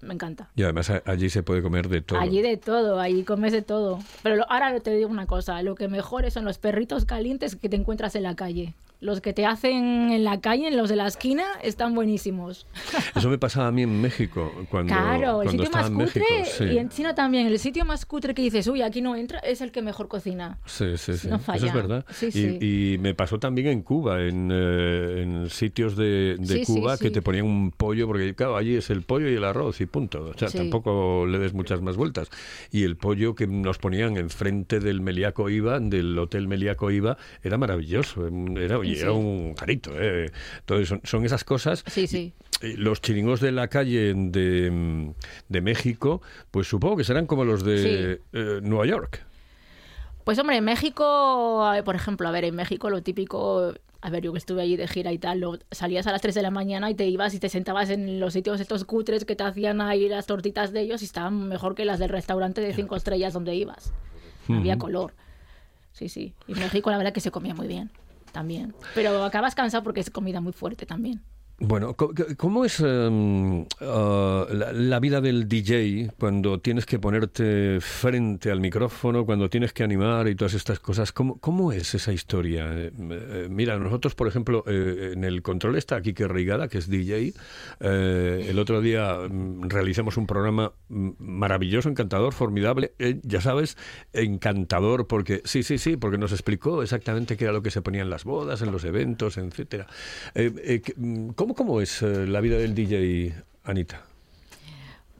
me 0.00 0.14
encanta. 0.14 0.50
Y 0.54 0.62
además 0.62 0.90
allí 1.04 1.28
se 1.30 1.42
puede 1.42 1.62
comer 1.62 1.88
de 1.88 2.00
todo. 2.02 2.18
Allí 2.20 2.40
de 2.42 2.56
todo, 2.56 3.00
allí 3.00 3.24
comes 3.24 3.52
de 3.52 3.62
todo. 3.62 3.98
Pero 4.22 4.36
lo- 4.36 4.50
ahora 4.50 4.78
te 4.80 4.90
digo 4.92 5.08
una 5.10 5.26
cosa, 5.26 5.62
lo 5.62 5.74
que 5.74 5.88
mejor 5.88 6.30
son 6.30 6.44
los 6.44 6.58
perritos 6.58 7.04
calientes 7.04 7.56
que 7.56 7.68
te 7.68 7.76
encuentras 7.76 8.14
en 8.14 8.22
la 8.22 8.34
calle. 8.36 8.74
Los 9.00 9.20
que 9.20 9.32
te 9.32 9.46
hacen 9.46 10.10
en 10.10 10.24
la 10.24 10.40
calle, 10.40 10.66
en 10.66 10.76
los 10.76 10.88
de 10.88 10.96
la 10.96 11.06
esquina, 11.06 11.44
están 11.62 11.94
buenísimos. 11.94 12.66
Eso 13.14 13.28
me 13.28 13.38
pasaba 13.38 13.68
a 13.68 13.70
mí 13.72 13.82
en 13.82 14.00
México, 14.00 14.52
cuando, 14.70 14.92
claro, 14.92 15.42
el 15.42 15.46
cuando 15.48 15.50
sitio 15.52 15.64
estaba 15.64 15.90
más 15.90 15.90
en 15.90 16.06
cutre 16.06 16.24
México. 16.28 16.56
Sí. 16.58 16.64
y 16.64 16.78
en 16.78 16.88
China 16.88 17.14
también. 17.14 17.46
El 17.46 17.58
sitio 17.60 17.84
más 17.84 18.04
cutre 18.06 18.34
que 18.34 18.42
dices, 18.42 18.66
uy, 18.66 18.82
aquí 18.82 19.00
no 19.00 19.14
entra, 19.14 19.38
es 19.38 19.60
el 19.60 19.70
que 19.70 19.82
mejor 19.82 20.08
cocina. 20.08 20.58
Sí, 20.66 20.96
sí, 20.96 21.16
sí. 21.16 21.28
No 21.28 21.36
Eso 21.36 21.44
falla. 21.44 21.66
es 21.66 21.72
verdad. 21.72 22.04
Sí, 22.10 22.26
y, 22.26 22.32
sí. 22.32 22.58
y 22.60 22.98
me 22.98 23.14
pasó 23.14 23.38
también 23.38 23.68
en 23.68 23.82
Cuba, 23.82 24.20
en, 24.24 24.50
eh, 24.52 25.22
en 25.22 25.48
sitios 25.50 25.96
de, 25.96 26.36
de 26.38 26.64
Cuba 26.64 26.98
que 26.98 27.10
te 27.10 27.22
ponían 27.22 27.46
un 27.46 27.70
pollo, 27.70 28.08
porque 28.08 28.34
claro, 28.34 28.56
allí 28.56 28.74
es 28.74 28.90
el 28.90 29.02
pollo 29.02 29.30
y 29.30 29.34
el 29.34 29.44
arroz 29.44 29.80
y 29.80 29.86
punto. 29.86 30.32
O 30.34 30.38
sea, 30.38 30.50
tampoco 30.50 31.24
le 31.24 31.38
des 31.38 31.54
muchas 31.54 31.80
más 31.82 31.96
vueltas. 31.96 32.30
Y 32.72 32.82
el 32.82 32.96
pollo 32.96 33.36
que 33.36 33.46
nos 33.46 33.78
ponían 33.78 34.16
enfrente 34.16 34.80
del 34.80 35.00
Meliaco 35.00 35.48
Iba, 35.48 35.78
del 35.78 36.18
Hotel 36.18 36.48
Meliaco 36.48 36.90
Iba, 36.90 37.16
era 37.44 37.58
maravilloso. 37.58 38.26
Era, 38.56 38.87
y 38.90 38.94
Sí. 38.96 39.02
era 39.02 39.12
un 39.12 39.54
carito. 39.54 39.90
¿eh? 39.94 40.30
Entonces, 40.60 40.88
son, 40.88 41.00
son 41.04 41.24
esas 41.24 41.44
cosas. 41.44 41.84
Sí, 41.86 42.06
sí. 42.06 42.32
Los 42.60 43.00
chiringos 43.00 43.40
de 43.40 43.52
la 43.52 43.68
calle 43.68 44.12
de, 44.14 44.70
mm, 44.70 45.12
de 45.48 45.60
México, 45.60 46.22
pues 46.50 46.66
supongo 46.66 46.96
que 46.96 47.04
serán 47.04 47.26
como 47.26 47.44
los 47.44 47.62
de 47.64 48.20
eh, 48.32 48.60
Nueva 48.62 48.86
York. 48.86 49.24
Pues 50.24 50.38
hombre, 50.38 50.56
en 50.56 50.64
México, 50.64 51.64
por 51.84 51.94
ejemplo, 51.94 52.28
a 52.28 52.30
ver, 52.32 52.44
en 52.44 52.54
México 52.54 52.90
lo 52.90 53.02
típico, 53.02 53.72
a 54.02 54.10
ver, 54.10 54.22
yo 54.22 54.32
que 54.32 54.38
estuve 54.38 54.60
allí 54.60 54.76
de 54.76 54.86
gira 54.86 55.10
y 55.10 55.18
tal, 55.18 55.40
lo- 55.40 55.58
salías 55.70 56.06
a 56.06 56.12
las 56.12 56.20
3 56.20 56.34
de 56.34 56.42
la 56.42 56.50
mañana 56.50 56.90
y 56.90 56.94
te 56.94 57.06
ibas 57.06 57.32
y 57.32 57.38
te 57.38 57.48
sentabas 57.48 57.88
en 57.88 58.20
los 58.20 58.34
sitios 58.34 58.60
estos 58.60 58.84
cutres 58.84 59.24
que 59.24 59.36
te 59.36 59.44
hacían 59.44 59.80
ahí 59.80 60.06
las 60.08 60.26
tortitas 60.26 60.72
de 60.72 60.82
ellos 60.82 61.00
y 61.00 61.06
estaban 61.06 61.48
mejor 61.48 61.74
que 61.74 61.84
las 61.86 61.98
del 61.98 62.10
restaurante 62.10 62.60
de 62.60 62.74
cinco 62.74 62.94
estrellas 62.96 63.32
donde 63.32 63.54
ibas. 63.54 63.92
Había 64.50 64.76
color. 64.78 65.14
Sí, 65.92 66.08
sí. 66.10 66.34
Y 66.46 66.52
en 66.52 66.58
México 66.60 66.90
la 66.90 66.98
verdad 66.98 67.12
que 67.14 67.20
se 67.20 67.30
comía 67.30 67.54
muy 67.54 67.66
bien, 67.66 67.90
también. 68.32 68.74
Pero 68.94 69.24
acabas 69.24 69.54
cansado 69.54 69.82
porque 69.82 70.00
es 70.00 70.10
comida 70.10 70.40
muy 70.40 70.52
fuerte 70.52 70.86
también. 70.86 71.22
Bueno, 71.60 71.96
¿cómo 72.36 72.64
es 72.64 72.78
em, 72.78 73.66
ah, 73.80 74.46
la, 74.52 75.00
vida 75.00 75.20
del 75.20 75.48
DJ 75.48 76.12
cuando 76.16 76.60
tienes 76.60 76.86
que 76.86 77.00
ponerte 77.00 77.80
frente 77.80 78.52
al 78.52 78.60
micrófono, 78.60 79.26
cuando 79.26 79.50
tienes 79.50 79.72
que 79.72 79.82
animar 79.82 80.28
y 80.28 80.36
todas 80.36 80.54
estas 80.54 80.78
cosas? 80.78 81.10
¿Cómo, 81.10 81.40
cómo 81.40 81.72
es 81.72 81.96
esa 81.96 82.12
historia? 82.12 82.70
Eh, 82.72 82.92
eh, 82.96 83.48
mira, 83.50 83.76
nosotros, 83.76 84.14
por 84.14 84.28
ejemplo, 84.28 84.62
eh, 84.68 85.10
en 85.14 85.24
el 85.24 85.42
control 85.42 85.74
está 85.74 86.00
Kike 86.00 86.28
Rigada, 86.28 86.68
que 86.68 86.78
es 86.78 86.88
DJ. 86.88 87.34
El 87.80 88.58
otro 88.60 88.80
día 88.80 89.16
mm, 89.28 89.68
realizamos 89.68 90.16
un 90.16 90.28
programa 90.28 90.74
mm, 90.88 91.10
maravilloso, 91.18 91.88
encantador, 91.88 92.34
formidable. 92.34 92.92
Ya 93.24 93.40
sabes, 93.40 93.76
encantador, 94.12 95.08
porque 95.08 95.42
sí, 95.44 95.64
sí, 95.64 95.78
sí, 95.78 95.96
porque 95.96 96.18
nos 96.18 96.30
explicó 96.30 96.84
exactamente 96.84 97.36
qué 97.36 97.44
era 97.44 97.52
lo 97.52 97.62
que 97.62 97.72
se 97.72 97.82
ponía 97.82 98.02
en 98.02 98.10
las 98.10 98.22
bodas, 98.22 98.62
en 98.62 98.70
los 98.70 98.84
eventos, 98.84 99.38
etcétera. 99.38 99.88
Que- 100.34 100.94
mm, 100.96 101.30
¿cómo, 101.48 101.54
¿Cómo 101.54 101.80
es 101.80 102.02
eh, 102.02 102.26
la 102.26 102.40
vida 102.40 102.58
del 102.58 102.74
DJ, 102.74 103.34
Anita? 103.64 104.02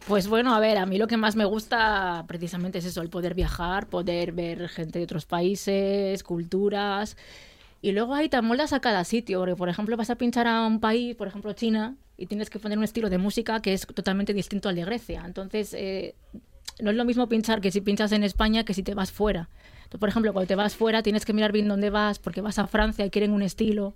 Pues 0.06 0.28
bueno, 0.28 0.54
a 0.54 0.60
ver, 0.60 0.76
a 0.76 0.84
mí 0.84 0.98
lo 0.98 1.06
que 1.06 1.16
más 1.16 1.36
me 1.36 1.44
gusta 1.44 2.24
precisamente 2.28 2.78
es 2.78 2.84
eso, 2.84 3.00
el 3.00 3.08
poder 3.08 3.34
viajar, 3.34 3.86
poder 3.88 4.32
ver 4.32 4.68
gente 4.68 4.98
de 4.98 5.04
otros 5.04 5.24
países, 5.24 6.22
culturas. 6.22 7.16
Y 7.80 7.92
luego 7.92 8.14
ahí 8.14 8.28
te 8.28 8.36
amoldas 8.36 8.72
a 8.72 8.80
cada 8.80 9.04
sitio, 9.04 9.38
porque 9.38 9.56
por 9.56 9.68
ejemplo 9.68 9.96
vas 9.96 10.10
a 10.10 10.16
pinchar 10.16 10.46
a 10.46 10.66
un 10.66 10.80
país, 10.80 11.14
por 11.14 11.28
ejemplo 11.28 11.52
China, 11.52 11.96
y 12.16 12.26
tienes 12.26 12.50
que 12.50 12.58
poner 12.58 12.76
un 12.76 12.84
estilo 12.84 13.08
de 13.08 13.18
música 13.18 13.60
que 13.62 13.72
es 13.72 13.86
totalmente 13.86 14.34
distinto 14.34 14.68
al 14.68 14.76
de 14.76 14.84
Grecia. 14.84 15.22
Entonces, 15.24 15.72
eh, 15.74 16.14
no 16.80 16.90
es 16.90 16.96
lo 16.96 17.04
mismo 17.04 17.28
pinchar 17.28 17.60
que 17.60 17.70
si 17.70 17.80
pinchas 17.80 18.12
en 18.12 18.24
España 18.24 18.64
que 18.64 18.74
si 18.74 18.82
te 18.82 18.94
vas 18.94 19.12
fuera. 19.12 19.48
Entonces, 19.76 20.00
por 20.00 20.08
ejemplo, 20.08 20.32
cuando 20.32 20.48
te 20.48 20.56
vas 20.56 20.74
fuera 20.74 21.02
tienes 21.02 21.24
que 21.24 21.32
mirar 21.32 21.52
bien 21.52 21.68
dónde 21.68 21.90
vas, 21.90 22.18
porque 22.18 22.40
vas 22.40 22.58
a 22.58 22.66
Francia 22.66 23.06
y 23.06 23.10
quieren 23.10 23.32
un 23.32 23.42
estilo, 23.42 23.94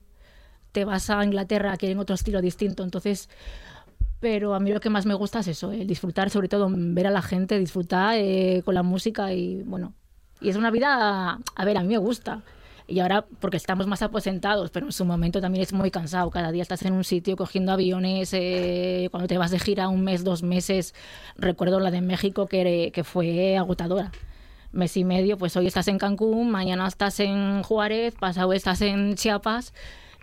te 0.72 0.84
vas 0.84 1.10
a 1.10 1.22
Inglaterra, 1.24 1.76
quieren 1.76 1.98
otro 1.98 2.14
estilo 2.14 2.40
distinto. 2.40 2.82
Entonces, 2.82 3.28
pero 4.20 4.54
a 4.54 4.60
mí 4.60 4.72
lo 4.72 4.80
que 4.80 4.90
más 4.90 5.04
me 5.04 5.14
gusta 5.14 5.40
es 5.40 5.48
eso, 5.48 5.72
el 5.72 5.86
disfrutar, 5.86 6.30
sobre 6.30 6.48
todo 6.48 6.68
ver 6.70 7.06
a 7.06 7.10
la 7.10 7.22
gente, 7.22 7.58
disfrutar 7.58 8.16
eh, 8.16 8.62
con 8.64 8.74
la 8.74 8.82
música 8.82 9.32
y 9.32 9.62
bueno, 9.64 9.94
y 10.40 10.48
es 10.48 10.56
una 10.56 10.70
vida, 10.70 11.38
a 11.54 11.64
ver, 11.64 11.76
a 11.76 11.82
mí 11.82 11.88
me 11.88 11.98
gusta. 11.98 12.42
Y 12.88 13.00
ahora, 13.00 13.24
porque 13.40 13.56
estamos 13.56 13.86
más 13.86 14.02
aposentados, 14.02 14.70
pero 14.70 14.86
en 14.86 14.92
su 14.92 15.04
momento 15.04 15.40
también 15.40 15.62
es 15.62 15.72
muy 15.72 15.90
cansado. 15.90 16.30
Cada 16.30 16.52
día 16.52 16.62
estás 16.62 16.82
en 16.82 16.92
un 16.92 17.04
sitio 17.04 17.36
cogiendo 17.36 17.72
aviones, 17.72 18.32
eh, 18.32 19.08
cuando 19.10 19.28
te 19.28 19.38
vas 19.38 19.50
de 19.50 19.58
gira 19.58 19.88
un 19.88 20.04
mes, 20.04 20.24
dos 20.24 20.42
meses. 20.42 20.94
Recuerdo 21.36 21.80
la 21.80 21.90
de 21.90 22.00
México 22.00 22.46
que, 22.46 22.90
que 22.92 23.04
fue 23.04 23.56
agotadora. 23.56 24.10
Mes 24.72 24.96
y 24.96 25.04
medio, 25.04 25.36
pues 25.36 25.56
hoy 25.56 25.66
estás 25.66 25.88
en 25.88 25.98
Cancún, 25.98 26.50
mañana 26.50 26.86
estás 26.86 27.20
en 27.20 27.62
Juárez, 27.62 28.14
pasado 28.18 28.52
estás 28.52 28.80
en 28.82 29.14
Chiapas 29.14 29.72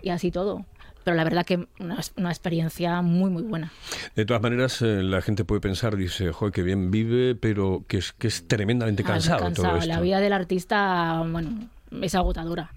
y 0.02 0.10
así 0.10 0.30
todo 0.30 0.64
pero 1.04 1.16
la 1.16 1.24
verdad 1.24 1.44
que 1.44 1.66
una, 1.78 1.98
una 2.16 2.30
experiencia 2.30 3.00
muy, 3.02 3.30
muy 3.30 3.42
buena. 3.42 3.72
De 4.14 4.24
todas 4.24 4.42
maneras, 4.42 4.82
eh, 4.82 5.02
la 5.02 5.22
gente 5.22 5.44
puede 5.44 5.60
pensar, 5.60 5.96
dice, 5.96 6.32
joder, 6.32 6.52
que 6.52 6.62
bien 6.62 6.90
vive, 6.90 7.34
pero 7.34 7.84
que 7.88 7.98
es, 7.98 8.12
que 8.12 8.28
es 8.28 8.46
tremendamente 8.46 9.02
Ah, 9.04 9.06
cansado, 9.06 9.40
cansado. 9.40 9.68
todo 9.68 9.78
esto. 9.78 9.88
La 9.88 10.00
vida 10.00 10.20
del 10.20 10.32
artista, 10.32 11.22
bueno, 11.26 11.68
es 12.02 12.14
agotadora. 12.14 12.70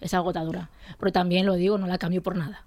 Es 0.00 0.14
agotadora. 0.14 0.70
Pero 0.98 1.12
también 1.12 1.46
lo 1.46 1.54
digo, 1.54 1.78
no 1.78 1.86
la 1.86 1.98
cambio 1.98 2.22
por 2.22 2.36
nada. 2.36 2.64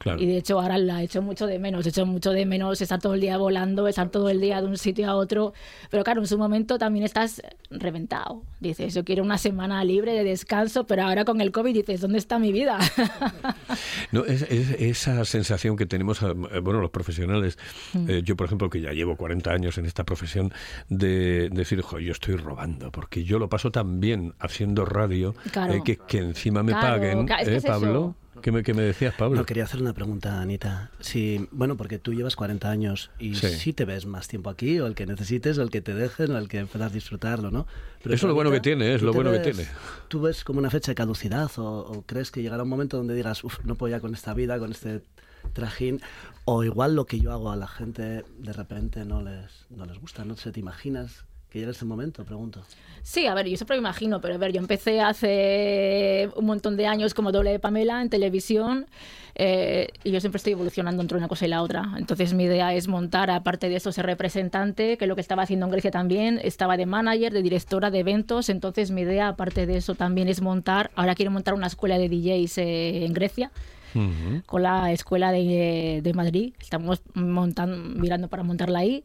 Claro. 0.00 0.18
Y 0.20 0.26
de 0.26 0.38
hecho 0.38 0.58
ahora 0.58 0.78
la 0.78 1.02
echo 1.02 1.20
mucho 1.22 1.46
de 1.46 1.58
menos, 1.58 1.86
echo 1.86 2.06
mucho 2.06 2.30
de 2.32 2.46
menos 2.46 2.80
estar 2.80 2.98
todo 3.00 3.12
el 3.14 3.20
día 3.20 3.36
volando, 3.36 3.86
estar 3.86 4.08
todo 4.08 4.30
el 4.30 4.40
día 4.40 4.60
de 4.62 4.66
un 4.66 4.78
sitio 4.78 5.08
a 5.10 5.14
otro. 5.14 5.52
Pero 5.90 6.02
claro, 6.04 6.22
en 6.22 6.26
su 6.26 6.38
momento 6.38 6.78
también 6.78 7.04
estás 7.04 7.42
reventado. 7.70 8.42
Dices, 8.60 8.94
yo 8.94 9.04
quiero 9.04 9.22
una 9.22 9.36
semana 9.38 9.84
libre 9.84 10.12
de 10.14 10.24
descanso, 10.24 10.84
pero 10.84 11.02
ahora 11.04 11.24
con 11.26 11.40
el 11.42 11.52
COVID 11.52 11.74
dices, 11.74 12.00
¿dónde 12.00 12.18
está 12.18 12.38
mi 12.38 12.50
vida? 12.50 12.78
No, 14.12 14.24
es, 14.24 14.42
es- 14.42 14.70
esa 14.80 15.24
sensación 15.24 15.76
que 15.76 15.86
tenemos, 15.86 16.20
eh, 16.22 16.32
bueno, 16.60 16.80
los 16.80 16.90
profesionales, 16.90 17.58
Mm. 17.94 18.10
eh, 18.10 18.22
yo 18.24 18.36
por 18.36 18.46
ejemplo, 18.46 18.68
que 18.70 18.80
ya 18.80 18.92
llevo 18.92 19.16
40 19.16 19.52
años 19.52 19.78
en 19.78 19.86
esta 19.86 20.04
profesión, 20.04 20.52
de 20.88 21.48
decir, 21.52 21.80
jo, 21.82 21.98
yo 22.00 22.12
estoy 22.12 22.36
robando, 22.36 22.90
porque 22.90 23.22
yo 23.24 23.38
lo 23.38 23.48
paso 23.48 23.70
tan 23.70 24.00
bien 24.00 24.34
haciendo 24.40 24.84
radio, 24.84 25.34
Claro. 25.52 25.74
eh, 25.74 25.82
que, 25.84 25.96
que 25.96 26.18
encima 26.18 26.62
me 26.62 26.72
Claro, 26.72 26.86
paguen, 27.00 27.28
¿eh, 27.28 27.56
es 27.56 27.64
Pablo? 27.64 28.14
¿Qué 28.42 28.52
me, 28.52 28.62
qué 28.62 28.74
me 28.74 28.82
decías, 28.82 29.14
Pablo? 29.14 29.36
No, 29.38 29.46
quería 29.46 29.64
hacer 29.64 29.80
una 29.80 29.92
pregunta, 29.92 30.40
Anita. 30.40 30.90
Si, 31.00 31.46
bueno, 31.50 31.76
porque 31.76 31.98
tú 31.98 32.12
llevas 32.14 32.36
40 32.36 32.70
años 32.70 33.10
y 33.18 33.34
Sí. 33.34 33.48
sí. 33.48 33.72
te 33.72 33.84
ves 33.84 34.06
más 34.06 34.28
tiempo 34.28 34.50
aquí, 34.50 34.80
o 34.80 34.86
el 34.86 34.94
que 34.94 35.06
necesites, 35.06 35.58
o 35.58 35.62
el 35.62 35.70
que 35.70 35.80
te 35.80 35.94
dejen, 35.94 36.30
o 36.32 36.38
el 36.38 36.48
que 36.48 36.64
puedas 36.66 36.92
disfrutarlo, 36.92 37.50
¿no? 37.50 37.66
Eso 38.02 38.12
es 38.14 38.22
lo 38.22 38.34
bueno 38.34 38.50
que 38.50 38.60
tiene, 38.60 38.94
es 38.94 39.00
¿tú 39.00 39.06
lo 39.06 39.12
bueno 39.12 39.30
que 39.32 39.38
ves- 39.38 39.56
tiene. 39.56 39.70
¿Tú 40.08 40.20
ves 40.22 40.44
como 40.44 40.58
una 40.58 40.70
fecha 40.70 40.92
de 40.92 40.94
caducidad 40.96 41.50
o, 41.58 41.62
o 41.80 42.02
crees 42.02 42.30
que 42.30 42.42
llegará 42.42 42.62
un 42.62 42.68
momento 42.68 42.96
donde 42.96 43.14
digas, 43.14 43.44
uff, 43.44 43.58
no 43.64 43.74
puedo 43.74 43.90
ya 43.90 44.00
con 44.00 44.14
esta 44.14 44.32
vida, 44.34 44.58
con 44.58 44.70
este 44.70 45.02
trajín? 45.52 46.00
O 46.44 46.64
igual 46.64 46.94
lo 46.96 47.06
que 47.06 47.20
yo 47.20 47.32
hago 47.32 47.50
a 47.50 47.56
la 47.56 47.66
gente 47.68 48.24
de 48.38 48.52
repente 48.52 49.04
no 49.04 49.22
les, 49.22 49.66
no 49.70 49.84
les 49.86 49.98
gusta, 49.98 50.24
no 50.24 50.36
sé, 50.36 50.50
¿te 50.52 50.60
imaginas 50.60 51.24
que 51.50 51.58
llegue 51.58 51.72
ese 51.72 51.84
momento? 51.84 52.24
Pregunto. 52.24 52.62
Sí, 53.02 53.26
a 53.26 53.34
ver, 53.34 53.46
yo 53.46 53.56
siempre 53.56 53.76
me 53.76 53.80
imagino, 53.80 54.20
pero 54.20 54.34
a 54.34 54.38
ver, 54.38 54.52
yo 54.52 54.60
empecé 54.60 55.00
hace 55.00 56.28
un 56.36 56.44
montón 56.46 56.76
de 56.76 56.86
años 56.86 57.14
como 57.14 57.32
doble 57.32 57.50
de 57.50 57.58
Pamela 57.58 58.02
en 58.02 58.10
televisión 58.10 58.86
eh, 59.34 59.88
y 60.04 60.10
yo 60.10 60.20
siempre 60.20 60.36
estoy 60.36 60.52
evolucionando 60.52 61.00
entre 61.02 61.16
una 61.16 61.26
cosa 61.26 61.46
y 61.46 61.48
la 61.48 61.62
otra. 61.62 61.94
Entonces 61.96 62.34
mi 62.34 62.44
idea 62.44 62.74
es 62.74 62.88
montar, 62.88 63.30
aparte 63.30 63.68
de 63.68 63.76
eso, 63.76 63.90
ser 63.90 64.06
representante, 64.06 64.96
que 64.96 65.04
es 65.06 65.08
lo 65.08 65.14
que 65.14 65.22
estaba 65.22 65.42
haciendo 65.42 65.66
en 65.66 65.72
Grecia 65.72 65.90
también, 65.90 66.40
estaba 66.42 66.76
de 66.76 66.86
manager, 66.86 67.32
de 67.32 67.42
directora 67.42 67.90
de 67.90 68.00
eventos, 68.00 68.48
entonces 68.48 68.90
mi 68.90 69.00
idea, 69.00 69.28
aparte 69.28 69.66
de 69.66 69.78
eso, 69.78 69.94
también 69.94 70.28
es 70.28 70.42
montar, 70.42 70.90
ahora 70.94 71.14
quiero 71.14 71.30
montar 71.30 71.54
una 71.54 71.66
escuela 71.66 71.98
de 71.98 72.08
DJs 72.08 72.58
eh, 72.58 73.04
en 73.06 73.12
Grecia 73.12 73.50
con 74.46 74.62
la 74.62 74.92
escuela 74.92 75.32
de, 75.32 76.00
de 76.02 76.14
Madrid. 76.14 76.52
Estamos 76.60 77.02
montando, 77.14 77.76
mirando 77.76 78.28
para 78.28 78.44
montarla 78.44 78.80
ahí. 78.80 79.04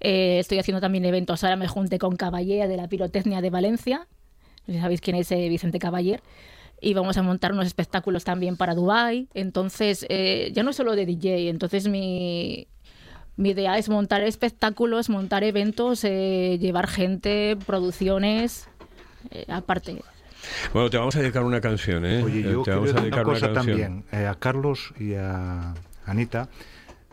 Eh, 0.00 0.38
estoy 0.38 0.58
haciendo 0.58 0.80
también 0.80 1.04
eventos. 1.04 1.42
Ahora 1.44 1.56
me 1.56 1.68
junté 1.68 1.98
con 1.98 2.16
Caballé 2.16 2.66
de 2.68 2.76
la 2.76 2.88
pirotecnia 2.88 3.40
de 3.40 3.50
Valencia. 3.50 4.06
No 4.66 4.66
sé 4.66 4.72
si 4.72 4.78
sabéis 4.80 5.00
quién 5.00 5.16
es 5.16 5.30
eh, 5.32 5.48
Vicente 5.48 5.78
Caballer. 5.78 6.22
Y 6.80 6.94
vamos 6.94 7.16
a 7.16 7.22
montar 7.22 7.52
unos 7.52 7.66
espectáculos 7.66 8.24
también 8.24 8.56
para 8.56 8.74
Dubai. 8.74 9.28
Entonces, 9.34 10.04
eh, 10.08 10.50
ya 10.52 10.62
no 10.62 10.72
solo 10.72 10.94
de 10.94 11.06
DJ. 11.06 11.48
Entonces, 11.48 11.88
mi, 11.88 12.68
mi 13.36 13.50
idea 13.50 13.76
es 13.78 13.88
montar 13.88 14.22
espectáculos, 14.22 15.08
montar 15.08 15.44
eventos, 15.44 16.04
eh, 16.04 16.58
llevar 16.60 16.86
gente, 16.86 17.56
producciones, 17.66 18.68
eh, 19.30 19.44
aparte. 19.48 20.02
Bueno, 20.72 20.90
te 20.90 20.96
vamos 20.96 21.16
a 21.16 21.20
dedicar 21.20 21.42
una 21.42 21.60
canción, 21.60 22.04
¿eh? 22.06 22.22
Oye, 22.22 22.42
yo 22.42 22.62
te 22.62 22.70
vamos 22.70 22.90
a 22.94 23.00
dedicar 23.00 23.24
una 23.26 23.32
una 23.32 23.40
cosa 23.40 23.52
canción. 23.52 23.78
también. 23.78 24.04
Eh, 24.12 24.26
a 24.26 24.34
Carlos 24.36 24.92
y 24.98 25.14
a 25.14 25.74
Anita, 26.04 26.48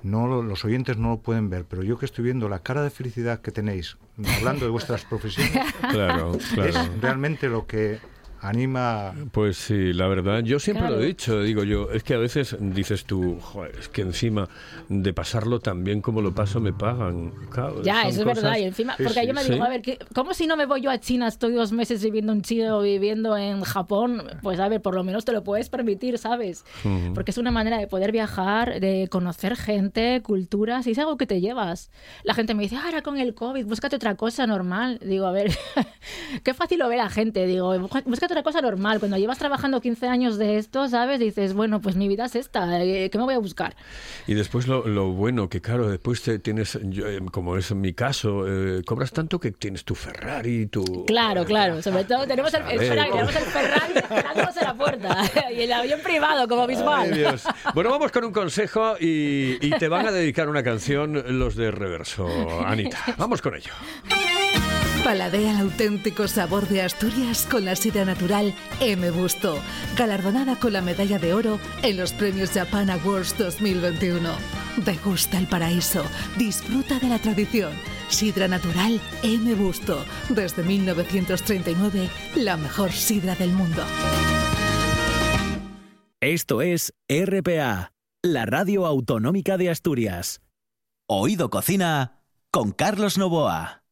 no 0.04 0.28
lo- 0.28 0.44
los 0.44 0.64
oyentes 0.66 0.98
no 0.98 1.10
lo 1.10 1.18
pueden 1.18 1.50
ver, 1.50 1.66
pero 1.66 1.82
yo 1.84 1.98
que 1.98 2.06
estoy 2.06 2.26
viendo 2.26 2.50
la 2.50 2.60
cara 2.60 2.84
de 2.84 2.90
felicidad 2.90 3.42
que 3.42 3.52
tenéis 3.52 3.98
hablando 4.38 4.66
de 4.66 4.72
vuestras 4.72 5.04
profesiones, 5.10 5.74
Claro, 5.92 6.38
claro. 6.54 6.70
es 6.70 7.02
realmente 7.02 7.48
lo 7.50 7.66
que 7.66 8.00
anima 8.44 9.14
Pues 9.32 9.58
sí, 9.58 9.94
la 9.94 10.08
verdad, 10.08 10.42
yo 10.44 10.60
siempre 10.60 10.84
lo 10.84 10.90
Claro. 10.90 11.04
he 11.04 11.08
dicho, 11.08 11.42
digo 11.42 11.64
yo, 11.64 11.90
es 11.92 12.04
que 12.04 12.14
a 12.14 12.18
veces 12.18 12.56
dices 12.60 13.06
tú, 13.06 13.38
"Joder, 13.42 13.76
es 13.80 13.90
que 13.90 14.02
encima 14.02 14.48
de 14.90 15.14
pasarlo 15.14 15.60
tan 15.60 15.84
bien 15.84 16.02
como 16.02 16.22
lo 16.22 16.34
paso 16.34 16.60
me 16.60 16.74
pagan. 16.74 17.32
Claro, 17.50 17.82
Ya, 17.84 18.04
eso 18.08 18.20
es 18.22 18.26
verdad. 18.26 18.58
Y 18.58 18.64
encima, 18.64 18.96
Sí, 18.98 19.04
porque 19.04 19.22
sí, 19.22 19.28
yo 19.28 19.34
me 19.34 19.44
sí. 19.44 19.52
digo, 19.54 19.64
a 19.64 19.70
ver, 19.70 19.82
¿qué- 19.82 19.98
¿cómo 20.14 20.34
si 20.34 20.46
no 20.48 20.58
me 20.58 20.66
voy 20.66 20.82
yo 20.82 20.92
a 20.92 21.00
China? 21.00 21.28
Estoy 21.28 21.54
dos 21.54 21.72
meses 21.72 22.04
viviendo 22.04 22.34
en 22.34 22.42
China 22.42 22.78
o 22.78 22.82
viviendo 22.82 23.38
en 23.38 23.62
Japón. 23.64 24.24
Pues 24.42 24.60
a 24.60 24.68
ver, 24.68 24.82
por 24.82 24.94
lo 24.96 25.04
menos 25.04 25.26
te 25.26 25.32
lo 25.32 25.44
puedes 25.44 25.70
permitir, 25.70 26.18
¿sabes? 26.18 26.66
Ujú. 26.84 27.14
Porque 27.14 27.32
es 27.32 27.38
una 27.38 27.52
manera 27.52 27.78
de 27.78 27.88
poder 27.88 28.12
viajar, 28.12 28.80
de 28.80 29.08
conocer 29.10 29.56
gente, 29.56 30.22
culturas, 30.22 30.86
y 30.88 30.92
es 30.92 31.00
algo 31.00 31.18
que 31.18 31.26
te 31.28 31.40
llevas. 31.42 31.92
La 32.24 32.34
gente 32.34 32.54
me 32.54 32.64
dice, 32.64 32.76
"Ah, 32.76 32.84
ahora 32.86 33.02
con 33.02 33.18
el 33.18 33.34
COVID, 33.34 33.66
búscate 33.66 33.96
otra 33.96 34.16
cosa 34.16 34.46
normal. 34.48 35.00
Digo, 35.04 35.26
a 35.28 35.32
ver, 35.32 35.48
qué 36.44 36.54
fácil 36.54 36.80
lo 36.80 36.88
ve 36.90 36.98
la 36.98 37.10
gente. 37.10 37.46
Digo, 37.46 37.74
"Bú- 37.78 38.04
búscate 38.06 38.33
otra 38.34 38.44
cosa 38.44 38.62
normal. 38.62 39.00
Cuando 39.00 39.18
llevas 39.18 39.38
trabajando 39.38 39.80
15 39.80 40.08
años 40.08 40.38
de 40.38 40.58
esto, 40.58 40.88
¿sabes? 40.88 41.20
Dices, 41.20 41.54
bueno, 41.54 41.82
pues 41.82 41.96
mi 41.96 42.08
vida 42.08 42.26
es 42.26 42.36
esta, 42.36 42.84
eh, 42.84 43.10
¿qué 43.10 43.18
me 43.18 43.24
voy 43.24 43.36
a 43.36 43.40
buscar? 43.40 43.76
Y 44.28 44.34
después 44.34 44.68
lo, 44.68 44.88
lo 44.88 45.12
bueno, 45.12 45.50
que 45.50 45.62
claro, 45.62 45.88
después 45.90 46.22
te 46.24 46.40
tienes, 46.40 46.80
yo, 46.84 47.08
eh, 47.08 47.20
como 47.32 47.58
es 47.58 47.70
en 47.72 47.82
mi 47.82 47.94
caso, 47.94 48.46
eh, 48.48 48.84
cobras 48.84 49.12
tanto 49.12 49.40
que 49.40 49.52
tienes 49.52 49.86
tu 49.86 49.96
Ferrari, 49.96 50.66
tu... 50.66 51.06
Claro, 51.06 51.46
claro. 51.46 51.82
Sobre 51.82 52.06
todo 52.06 52.26
tenemos 52.26 52.54
el, 52.54 52.64
que 52.64 52.76
¿cómo? 52.76 53.12
tenemos 53.12 53.36
el 53.36 53.44
Ferrari 53.44 53.94
esperándonos 53.96 54.58
en 54.58 54.64
la 54.64 54.74
puerta. 54.74 55.18
y 55.56 55.62
el 55.62 55.72
avión 55.72 56.00
privado, 56.02 56.48
como 56.48 56.64
Ay, 56.64 56.68
Bisbal. 56.70 57.14
Dios. 57.14 57.44
Bueno, 57.76 57.92
vamos 57.92 58.12
con 58.12 58.26
un 58.26 58.34
consejo 58.34 58.96
y, 59.00 59.58
y 59.62 59.72
te 59.78 59.88
van 59.88 60.08
a 60.08 60.12
dedicar 60.12 60.50
una 60.50 60.64
canción 60.64 61.40
los 61.40 61.56
de 61.56 61.72
Reverso, 61.72 62.28
Anita. 62.66 62.98
Vamos 63.18 63.42
con 63.42 63.56
ello. 63.56 63.72
Paladea 65.04 65.52
el 65.52 65.58
auténtico 65.58 66.30
sabor 66.30 66.66
de 66.70 66.82
Asturias 66.82 67.46
con 67.46 67.66
la 67.66 67.76
sidra 67.76 68.06
natural 68.06 68.54
M. 68.80 69.12
Busto, 69.12 69.60
galardonada 69.98 70.58
con 70.58 70.72
la 70.72 70.82
medalla 70.82 71.20
de 71.20 71.34
oro 71.34 71.60
en 71.82 71.98
los 71.98 72.14
premios 72.14 72.52
Japan 72.52 72.90
Awards 72.90 73.38
2021. 73.38 74.30
Degusta 74.78 75.38
el 75.38 75.48
paraíso, 75.48 76.06
disfruta 76.38 77.00
de 77.00 77.10
la 77.10 77.20
tradición. 77.20 77.74
Sidra 78.08 78.48
natural 78.48 79.02
M. 79.24 79.54
Busto, 79.56 80.06
desde 80.30 80.64
1939, 80.64 82.10
la 82.36 82.56
mejor 82.56 82.94
sidra 82.94 83.36
del 83.36 83.52
mundo. 83.52 83.84
Esto 86.22 86.62
es 86.62 86.94
RPA, 87.10 87.92
la 88.22 88.46
radio 88.46 88.86
autonómica 88.86 89.58
de 89.58 89.70
Asturias. 89.70 90.42
Oído 91.08 91.50
Cocina 91.50 92.22
con 92.52 92.72
Carlos 92.72 93.18
Novoa. 93.18 93.83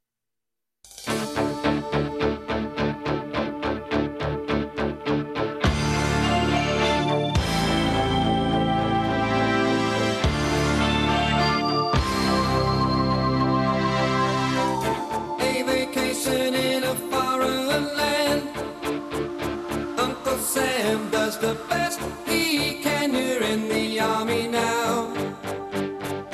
Sam 21.32 21.40
does 21.40 21.40
the 21.40 21.56
best 21.70 22.00
he 22.28 22.82
can. 22.82 23.14
You're 23.14 23.44
in 23.44 23.70
the 23.70 24.00
army 24.00 24.48
now. 24.48 25.14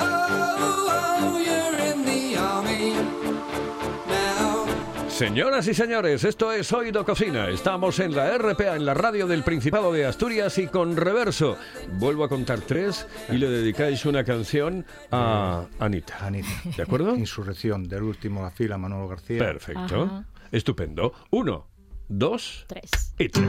oh, 0.00 1.38
you're 1.38 1.78
in 1.92 2.04
the 2.04 2.36
army. 2.36 2.94
Señoras 5.08 5.66
y 5.66 5.74
señores, 5.74 6.22
esto 6.24 6.52
es 6.52 6.72
Oído 6.72 7.04
Cocina. 7.04 7.48
Estamos 7.48 7.98
en 7.98 8.14
la 8.14 8.38
RPA, 8.38 8.76
en 8.76 8.84
la 8.84 8.94
radio 8.94 9.26
del 9.26 9.42
Principado 9.42 9.92
de 9.92 10.06
Asturias 10.06 10.58
y 10.58 10.68
con 10.68 10.96
reverso. 10.96 11.56
Vuelvo 11.94 12.22
a 12.24 12.28
contar 12.28 12.60
tres 12.60 13.06
y 13.28 13.36
le 13.38 13.48
dedicáis 13.48 14.04
una 14.04 14.22
canción 14.24 14.84
a 15.10 15.66
Anita. 15.80 16.18
Anita. 16.24 16.48
¿De 16.76 16.82
acuerdo? 16.82 17.16
Insurrección 17.16 17.88
del 17.88 18.02
último 18.04 18.42
la 18.42 18.50
fila, 18.50 18.78
Manolo 18.78 19.08
García. 19.08 19.38
Perfecto. 19.40 20.02
Ajá. 20.04 20.24
Estupendo. 20.52 21.12
Uno, 21.30 21.66
dos 22.08 22.64
Tres. 22.68 22.90
y 23.18 23.28
tres. 23.28 23.48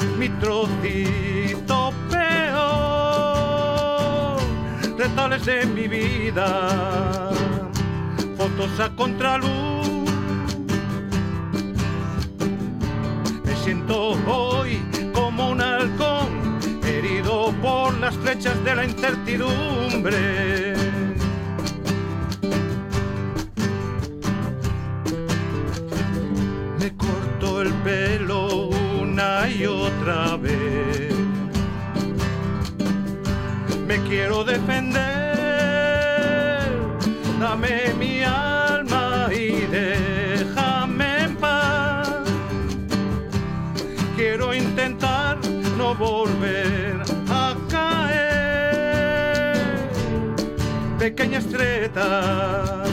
mi 0.21 0.29
trocito 0.29 1.91
peor, 2.11 2.37
retales 4.95 5.43
de 5.47 5.65
mi 5.65 5.87
vida, 5.87 7.31
fotos 8.37 8.79
a 8.79 8.95
contraluz. 8.95 9.49
Me 13.43 13.55
siento 13.63 14.11
hoy 14.27 14.79
como 15.11 15.49
un 15.53 15.61
halcón, 15.61 16.59
herido 16.85 17.51
por 17.59 17.97
las 17.97 18.15
flechas 18.17 18.63
de 18.63 18.75
la 18.75 18.85
incertidumbre. 18.85 20.70
Quiero 34.11 34.43
defender. 34.43 34.99
Dame 37.39 37.93
mi 37.97 38.21
alma 38.23 39.29
y 39.31 39.65
déjame 39.77 41.23
en 41.23 41.37
paz. 41.37 42.09
Quiero 44.17 44.53
intentar 44.53 45.37
no 45.77 45.95
volver 45.95 47.01
a 47.29 47.55
caer. 47.69 47.93
Pequeñas 50.99 51.45
tretas 51.45 52.89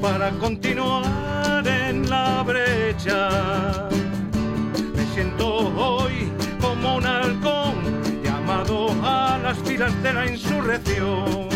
para 0.00 0.30
continuar 0.40 1.68
en 1.68 2.08
la 2.08 2.42
brecha. 2.42 3.63
De 9.76 10.12
la 10.12 10.24
insurrección. 10.30 11.48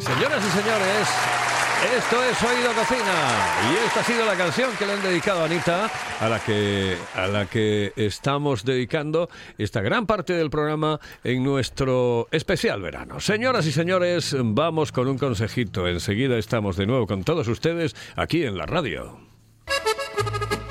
Señoras 0.00 0.44
y 0.44 0.50
señores, 0.50 1.08
esto 1.96 2.24
es 2.24 2.42
Oído 2.42 2.72
Cocina 2.72 3.14
y 3.70 3.86
esta 3.86 4.00
ha 4.00 4.04
sido 4.04 4.26
la 4.26 4.34
canción 4.34 4.70
que 4.76 4.84
le 4.84 4.94
han 4.94 5.02
dedicado 5.02 5.42
a 5.42 5.44
Anita, 5.44 5.88
a 6.18 6.28
la 6.28 6.40
que 6.40 6.96
a 7.14 7.28
la 7.28 7.46
que 7.46 7.92
estamos 7.94 8.64
dedicando 8.64 9.30
esta 9.58 9.82
gran 9.82 10.06
parte 10.06 10.32
del 10.32 10.50
programa 10.50 10.98
en 11.22 11.44
nuestro 11.44 12.26
especial 12.32 12.82
verano. 12.82 13.20
Señoras 13.20 13.64
y 13.66 13.70
señores, 13.70 14.34
vamos 14.36 14.90
con 14.90 15.06
un 15.06 15.18
consejito. 15.18 15.86
Enseguida 15.86 16.36
estamos 16.36 16.76
de 16.76 16.86
nuevo 16.86 17.06
con 17.06 17.22
todos 17.22 17.46
ustedes 17.46 17.94
aquí 18.16 18.42
en 18.42 18.58
la 18.58 18.66
radio. 18.66 19.30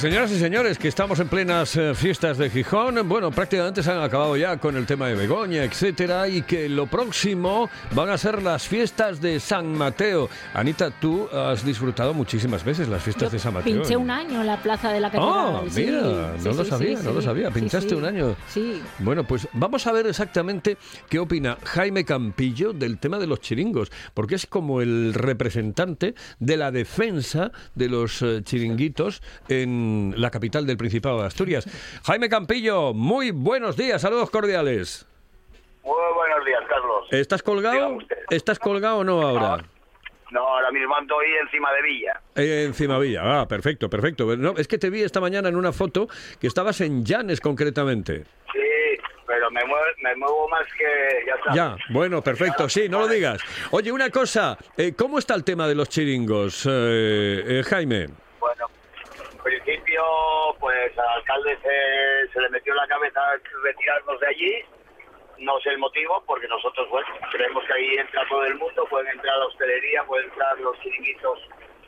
Pues 0.00 0.14
señoras 0.14 0.32
y 0.32 0.38
señores, 0.38 0.78
que 0.78 0.88
estamos 0.88 1.20
en 1.20 1.28
plenas 1.28 1.76
eh, 1.76 1.94
fiestas 1.94 2.38
de 2.38 2.48
Gijón, 2.48 3.06
bueno, 3.06 3.30
prácticamente 3.30 3.82
se 3.82 3.90
han 3.90 4.00
acabado 4.00 4.34
ya 4.34 4.56
con 4.56 4.74
el 4.78 4.86
tema 4.86 5.08
de 5.08 5.14
Begoña, 5.14 5.62
etcétera, 5.62 6.26
y 6.26 6.40
que 6.40 6.70
lo 6.70 6.86
próximo 6.86 7.68
van 7.94 8.08
a 8.08 8.16
ser 8.16 8.42
las 8.42 8.66
fiestas 8.66 9.20
de 9.20 9.38
San 9.40 9.76
Mateo. 9.76 10.30
Anita, 10.54 10.90
tú 10.90 11.28
has 11.28 11.66
disfrutado 11.66 12.14
muchísimas 12.14 12.64
veces 12.64 12.88
las 12.88 13.02
fiestas 13.02 13.30
de 13.30 13.38
San 13.38 13.52
Mateo. 13.52 13.74
Pinché 13.74 13.94
un 13.94 14.10
año 14.10 14.40
en 14.40 14.46
la 14.46 14.56
plaza 14.62 14.90
de 14.90 15.00
la 15.00 15.10
catedral. 15.10 15.56
Ah, 15.56 15.62
sí, 15.68 15.84
mira, 15.84 16.32
sí, 16.38 16.48
no 16.48 16.54
lo 16.54 16.64
sabía, 16.64 17.02
no 17.02 17.12
lo 17.12 17.20
sabía. 17.20 17.50
Pinchaste 17.50 17.94
un 17.94 18.06
año. 18.06 18.36
Sí. 18.48 18.80
Bueno, 19.00 19.24
pues 19.24 19.48
vamos 19.52 19.86
a 19.86 19.92
ver 19.92 20.06
exactamente 20.06 20.78
qué 21.10 21.18
opina 21.18 21.58
Jaime 21.62 22.06
Campillo 22.06 22.72
del 22.72 22.96
tema 22.96 23.18
de 23.18 23.26
los 23.26 23.40
chiringos, 23.40 23.92
porque 24.14 24.36
es 24.36 24.46
como 24.46 24.80
el 24.80 25.12
representante 25.12 26.14
de 26.38 26.56
la 26.56 26.70
defensa 26.70 27.52
de 27.74 27.90
los 27.90 28.22
eh, 28.22 28.40
chiringuitos 28.42 29.20
en 29.48 29.89
la 30.16 30.30
capital 30.30 30.66
del 30.66 30.76
Principado 30.76 31.20
de 31.20 31.26
Asturias. 31.26 31.66
Jaime 32.04 32.28
Campillo, 32.28 32.92
muy 32.94 33.30
buenos 33.30 33.76
días, 33.76 34.02
saludos 34.02 34.30
cordiales. 34.30 35.06
Muy 35.82 35.94
buenos 36.14 36.44
días, 36.44 36.62
Carlos. 36.68 37.06
¿Estás 37.10 37.42
colgado? 37.42 37.98
¿Estás 38.30 38.58
colgado 38.58 38.98
o 38.98 39.04
no 39.04 39.22
ahora? 39.22 39.64
No, 40.30 40.40
ahora 40.40 40.70
mismo 40.70 40.94
ando 40.94 41.18
ahí 41.18 41.30
encima 41.42 41.72
de 41.72 41.82
Villa. 41.82 42.20
Eh, 42.36 42.64
encima 42.66 42.98
Villa. 42.98 43.40
Ah, 43.40 43.48
perfecto, 43.48 43.90
perfecto. 43.90 44.36
No, 44.36 44.54
es 44.56 44.68
que 44.68 44.78
te 44.78 44.88
vi 44.88 45.02
esta 45.02 45.20
mañana 45.20 45.48
en 45.48 45.56
una 45.56 45.72
foto 45.72 46.08
que 46.40 46.46
estabas 46.46 46.80
en 46.80 47.04
Llanes 47.04 47.40
concretamente. 47.40 48.24
Sí, 48.52 48.60
pero 49.26 49.50
me 49.50 49.64
muevo, 49.64 49.84
me 50.02 50.14
muevo 50.16 50.48
más 50.48 50.66
que... 50.78 51.26
Ya 51.26 51.36
sabes. 51.38 51.54
Ya, 51.54 51.76
bueno, 51.92 52.22
perfecto, 52.22 52.68
sí, 52.68 52.88
no 52.88 53.00
lo 53.00 53.08
digas. 53.08 53.40
Oye, 53.72 53.90
una 53.90 54.10
cosa, 54.10 54.56
eh, 54.76 54.92
¿cómo 54.96 55.18
está 55.18 55.34
el 55.34 55.42
tema 55.42 55.66
de 55.66 55.74
los 55.74 55.88
chiringos, 55.88 56.64
eh, 56.66 57.42
eh, 57.46 57.62
Jaime? 57.64 58.06
Bueno, 58.38 58.66
en 58.68 58.79
principio, 59.42 60.02
pues 60.58 60.96
al 60.98 61.08
alcalde 61.08 61.58
se, 62.32 62.40
le 62.40 62.48
metió 62.50 62.72
en 62.72 62.78
la 62.78 62.88
cabeza 62.88 63.20
retirarnos 63.62 64.20
de 64.20 64.26
allí. 64.26 64.64
No 65.38 65.58
sé 65.60 65.70
el 65.70 65.78
motivo, 65.78 66.22
porque 66.26 66.46
nosotros, 66.48 66.88
bueno, 66.90 67.08
creemos 67.32 67.64
que 67.64 67.72
ahí 67.72 67.96
entra 67.96 68.26
todo 68.28 68.44
el 68.44 68.56
mundo, 68.56 68.86
pueden 68.90 69.08
entrar 69.08 69.38
la 69.38 69.46
hostelería, 69.46 70.04
pueden 70.04 70.28
entrar 70.28 70.58
los 70.60 70.78
chiringuitos 70.80 71.38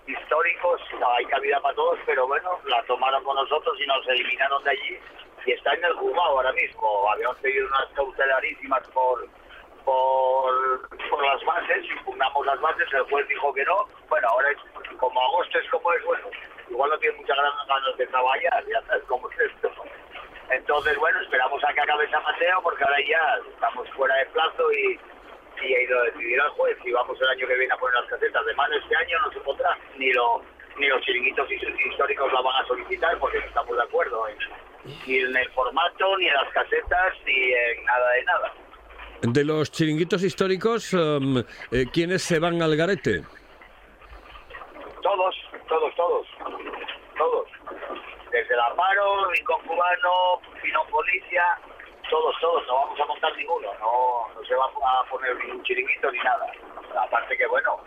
históricos, 0.06 0.80
hay 1.16 1.24
cabida 1.26 1.60
para 1.60 1.74
todos, 1.74 1.98
pero 2.06 2.26
bueno, 2.26 2.58
la 2.64 2.82
tomaron 2.84 3.22
con 3.24 3.36
nosotros 3.36 3.78
y 3.78 3.86
nos 3.86 4.06
eliminaron 4.08 4.64
de 4.64 4.70
allí 4.70 4.98
y 5.46 5.52
está 5.52 5.74
en 5.74 5.84
el 5.84 5.92
juzgado 5.94 6.28
ahora 6.28 6.52
mismo. 6.52 7.10
Habíamos 7.10 7.36
pedido 7.38 7.66
unas 7.66 7.88
cautelarísimas 7.94 8.86
por, 8.88 9.28
por, 9.84 10.88
por 11.10 11.26
las 11.26 11.44
bases, 11.44 11.84
impugnamos 11.90 12.46
las 12.46 12.60
bases, 12.60 12.88
el 12.92 13.02
juez 13.04 13.26
dijo 13.28 13.52
que 13.54 13.64
no. 13.64 13.86
Bueno, 14.08 14.28
ahora 14.28 14.50
es 14.50 14.58
como 14.98 15.20
agosto 15.22 15.58
es 15.58 15.68
como 15.70 15.92
es, 15.92 16.04
bueno, 16.04 16.26
igual 16.70 16.90
no 16.90 16.98
tiene 16.98 17.16
muchas 17.18 17.36
ganas 17.36 17.96
de 17.96 18.06
trabajar, 18.06 18.64
ya 18.66 18.82
sabes 18.86 19.04
cómo 19.08 19.28
es 19.30 19.38
esto. 19.40 19.70
Entonces, 20.50 20.96
bueno, 20.98 21.20
esperamos 21.20 21.62
a 21.64 21.72
que 21.72 21.80
acabe 21.80 22.08
San 22.10 22.22
Mateo 22.22 22.60
porque 22.62 22.84
ahora 22.84 22.98
ya 23.08 23.38
estamos 23.52 23.88
fuera 23.90 24.14
de 24.16 24.26
plazo 24.26 24.70
y, 24.72 25.00
y 25.62 25.74
ha 25.74 25.80
ido 25.82 25.98
a 25.98 26.04
decidir 26.04 26.40
al 26.40 26.50
juez 26.50 26.76
si 26.84 26.92
vamos 26.92 27.18
el 27.20 27.28
año 27.28 27.46
que 27.46 27.54
viene 27.56 27.72
a 27.72 27.76
poner 27.78 27.98
las 28.00 28.10
casetas 28.10 28.44
de 28.44 28.54
mano 28.54 28.74
este 28.76 28.96
año 28.96 29.18
no 29.24 29.32
se 29.32 29.40
podrá, 29.40 29.78
ni, 29.96 30.12
lo, 30.12 30.42
ni 30.76 30.88
los 30.88 31.00
chiringuitos 31.02 31.50
his- 31.50 31.80
históricos 31.86 32.30
la 32.32 32.40
van 32.42 32.62
a 32.62 32.66
solicitar 32.66 33.18
porque 33.18 33.38
no 33.40 33.46
estamos 33.46 33.76
de 33.76 33.82
acuerdo 33.82 34.26
ni 35.06 35.18
en 35.18 35.36
el 35.36 35.50
formato, 35.52 36.16
ni 36.18 36.26
en 36.28 36.34
las 36.34 36.48
casetas, 36.52 37.14
ni 37.24 37.52
en 37.52 37.84
nada 37.84 38.10
de 38.12 38.24
nada. 38.24 38.52
De 39.22 39.44
los 39.44 39.70
chiringuitos 39.70 40.24
históricos, 40.24 40.92
em, 40.94 41.38
eh, 41.70 41.86
¿quiénes 41.92 42.22
se 42.22 42.40
van 42.40 42.60
al 42.60 42.76
garete? 42.76 43.22
Todos, 45.00 45.36
todos, 45.68 45.94
todos, 45.94 46.26
todos. 47.16 47.48
Desde 48.32 48.52
el 48.52 48.60
Amparo, 48.60 49.30
Rincón 49.30 49.62
Cubano, 49.64 50.40
Pino 50.60 50.84
Policia, 50.90 51.44
todos, 52.10 52.34
todos, 52.40 52.66
no 52.66 52.74
vamos 52.74 53.00
a 53.00 53.06
montar 53.06 53.36
ninguno, 53.36 53.68
no, 53.78 54.28
no 54.34 54.44
se 54.44 54.54
va 54.56 54.64
a 54.66 55.04
poner 55.08 55.36
ningún 55.36 55.62
chiringuito 55.62 56.10
ni 56.10 56.18
nada. 56.18 56.52
Aparte 57.00 57.36
que, 57.36 57.46
bueno, 57.46 57.78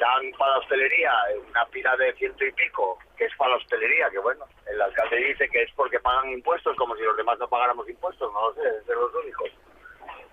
dan 0.00 0.32
para 0.38 0.52
la 0.52 0.58
hostelería 0.60 1.12
una 1.46 1.66
pila 1.66 1.94
de 1.96 2.14
ciento 2.14 2.42
y 2.42 2.52
pico, 2.52 2.98
que 3.18 3.26
es 3.26 3.36
para 3.36 3.50
la 3.50 3.56
hostelería, 3.58 4.08
que 4.08 4.18
bueno, 4.18 4.46
el 4.66 4.80
alcalde 4.80 5.16
dice 5.16 5.46
que 5.50 5.62
es 5.62 5.70
porque 5.76 6.00
pagan 6.00 6.30
impuestos, 6.30 6.74
como 6.76 6.96
si 6.96 7.02
los 7.02 7.18
demás 7.18 7.38
no 7.38 7.48
pagáramos 7.48 7.86
impuestos, 7.86 8.32
no 8.32 8.48
lo 8.48 8.54
sé, 8.54 8.66
es 8.66 8.86
de 8.86 8.94
los 8.94 9.14
únicos. 9.14 9.50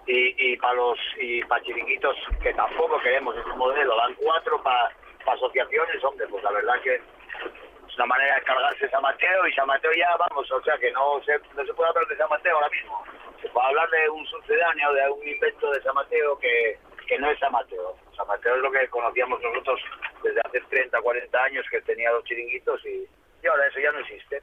Y, 0.07 0.53
y 0.53 0.57
para 0.57 0.73
los 0.75 0.97
y 1.19 1.43
para 1.43 1.61
chiringuitos, 1.63 2.15
que 2.41 2.53
tampoco 2.53 2.99
queremos 3.01 3.35
ese 3.35 3.55
modelo, 3.57 3.95
dan 3.97 4.13
cuatro 4.15 4.61
para 4.63 4.89
asociaciones, 5.27 6.03
hombre, 6.03 6.25
pues 6.27 6.43
la 6.43 6.51
verdad 6.51 6.81
que 6.81 6.95
es 6.95 7.95
una 7.95 8.05
manera 8.05 8.35
de 8.35 8.41
cargarse 8.43 8.89
San 8.89 9.01
Mateo 9.01 9.47
y 9.47 9.53
San 9.53 9.67
Mateo 9.67 9.91
ya, 9.93 10.15
vamos, 10.17 10.49
o 10.51 10.61
sea 10.61 10.77
que 10.77 10.91
no 10.91 11.21
se, 11.25 11.37
no 11.55 11.65
se 11.65 11.73
puede 11.73 11.89
hablar 11.89 12.07
de 12.07 12.17
San 12.17 12.29
Mateo 12.29 12.55
ahora 12.55 12.69
mismo. 12.69 13.03
Se 13.41 13.49
puede 13.49 13.67
hablar 13.67 13.89
de 13.89 14.09
un 14.09 14.25
sucedáneo, 14.27 14.93
de 14.93 15.09
un 15.09 15.27
invento 15.27 15.71
de 15.71 15.81
San 15.81 15.95
Mateo 15.95 16.37
que, 16.39 16.77
que 17.07 17.19
no 17.19 17.29
es 17.29 17.39
San 17.39 17.51
Mateo. 17.51 17.95
San 18.15 18.27
Mateo 18.27 18.55
es 18.55 18.61
lo 18.61 18.71
que 18.71 18.87
conocíamos 18.89 19.41
nosotros 19.41 19.79
desde 20.23 20.41
hace 20.45 20.61
30, 20.61 21.01
40 21.01 21.43
años, 21.43 21.65
que 21.69 21.81
tenía 21.81 22.11
los 22.11 22.23
chiringuitos 22.23 22.85
y, 22.85 23.07
y 23.43 23.47
ahora 23.47 23.67
eso 23.67 23.79
ya 23.79 23.91
no 23.91 23.99
existe. 23.99 24.41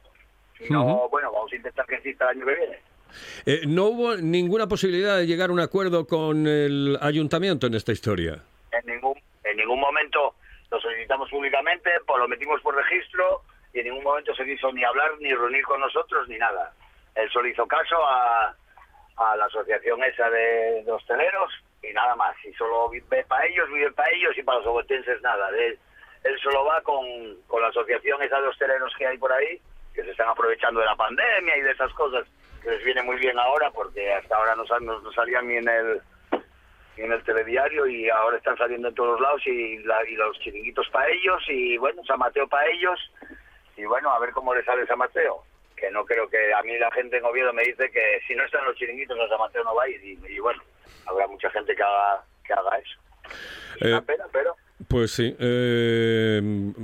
Y 0.59 0.71
no, 0.71 1.09
bueno, 1.09 1.31
vamos 1.31 1.51
a 1.51 1.55
intentar 1.55 1.85
que 1.85 1.95
exista 1.95 2.25
el 2.25 2.37
año 2.37 2.45
que 2.45 2.55
viene. 2.55 2.79
Eh, 3.45 3.61
¿No 3.67 3.85
hubo 3.85 4.15
ninguna 4.15 4.67
posibilidad 4.67 5.17
de 5.17 5.27
llegar 5.27 5.49
a 5.49 5.53
un 5.53 5.59
acuerdo 5.59 6.07
con 6.07 6.47
el 6.47 6.97
ayuntamiento 7.01 7.67
en 7.67 7.75
esta 7.75 7.91
historia? 7.91 8.41
en 8.71 8.85
ningún 8.85 9.15
en 9.43 9.57
ningún 9.57 9.79
momento 9.79 10.35
lo 10.71 10.79
solicitamos 10.81 11.29
públicamente, 11.29 11.91
pues 12.05 12.19
lo 12.19 12.27
metimos 12.27 12.59
por 12.61 12.75
registro 12.75 13.43
y 13.73 13.79
en 13.79 13.85
ningún 13.85 14.03
momento 14.03 14.33
se 14.35 14.43
quiso 14.43 14.71
ni 14.71 14.83
hablar 14.83 15.11
ni 15.19 15.33
reunir 15.33 15.63
con 15.63 15.79
nosotros 15.79 16.27
ni 16.27 16.37
nada. 16.37 16.73
Él 17.13 17.29
solo 17.29 17.47
hizo 17.47 17.65
caso 17.67 17.95
a, 18.03 18.55
a 19.17 19.35
la 19.35 19.45
asociación 19.45 20.03
esa 20.03 20.29
de, 20.29 20.83
hosteleros 20.91 21.51
y 21.83 21.93
nada 21.93 22.15
más. 22.15 22.35
Y 22.43 22.53
solo 22.53 22.89
vive 22.89 23.23
para 23.25 23.45
ellos, 23.45 23.69
vive 23.69 23.91
para 23.91 24.09
ellos 24.11 24.37
y 24.37 24.43
para 24.43 24.57
los 24.57 24.67
obotenses 24.67 25.21
nada. 25.21 25.49
Él, 25.49 25.77
él 26.23 26.39
solo 26.41 26.65
va 26.65 26.81
con, 26.81 27.05
con 27.47 27.61
la 27.61 27.67
asociación 27.67 28.21
esa 28.23 28.41
de 28.41 28.47
hosteleros 28.47 28.93
que 28.97 29.07
hay 29.07 29.17
por 29.17 29.31
ahí, 29.31 29.61
que 29.93 30.03
se 30.03 30.11
están 30.11 30.27
aprovechando 30.27 30.79
de 30.79 30.87
la 30.87 30.95
pandemia 30.95 31.57
y 31.57 31.61
de 31.61 31.71
esas 31.71 31.93
cosas 31.93 32.27
les 32.65 32.83
viene 32.83 33.03
muy 33.03 33.17
bien 33.17 33.37
ahora 33.39 33.69
porque 33.71 34.11
hasta 34.13 34.35
ahora 34.35 34.55
no, 34.55 34.65
sal- 34.65 34.85
no, 34.85 34.99
no 34.99 35.11
salían 35.11 35.47
ni 35.47 35.55
en 35.57 35.67
el 35.69 36.01
y 36.97 37.01
en 37.01 37.11
el 37.11 37.23
telediario 37.25 37.85
y 37.87 38.09
ahora 38.09 38.37
están 38.37 38.57
saliendo 38.57 38.87
en 38.87 38.95
todos 38.95 39.19
lados 39.19 39.41
y, 39.45 39.77
la- 39.79 40.07
y 40.07 40.15
los 40.15 40.39
chiringuitos 40.39 40.87
para 40.89 41.09
ellos 41.09 41.43
y 41.49 41.77
bueno, 41.77 42.01
San 42.05 42.19
Mateo 42.19 42.47
para 42.47 42.67
ellos 42.69 42.97
y 43.75 43.83
bueno, 43.85 44.09
a 44.11 44.19
ver 44.19 44.31
cómo 44.31 44.53
le 44.55 44.63
sale 44.63 44.85
San 44.87 44.97
Mateo. 44.97 45.43
Que 45.75 45.91
no 45.91 46.05
creo 46.05 46.29
que 46.29 46.53
a 46.53 46.61
mí 46.63 46.77
la 46.79 46.89
gente 46.91 47.17
en 47.17 47.25
Oviedo 47.25 47.51
me 47.51 47.63
dice 47.63 47.91
que 47.91 48.21
si 48.25 48.33
no 48.33 48.45
están 48.45 48.63
los 48.63 48.77
chiringuitos 48.77 49.19
a 49.19 49.27
San 49.27 49.39
Mateo 49.39 49.61
no 49.65 49.75
va 49.75 49.83
a 49.83 49.89
ir 49.89 50.01
y, 50.05 50.17
y 50.33 50.39
bueno, 50.39 50.63
habrá 51.05 51.27
mucha 51.27 51.49
gente 51.49 51.75
que 51.75 51.83
haga, 51.83 52.23
que 52.45 52.53
haga 52.53 52.77
eso. 52.77 52.97
Eh, 53.81 53.89
Una 53.91 54.01
pena, 54.01 54.25
pero 54.31 54.55
Pues 54.89 55.11
sí. 55.11 55.33
eh, 55.39 56.41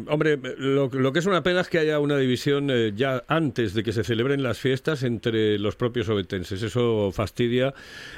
hombre, 0.08 0.40
lo, 0.58 0.88
lo 0.88 1.12
que 1.12 1.20
es 1.20 1.26
una 1.26 1.44
pena 1.44 1.60
es 1.60 1.68
que 1.68 1.78
haya 1.78 2.00
una 2.00 2.18
división 2.18 2.70
eh, 2.72 2.94
ya 2.96 3.24
antes 3.28 3.74
de 3.74 3.84
que 3.84 3.92
se 3.92 4.06
celebren 4.06 4.44
las 4.44 4.60
fiestas 4.60 5.04
entre 5.04 5.60
los 5.60 5.76
propios 5.76 6.08
obetenses. 6.08 6.64
Eso 6.64 7.12
fastidia. 7.12 7.74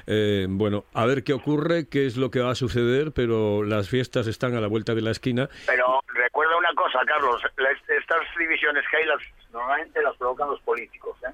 eh, 0.06 0.46
bueno, 0.48 0.86
a 0.94 1.08
ver 1.08 1.24
qué 1.24 1.34
ocurre, 1.34 1.88
qué 1.90 2.06
es 2.06 2.18
lo 2.18 2.30
que 2.30 2.40
va 2.40 2.52
a 2.52 2.56
suceder, 2.56 3.14
pero 3.14 3.64
las 3.64 3.90
fiestas 3.90 4.28
están 4.28 4.56
a 4.56 4.62
la 4.62 4.68
vuelta 4.68 4.94
de 4.94 5.02
la 5.02 5.10
esquina. 5.10 5.50
pero 5.66 6.02
recuerda 6.14 6.56
una 6.56 6.74
cosa, 6.76 7.00
Carlos, 7.08 7.42
estas 7.88 8.22
divisiones 8.38 8.84
que 8.92 8.98
hay 8.98 9.06
las 9.06 9.22
normalmente 9.52 10.02
las 10.02 10.16
provocan 10.18 10.50
los 10.50 10.60
políticos, 10.62 11.16
¿eh? 11.28 11.32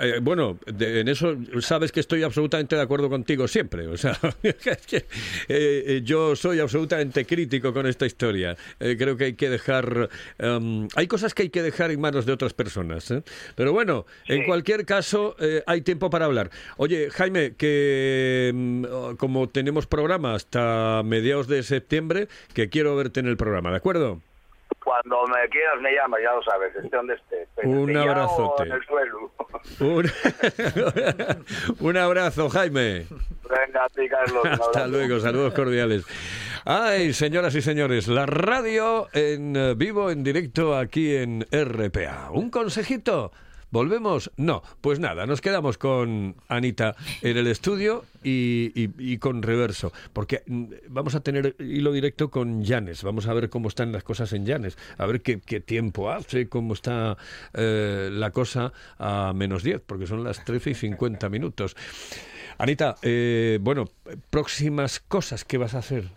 Eh, 0.00 0.18
bueno, 0.22 0.58
de- 0.66 1.00
en 1.00 1.08
eso 1.08 1.36
sabes 1.60 1.92
que 1.92 2.00
estoy 2.00 2.22
absolutamente 2.22 2.76
de 2.76 2.82
acuerdo 2.82 3.08
contigo 3.08 3.46
siempre. 3.48 3.86
O 3.86 3.96
sea, 3.96 4.18
es 4.42 4.56
que, 4.86 4.96
eh, 4.96 5.04
eh, 5.48 6.00
yo 6.04 6.34
soy 6.36 6.60
absolutamente 6.60 7.24
crítico 7.24 7.72
con 7.72 7.86
esta 7.86 8.06
historia. 8.06 8.56
Eh, 8.80 8.96
creo 8.98 9.16
que 9.16 9.24
hay 9.24 9.32
que 9.34 9.48
dejar. 9.50 10.08
em, 10.38 10.88
hay 10.94 11.06
cosas 11.06 11.34
que 11.34 11.42
hay 11.42 11.50
que 11.50 11.62
dejar 11.62 11.90
en 11.90 12.00
manos 12.00 12.26
de 12.26 12.32
otras 12.32 12.54
personas. 12.54 13.10
¿eh? 13.10 13.22
Pero 13.54 13.72
bueno, 13.72 14.06
en 14.26 14.44
cualquier 14.44 14.84
caso, 14.84 15.36
hay 15.66 15.80
tiempo 15.82 16.10
para 16.10 16.24
hablar. 16.26 16.50
Oye, 16.76 17.10
Jaime, 17.10 17.54
que 17.56 18.48
em, 18.50 18.84
oh, 18.84 19.16
como 19.16 19.48
tenemos 19.48 19.86
programa 19.86 20.34
hasta 20.34 21.02
mediados 21.04 21.46
de 21.48 21.62
septiembre, 21.62 22.28
que 22.54 22.68
quiero 22.68 22.96
verte 22.96 23.20
en 23.20 23.26
el 23.26 23.36
programa, 23.36 23.70
¿de 23.70 23.76
acuerdo? 23.76 24.20
Cuando 24.82 25.26
me 25.26 25.48
quieras 25.48 25.80
me 25.80 25.92
llamas, 25.92 26.20
ya 26.22 26.32
lo 26.32 26.42
sabes, 26.42 26.74
esté 26.76 26.96
donde 26.96 27.14
esté. 27.14 27.48
Un 27.64 27.96
abrazote. 27.96 28.62
En 28.62 28.72
el 28.72 28.84
suelo. 28.86 29.32
Un, 29.80 30.10
un 31.88 31.96
abrazo, 31.96 32.48
Jaime. 32.48 33.06
Venga, 33.48 33.84
a 33.84 33.88
ti, 33.88 34.08
Carlos. 34.08 34.44
Hasta 34.44 34.86
luego, 34.86 35.18
saludos 35.18 35.54
cordiales. 35.54 36.04
Ay, 36.64 37.12
señoras 37.12 37.54
y 37.54 37.62
señores, 37.62 38.08
la 38.08 38.26
radio 38.26 39.08
en 39.12 39.54
eh, 39.56 39.74
vivo, 39.76 40.10
en 40.10 40.24
directo 40.24 40.76
aquí 40.76 41.16
en 41.16 41.46
RPA. 41.52 42.30
¿Un 42.32 42.50
consejito? 42.50 43.32
¿Volvemos? 43.70 44.30
No, 44.36 44.62
pues 44.80 45.00
nada, 45.00 45.26
nos 45.26 45.40
quedamos 45.40 45.76
con 45.76 46.36
Anita 46.48 46.94
en 47.20 47.36
el 47.36 47.48
estudio 47.48 48.04
y, 48.22 48.70
y- 48.74 48.90
y 48.96 49.18
con 49.18 49.42
Reverso, 49.42 49.92
porque 50.12 50.42
mm, 50.46 50.64
vamos 50.88 51.14
a 51.16 51.20
tener 51.20 51.56
hilo 51.58 51.90
directo 51.92 52.30
con 52.30 52.62
Llanes, 52.62 53.02
vamos 53.02 53.26
a 53.26 53.34
ver 53.34 53.50
cómo 53.50 53.68
están 53.68 53.90
las 53.92 54.04
cosas 54.04 54.32
en 54.32 54.46
Llanes, 54.46 54.78
a 54.98 55.06
ver 55.06 55.20
qué, 55.20 55.38
tiempo 55.60 56.10
hace, 56.10 56.48
cómo 56.48 56.74
está 56.74 57.18
eh, 57.54 58.08
la 58.12 58.30
cosa 58.30 58.72
a 58.98 59.32
menos 59.34 59.64
10, 59.64 59.82
porque 59.84 60.06
son 60.06 60.22
las 60.22 60.44
13 60.44 60.70
y 60.70 60.74
50 60.74 61.28
minutos. 61.28 61.76
Anita, 62.58 62.94
eh, 63.02 63.58
bueno, 63.60 63.86
próximas 64.30 65.00
cosas 65.00 65.44
que 65.44 65.58
vas 65.58 65.74
a 65.74 65.78
hacer. 65.78 66.08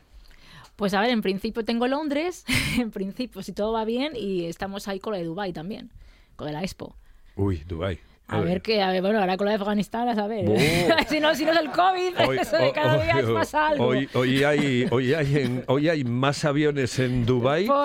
Pues 0.75 0.93
a 0.93 1.01
ver, 1.01 1.09
en 1.09 1.21
principio 1.21 1.65
tengo 1.65 1.87
Londres, 1.87 2.45
en 2.77 2.91
principio, 2.91 3.41
si 3.41 3.53
todo 3.53 3.73
va 3.73 3.85
bien, 3.85 4.13
y 4.15 4.45
estamos 4.45 4.87
ahí 4.87 4.99
con 4.99 5.13
lo 5.13 5.17
de 5.19 5.25
Dubai 5.25 5.51
también, 5.51 5.89
con 6.35 6.53
la 6.53 6.61
Expo. 6.61 6.95
Uy, 7.39 7.63
Dubai. 7.67 7.97
A 8.31 8.41
ver 8.41 8.61
qué, 8.61 8.79
a 8.83 8.91
ver, 8.91 9.01
bueno, 9.01 9.19
ahora 9.19 9.37
con 9.37 9.45
lo 9.45 9.49
de 9.49 9.55
Afganistán, 9.55 10.07
a 10.07 10.13
saber. 10.13 10.45
Oh. 10.47 10.55
si, 11.09 11.19
no, 11.19 11.33
si 11.33 11.45
no 11.45 11.51
es 11.51 11.57
el 11.61 11.71
COVID, 11.71 12.27
Hoy, 12.27 12.37
eso 12.37 12.57
de 12.57 12.71
cada 12.73 13.01
día 13.03 13.19
es 13.21 13.25
pasa 13.25 13.69
algo. 13.69 13.85
hoy- 13.87 14.07
hoy 14.13 14.43
hay, 14.43 14.87
hoy, 14.91 15.15
hay 15.15 15.35
en- 15.37 15.63
hoy 15.65 15.89
hay 15.89 16.03
más 16.03 16.45
aviones 16.45 16.99
en 16.99 17.25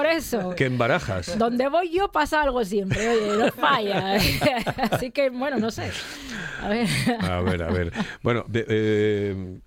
eso. 0.04 0.54
que 0.54 0.66
en 0.66 0.76
Barajas. 0.76 1.38
Donde 1.38 1.66
voy 1.68 1.90
yo 1.92 2.12
pasa 2.12 2.42
algo 2.42 2.62
siempre, 2.62 3.08
oye, 3.08 3.38
no 3.38 3.50
falla. 3.58 4.16
Así 4.90 5.10
que, 5.12 5.30
bueno, 5.30 5.56
no 5.58 5.70
sé. 5.70 5.90
A 6.60 6.68
ver. 6.68 6.88
A 7.22 7.40
ver, 7.40 7.62
a 7.62 7.70
ver. 7.70 7.92
Bueno, 8.22 8.44
de- 8.46 8.66
eh, 8.68 9.58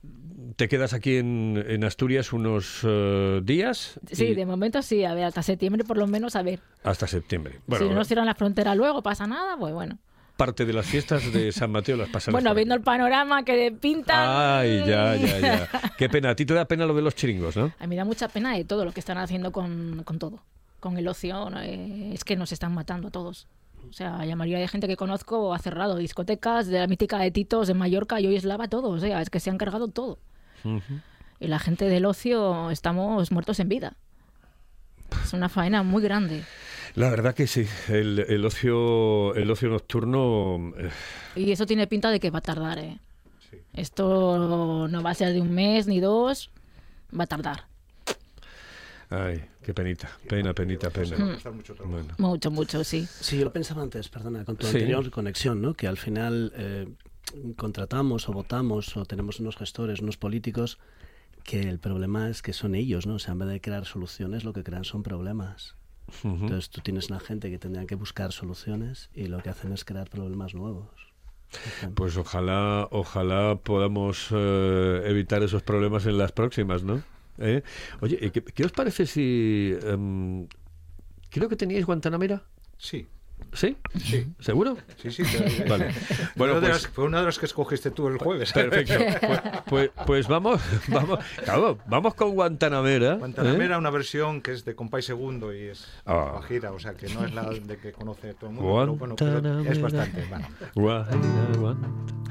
te 0.58 0.68
quedas 0.68 0.92
aquí 0.94 1.16
en, 1.18 1.64
en 1.68 1.84
Asturias 1.86 2.34
unos 2.34 2.80
eh, 2.84 3.40
días. 3.44 4.00
Sí, 4.12 4.26
y- 4.26 4.36
de 4.36 4.46
momento 4.46 4.82
sí, 4.82 5.06
a 5.06 5.14
ver, 5.14 5.24
hasta 5.26 5.42
septiembre 5.44 5.84
por 5.86 5.98
lo 5.98 6.08
menos, 6.08 6.36
a 6.36 6.42
ver. 6.42 6.60
Hasta 6.84 7.08
septiembre. 7.08 7.60
Bueno, 7.68 7.86
si 7.86 7.90
no 7.90 7.96
nos 7.96 8.08
cierran 8.08 8.26
la 8.26 8.36
frontera 8.36 8.76
luego, 8.76 9.02
pasa 9.02 9.26
nada, 9.28 9.56
pues 9.58 9.74
bueno. 9.74 9.98
parte 10.36 10.66
de 10.66 10.74
las 10.74 10.86
fiestas 10.86 11.32
de 11.32 11.52
San 11.54 11.72
Mateo 11.72 11.96
las 11.96 12.10
pasan. 12.10 12.32
Bueno, 12.32 12.54
viendo 12.54 12.76
el 12.76 12.82
panorama 12.82 13.44
que 13.46 13.72
pinta... 13.72 14.60
Ay, 14.60 14.80
ya, 14.86 15.16
ya, 15.16 15.40
ya. 15.40 15.70
Qué 15.98 16.10
pena. 16.10 16.32
A 16.32 16.36
ti 16.36 16.46
te 16.46 16.54
da 16.54 16.66
pena 16.66 16.86
lo 16.86 16.94
de 16.96 17.02
los 17.04 17.16
chiringos, 17.16 17.56
¿no? 17.56 17.72
A 17.80 17.84
mí 17.84 17.90
me 17.90 17.96
da 17.96 18.06
mucha 18.06 18.28
pena 18.28 18.56
de 18.56 18.66
todo 18.66 18.84
lo 18.84 18.92
que 18.92 19.00
están 19.00 19.18
haciendo 19.20 19.52
con, 19.52 20.02
con 20.04 20.20
todo. 20.20 20.42
Con 20.80 20.98
el 20.98 21.08
ocio, 21.08 21.50
¿no? 21.50 21.62
Eh, 21.62 22.12
es 22.14 22.24
que 22.24 22.36
nos 22.36 22.52
están 22.52 22.74
matando 22.74 23.08
a 23.08 23.12
todos. 23.12 23.48
O 23.90 23.94
sea, 23.94 24.26
la 24.26 24.36
mayoría 24.36 24.60
de 24.60 24.68
gente 24.68 24.88
que 24.88 24.98
conozco 24.98 25.54
ha 25.54 25.60
cerrado 25.60 25.96
discotecas, 25.98 26.68
de 26.68 26.80
la 26.80 26.88
mítica 26.88 27.20
de 27.20 27.32
Titos, 27.32 27.68
de 27.68 27.74
Mallorca 27.74 28.20
y 28.20 28.28
hoy 28.28 28.36
Eslava, 28.36 28.68
todo. 28.68 28.90
O 28.90 29.00
sea, 29.00 29.22
es 29.22 29.30
que 29.30 29.40
se 29.40 29.50
han 29.52 29.58
cargado 29.58 29.88
todo. 29.88 30.18
Y 31.40 31.48
la 31.48 31.60
gente 31.60 31.86
del 31.86 32.06
ocio 32.06 32.72
estamos 32.72 33.32
muertos 33.32 33.60
en 33.60 33.70
vida. 33.70 33.94
Es 35.24 35.34
una 35.34 35.50
faena 35.50 35.84
muy 35.84 36.02
grande. 36.04 36.44
La 36.96 37.10
verdad 37.10 37.36
que 37.36 37.48
sí. 37.48 37.66
El, 37.90 38.20
el 38.28 38.44
ocio, 38.46 39.36
el 39.36 39.50
ocio 39.52 39.70
nocturno. 39.70 40.74
eh, 40.78 40.90
Y 41.36 41.52
eso 41.52 41.66
tiene 41.66 41.86
pinta 41.88 42.10
de 42.10 42.20
que 42.20 42.30
va 42.32 42.40
a 42.40 42.42
tardar, 42.42 42.80
¿eh? 42.80 42.98
Esto 43.74 44.88
no 44.90 45.04
va 45.04 45.12
a 45.12 45.14
ser 45.14 45.34
de 45.34 45.40
un 45.42 45.52
mes 45.52 45.88
ni 45.88 46.00
dos, 46.00 46.50
va 47.18 47.26
a 47.26 47.28
tardar. 47.28 47.66
Ay, 49.10 49.42
qué 49.64 49.74
penita. 49.74 50.10
Pena, 50.28 50.54
penita, 50.54 50.90
pena. 50.90 51.16
Mm. 51.18 51.38
Bueno. 51.86 52.14
Mucho, 52.18 52.52
mucho, 52.52 52.84
sí. 52.84 53.08
Sí, 53.22 53.38
yo 53.38 53.46
lo 53.46 53.54
pensaba 53.54 53.82
antes, 53.84 54.10
perdona, 54.10 54.44
con 54.44 54.58
tu 54.58 54.66
Sí. 54.66 54.78
anterior 54.78 55.10
conexión, 55.12 55.62
¿no? 55.62 55.74
Que 55.76 55.88
al 55.88 55.98
final 55.98 56.52
eh, 56.56 56.88
contratamos 57.56 58.30
o 58.30 58.34
votamos 58.34 58.96
o 58.98 59.06
tenemos 59.06 59.40
unos 59.40 59.58
gestores, 59.58 60.00
unos 60.02 60.18
políticos, 60.18 60.80
que 61.44 61.62
el 61.62 61.80
problema 61.80 62.30
es 62.30 62.42
que 62.42 62.54
son 62.54 62.76
ellos, 62.76 63.08
¿no? 63.08 63.16
O 63.16 63.20
sea, 63.20 63.34
en 63.34 63.40
vez 63.40 63.50
de 63.50 63.62
crear 63.62 63.86
soluciones, 63.86 64.44
lo 64.44 64.54
que 64.54 64.64
crean 64.64 64.84
son 64.84 65.04
problemas. 65.04 65.76
Entonces 66.24 66.70
tú 66.70 66.82
tienes 66.82 67.10
una 67.10 67.20
gente 67.20 67.50
que 67.50 67.60
tendría 67.60 67.86
que 67.86 67.96
buscar 67.96 68.32
soluciones 68.32 69.10
y 69.14 69.28
lo 69.28 69.42
que 69.44 69.50
hacen 69.50 69.74
es 69.74 69.84
crear 69.84 70.10
problemas 70.10 70.54
nuevos. 70.54 70.88
Pues 71.96 72.18
ojalá, 72.18 72.88
ojalá 72.92 73.56
podamos 73.62 74.28
eh, 74.32 75.02
evitar 75.06 75.44
esos 75.44 75.64
problemas 75.64 76.06
en 76.06 76.18
las 76.18 76.32
próximas, 76.32 76.84
¿no? 76.84 77.02
¿Eh? 77.38 77.62
Oye, 78.02 78.18
¿y 78.22 78.30
¿qué, 78.32 78.42
qué 78.44 78.66
os 78.66 78.72
parece 78.72 79.06
si... 79.06 79.74
em, 79.84 80.48
creo 81.30 81.48
que 81.48 81.56
teníais 81.56 81.86
Guantanamera? 81.86 82.44
Sí. 82.78 83.08
¿Sí? 83.54 83.76
Sí. 83.98 84.28
¿Seguro? 84.40 84.78
Sí, 85.02 85.10
sí. 85.10 85.24
te- 85.24 85.64
Vale. 85.68 85.92
Bueno, 86.36 86.54
una 86.58 86.68
pues- 86.68 86.84
las- 86.84 86.88
fue 86.88 87.06
una 87.06 87.20
de 87.22 87.26
las 87.26 87.40
que 87.40 87.46
escogiste 87.48 87.90
tú 87.92 88.08
el 88.08 88.18
jueves. 88.20 88.52
Perfecto. 88.54 88.94
Pues, 89.28 89.42
pues, 89.68 89.92
pues 90.06 90.28
vamos, 90.28 90.62
vamos, 90.90 91.20
claro, 91.44 91.78
vamos 91.88 92.14
con 92.14 92.32
Guantanamera. 92.36 93.14
¿eh? 93.14 93.18
Guantanamera, 93.18 93.78
una 93.78 93.90
versión 93.90 94.42
que 94.42 94.52
es 94.52 94.64
de 94.64 94.76
compás 94.76 95.06
segundo 95.06 95.54
y 95.54 95.62
es 95.70 95.88
Ah. 96.06 96.30
guajira, 96.34 96.72
o 96.72 96.80
sea 96.80 96.94
que 96.94 97.08
no 97.10 97.26
es 97.26 97.34
la 97.34 97.44
de 97.50 97.78
que 97.78 97.92
conoce 97.92 98.34
todo 98.36 98.50
el 98.52 98.56
mundo, 98.58 98.78
pero 98.80 98.96
bueno, 98.96 99.16
pero 99.42 99.62
es 99.72 99.82
bastante. 99.82 100.26
bueno. 100.76 101.78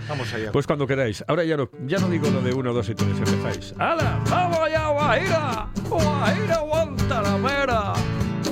Vamos 0.08 0.32
allá. 0.32 0.52
Pues 0.52 0.66
cuando 0.66 0.86
queráis. 0.86 1.24
Ahora 1.26 1.44
ya 1.44 1.56
no, 1.56 1.68
ya 1.86 1.98
no 1.98 2.08
digo 2.08 2.30
lo 2.30 2.40
de 2.42 2.52
uno, 2.54 2.72
dos 2.72 2.88
y 2.88 2.94
tres, 2.94 3.10
empezáis. 3.18 3.74
¡Hala! 3.78 4.22
¡Vamos 4.30 4.58
allá, 4.60 4.88
Guajira! 4.88 5.68
¡Guajira, 5.88 6.58
Guantanamera! 6.60 7.92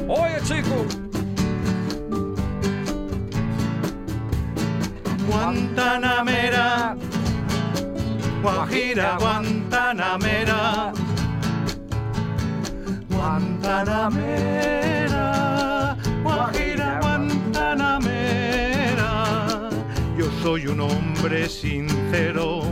Oye, 0.08 0.36
chicos. 0.42 0.98
Guantanamera, 5.34 6.94
Guajira, 8.40 9.18
Guantanamera, 9.18 10.92
Guantanamera, 13.10 15.96
Guajira, 16.22 17.00
Guantanamera. 17.02 19.10
Yo 20.16 20.30
soy 20.40 20.68
un 20.68 20.80
hombre 20.80 21.48
sincero, 21.48 22.62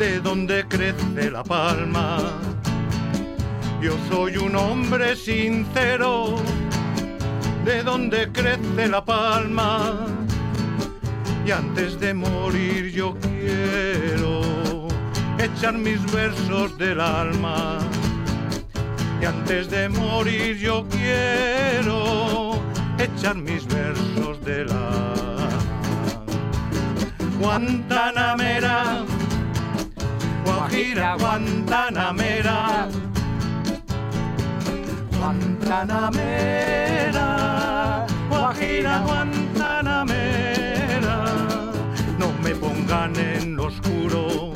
de 0.00 0.18
donde 0.18 0.66
crece 0.66 1.30
la 1.30 1.44
palma. 1.44 2.18
Yo 3.80 3.96
soy 4.08 4.36
un 4.36 4.56
hombre 4.56 5.14
sincero, 5.14 6.42
de 7.64 7.84
donde 7.84 8.32
crece 8.32 8.88
la 8.88 9.04
palma. 9.04 10.08
Y 11.50 11.52
antes 11.52 11.98
de 11.98 12.14
morir 12.14 12.92
yo 12.92 13.16
quiero 13.18 14.86
echar 15.36 15.74
mis 15.74 16.00
versos 16.12 16.78
del 16.78 17.00
alma. 17.00 17.80
Y 19.20 19.24
antes 19.24 19.68
de 19.68 19.88
morir 19.88 20.58
yo 20.58 20.86
quiero 20.88 22.52
echar 22.98 23.34
mis 23.34 23.66
versos 23.66 24.40
del 24.44 24.70
alma. 24.70 25.48
Guantanamera, 27.40 29.04
Guajira, 30.44 31.16
Guantanamera. 31.16 32.86
Guantanamera, 35.18 38.06
Guajira, 38.28 39.00
Guantanamera. 39.00 40.79
Me 42.50 42.56
pongan 42.56 43.14
en 43.14 43.54
lo 43.54 43.66
oscuro 43.66 44.52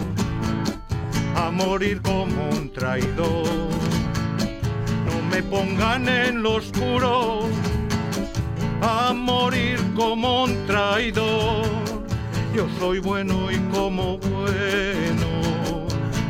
a 1.37 1.49
morir 1.53 2.03
como 2.03 2.49
un 2.49 2.73
traidor. 2.73 3.47
No 5.07 5.23
me 5.31 5.41
pongan 5.45 6.09
en 6.09 6.43
lo 6.43 6.55
oscuro 6.55 7.43
a 8.83 9.13
morir 9.15 9.79
como 9.95 10.43
un 10.43 10.67
traidor. 10.67 11.67
Yo 12.53 12.67
soy 12.81 12.99
bueno 12.99 13.53
y 13.53 13.59
como 13.73 14.19
bueno 14.19 15.87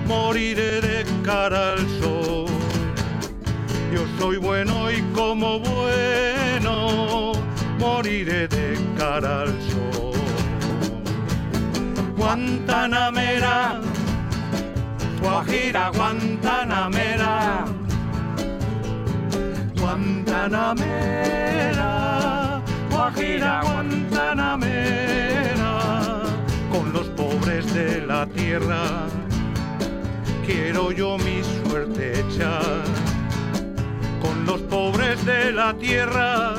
moriré 0.07 0.83
de 0.83 1.07
cara 1.25 1.73
al 1.73 1.89
sol. 1.99 2.45
Yo 3.91 4.05
soy 4.19 4.37
bueno 4.37 4.91
y 4.91 5.01
como 5.15 5.61
bueno 5.61 7.33
moriré 7.79 8.49
de 8.49 8.79
cara 8.99 9.41
al 9.41 9.49
sol. 9.49 9.94
Guantanamera, 12.17 13.81
Guajira, 15.21 15.91
Guantanamera, 15.91 17.65
Guantanamera, 19.81 22.63
Guajira, 22.91 23.63
Guantanamera, 23.63 25.73
con 26.71 26.93
los 26.93 27.09
pobres 27.09 27.75
de 27.75 28.07
la 28.07 28.27
tierra 28.27 29.09
quiero 30.47 30.93
yo 30.93 31.17
mi 31.19 31.43
suerte 31.43 32.21
echar. 32.21 32.85
Con 34.21 34.47
los 34.47 34.61
pobres 34.63 35.25
de 35.25 35.53
la 35.53 35.75
tierra. 35.75 36.55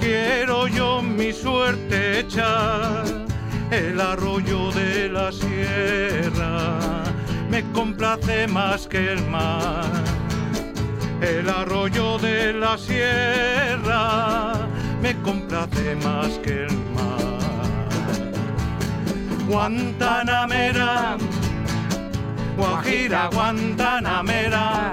Quiero 0.00 0.68
yo 0.68 1.02
mi 1.02 1.32
suerte 1.32 2.20
echar 2.20 3.17
el 3.70 4.00
arroyo 4.00 4.72
de 4.72 5.08
la 5.08 5.30
sierra. 5.32 6.78
Me 7.50 7.62
complace 7.72 8.46
más 8.48 8.86
que 8.86 9.12
el 9.12 9.26
mar. 9.26 9.84
El 11.20 11.48
arroyo 11.48 12.18
de 12.18 12.52
la 12.52 12.78
sierra 12.78 14.52
me 15.02 15.16
complace 15.22 15.96
más 15.96 16.38
que 16.38 16.64
el 16.64 16.76
mar. 16.94 17.08
Guantanamera, 19.48 21.16
Guajira, 22.56 23.28
Guantanamera. 23.32 24.92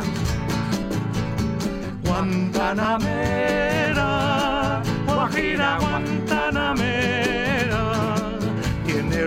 Guantanamera, 2.04 4.82
Guajira, 5.06 5.78
Guantanamera. 5.80 7.55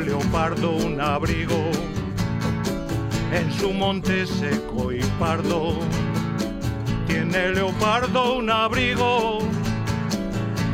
Leopardo 0.09 0.71
un 0.71 0.99
abrigo 1.03 1.71
en 3.31 3.53
su 3.53 3.75
monte 3.75 4.27
seco 4.27 4.91
y 4.91 5.03
pardo. 5.21 5.81
Tiene 7.07 7.51
leopardo 7.51 8.37
un 8.37 8.49
abrigo 8.49 9.41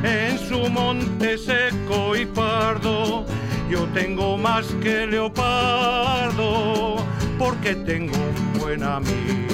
en 0.05 0.39
su 0.39 0.70
monte 0.70 1.37
seco 1.37 2.14
y 2.14 2.26
pardo. 2.26 3.26
Yo 3.68 3.87
tengo 3.93 4.39
más 4.39 4.66
que 4.80 5.05
leopardo 5.05 6.99
porque 7.37 7.74
tengo 7.74 8.14
un 8.14 8.61
buen 8.61 8.85
amigo. 8.85 9.49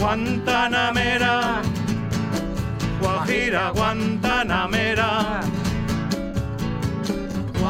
Guantanamera, 0.00 1.62
Guajira, 3.00 3.70
Guantanamera, 3.70 5.40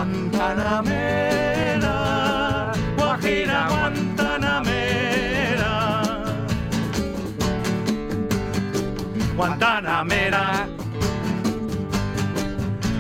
Guantanamera, 0.05 1.97
Guajira 2.97 3.61
Guantanamera. 3.73 5.73
Guantanamera, 9.35 10.45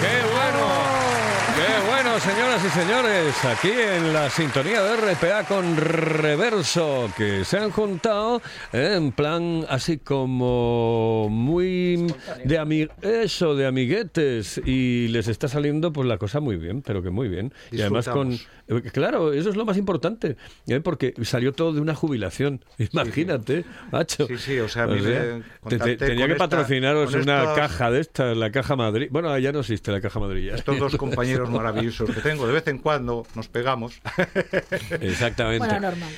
¡Qué 0.01 0.17
bueno! 0.33 0.65
¡Qué 1.55 1.69
bueno, 1.87 2.19
señoras 2.19 2.65
y 2.65 2.71
señores! 2.71 3.45
Aquí 3.45 3.73
en 3.73 4.15
la 4.15 4.31
sintonía 4.31 4.83
de 4.83 4.97
RPA 5.13 5.45
con 5.45 5.77
Reverso, 5.77 7.11
que 7.15 7.45
se 7.45 7.59
han 7.59 7.71
juntado 7.71 8.41
eh, 8.73 8.95
en 8.97 9.13
plan 9.13 9.67
así 9.69 9.99
como 9.99 11.29
muy 11.29 12.07
de 12.43 12.59
ami 12.59 12.89
eso, 13.03 13.55
de 13.55 13.67
amiguetes, 13.67 14.63
y 14.65 15.09
les 15.09 15.29
está 15.29 15.47
saliendo 15.47 15.93
pues 15.93 16.09
la 16.09 16.17
cosa 16.17 16.41
muy 16.41 16.57
bien, 16.57 16.81
pero 16.81 17.03
que 17.03 17.11
muy 17.11 17.29
bien. 17.29 17.53
Y 17.71 17.83
además 17.83 18.09
con... 18.09 18.39
eh, 18.69 18.83
Claro, 18.93 19.33
eso 19.33 19.51
es 19.51 19.57
lo 19.57 19.65
más 19.65 19.77
importante, 19.77 20.37
eh, 20.67 20.81
porque 20.81 21.15
salió 21.23 21.53
todo 21.53 21.73
de 21.73 21.81
una 21.81 21.95
jubilación. 21.95 22.65
Imagínate, 22.79 23.65
macho. 23.91 24.27
Sí, 24.27 24.37
sí, 24.39 24.59
o 24.59 24.69
sea, 24.69 24.87
te- 24.89 25.79
te- 25.79 25.97
tenía 25.97 26.27
que 26.29 26.35
patrocinaros 26.37 27.15
una 27.15 27.41
estas- 27.43 27.57
caja 27.57 27.91
de 27.91 28.01
esta, 28.01 28.35
la 28.35 28.51
caja 28.51 28.77
Madrid. 28.77 29.09
Bueno, 29.11 29.37
ya 29.39 29.53
no 29.53 29.61
existe 29.61 29.91
la 29.93 30.01
caja 30.01 30.21
Madrid. 30.21 30.49
ya. 30.49 30.55
Estos 30.57 30.79
dos 30.79 30.97
compañeros 30.97 31.49
maravillosos 31.51 32.11
que 32.11 32.21
tengo, 32.21 32.47
de 32.47 32.53
vez 32.53 32.67
en 32.69 32.79
cuando 32.79 33.27
nos 33.35 33.49
pegamos. 33.49 34.01
Exactamente. 35.01 35.67
Bueno, 35.67 35.81
normal. 35.81 36.11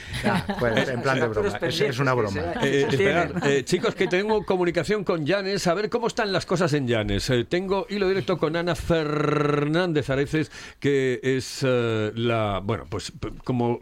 Pues 0.59 0.88
en 0.88 1.03
plan 1.03 1.20
de 1.20 1.28
broma, 1.28 1.59
es, 1.62 1.80
es 1.80 1.99
una 1.99 2.14
broma. 2.14 2.40
Eh, 2.62 2.86
esperad, 2.88 3.47
eh, 3.47 3.64
chicos, 3.64 3.95
que 3.95 4.07
tengo 4.07 4.45
comunicación 4.45 5.05
con 5.05 5.24
Llanes. 5.26 5.66
A 5.66 5.74
ver 5.74 5.88
cómo 5.90 6.07
están 6.07 6.32
las 6.32 6.47
cosas 6.47 6.72
en 6.74 6.86
Llanes. 6.86 7.28
Eh, 7.30 7.45
tengo 7.49 7.86
hilo 7.88 8.09
directo 8.09 8.38
con 8.38 8.57
Ana 8.57 8.74
Fernández 8.74 10.11
Areces, 10.11 10.51
que 10.80 11.20
es 11.22 11.61
eh, 11.62 12.12
la. 12.35 12.61
Bueno, 12.61 12.85
pues 12.89 13.12
como 13.45 13.78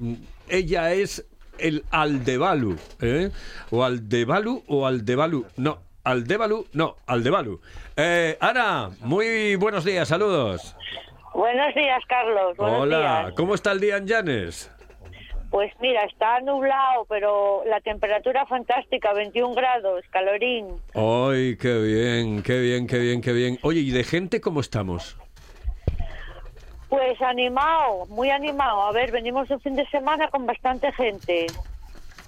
ella 0.49 0.93
es 0.93 1.25
el 1.59 1.85
Aldebalu. 1.91 2.77
¿eh? 3.01 3.31
O 3.71 3.85
Aldebalu 3.85 4.63
o 4.67 4.87
Aldebalu. 4.87 5.47
No, 5.57 5.79
Aldebalu, 6.05 6.67
no, 6.73 6.97
Aldebalu. 7.07 7.61
Eh, 7.97 8.37
Ana, 8.41 8.91
muy 9.01 9.57
buenos 9.57 9.85
días, 9.85 10.09
saludos. 10.09 10.77
Buenos 11.35 11.75
días, 11.75 12.03
Carlos. 12.09 12.57
Buenos 12.57 12.81
Hola, 12.83 12.99
días. 12.99 13.33
¿cómo 13.37 13.55
está 13.55 13.73
el 13.73 13.81
día 13.81 13.97
en 13.97 14.07
Llanes? 14.07 14.71
Pues 15.51 15.71
mira, 15.81 16.03
está 16.05 16.41
nublado, 16.41 17.05
pero 17.09 17.63
la 17.67 17.81
temperatura 17.81 18.47
fantástica, 18.47 19.13
21 19.13 19.55
grados, 19.55 20.03
calorín. 20.11 20.67
¡Ay, 20.95 21.57
qué 21.57 21.79
bien, 21.79 22.43
qué 22.43 22.59
bien, 22.59 22.87
qué 22.87 22.99
bien, 22.99 23.21
qué 23.21 23.33
bien! 23.33 23.59
Oye, 23.63 23.81
¿y 23.81 23.91
de 23.91 24.03
gente 24.03 24.41
cómo 24.41 24.61
estamos? 24.61 25.19
Pues 26.93 27.23
animado, 27.23 28.05
muy 28.11 28.29
animado. 28.29 28.83
A 28.83 28.93
ver, 28.93 29.11
venimos 29.11 29.49
un 29.49 29.59
fin 29.61 29.75
de 29.75 29.87
semana 29.87 30.29
con 30.29 30.45
bastante 30.45 30.93
gente. 30.93 31.47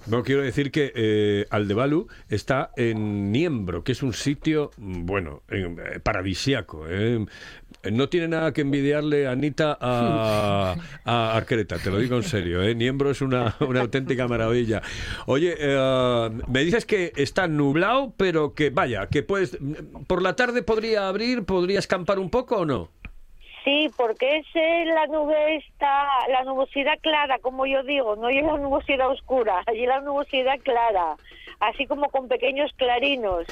No 0.07 0.23
quiero 0.23 0.41
decir 0.41 0.71
que 0.71 0.91
eh, 0.95 1.45
Aldebalu 1.51 2.07
está 2.29 2.71
en 2.75 3.31
Niembro, 3.31 3.83
que 3.83 3.91
es 3.91 4.01
un 4.01 4.13
sitio, 4.13 4.71
mm, 4.77 5.05
bueno, 5.05 5.43
eh, 5.51 5.99
paradisiaco. 6.01 6.87
eh. 6.89 7.23
No 7.91 8.09
tiene 8.09 8.27
nada 8.27 8.53
que 8.53 8.61
envidiarle 8.61 9.27
Anita 9.27 9.77
a, 9.79 10.75
a 11.05 11.37
Arquereta, 11.37 11.77
te 11.77 11.91
lo 11.91 11.99
digo 11.99 12.15
en 12.15 12.23
serio. 12.23 12.63
¿eh? 12.63 12.73
Niembro 12.73 13.11
es 13.11 13.21
una, 13.21 13.55
una 13.67 13.81
auténtica 13.81 14.27
maravilla. 14.27 14.81
Oye, 15.27 15.55
eh, 15.59 16.29
me 16.47 16.63
dices 16.63 16.87
que 16.87 17.13
está 17.17 17.47
nublado, 17.47 18.15
pero 18.17 18.55
que 18.55 18.71
vaya, 18.71 19.05
que 19.05 19.21
puedes, 19.21 19.59
por 20.07 20.23
la 20.23 20.35
tarde 20.35 20.63
podría 20.63 21.07
abrir, 21.07 21.43
podría 21.45 21.77
escampar 21.77 22.17
un 22.17 22.31
poco 22.31 22.57
o 22.57 22.65
no. 22.65 22.89
Sí, 23.65 23.89
porque 23.97 24.37
es 24.37 24.45
la 24.85 25.07
nube 25.07 25.55
está, 25.57 26.05
la 26.29 26.43
nubosidad 26.43 26.93
clara, 27.01 27.39
como 27.39 27.65
yo 27.65 27.81
digo, 27.83 28.15
no 28.15 28.29
es 28.29 28.41
la 28.43 28.57
nubosidad 28.57 29.09
oscura, 29.09 29.63
allí 29.67 29.85
la 29.87 29.99
nubosidad 30.01 30.59
clara, 30.63 31.15
así 31.59 31.87
como 31.87 32.09
con 32.09 32.27
pequeños 32.27 32.71
clarinos. 32.77 33.45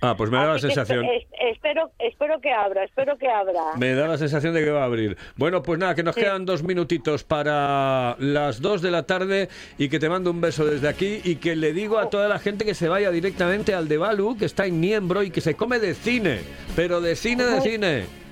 Ah, 0.00 0.14
pues 0.16 0.28
me 0.30 0.38
da 0.38 0.46
la 0.46 0.52
Así 0.54 0.66
sensación. 0.66 1.04
espe- 1.04 1.16
es- 1.18 1.26
espero, 1.56 1.90
espero 2.00 2.40
que 2.40 2.52
abra, 2.52 2.82
espero 2.84 3.16
que 3.16 3.28
abra. 3.30 3.62
Me 3.78 3.94
da 3.94 4.08
la 4.08 4.18
sensación 4.18 4.54
de 4.54 4.64
que 4.64 4.70
va 4.70 4.82
a 4.82 4.86
abrir. 4.86 5.16
Bueno, 5.36 5.62
pues 5.62 5.78
nada, 5.78 5.94
que 5.94 6.02
nos 6.02 6.16
quedan 6.16 6.44
dos 6.46 6.62
minutitos 6.64 7.22
para 7.22 8.16
las 8.18 8.60
dos 8.60 8.82
de 8.82 8.90
la 8.90 9.04
tarde 9.06 9.48
y 9.78 9.88
que 9.88 9.98
te 10.00 10.08
mando 10.08 10.30
un 10.32 10.40
beso 10.40 10.64
desde 10.64 10.88
aquí 10.88 11.20
y 11.22 11.36
que 11.36 11.54
le 11.54 11.72
digo 11.72 11.98
a 11.98 12.10
toda 12.10 12.28
la 12.28 12.38
gente 12.40 12.64
que 12.64 12.74
se 12.74 12.88
vaya 12.88 13.10
directamente 13.12 13.72
al 13.72 13.86
de 13.88 13.98
Balu, 13.98 14.36
que 14.36 14.46
está 14.46 14.66
en 14.66 14.80
Niembro 14.80 15.22
y 15.22 15.30
que 15.30 15.40
se 15.40 15.54
come 15.54 15.78
de 15.78 15.94
cine, 15.94 16.40
pero 16.74 17.00
de 17.00 17.14
cine, 17.14 17.44
de 17.44 17.60
cine. 17.60 18.23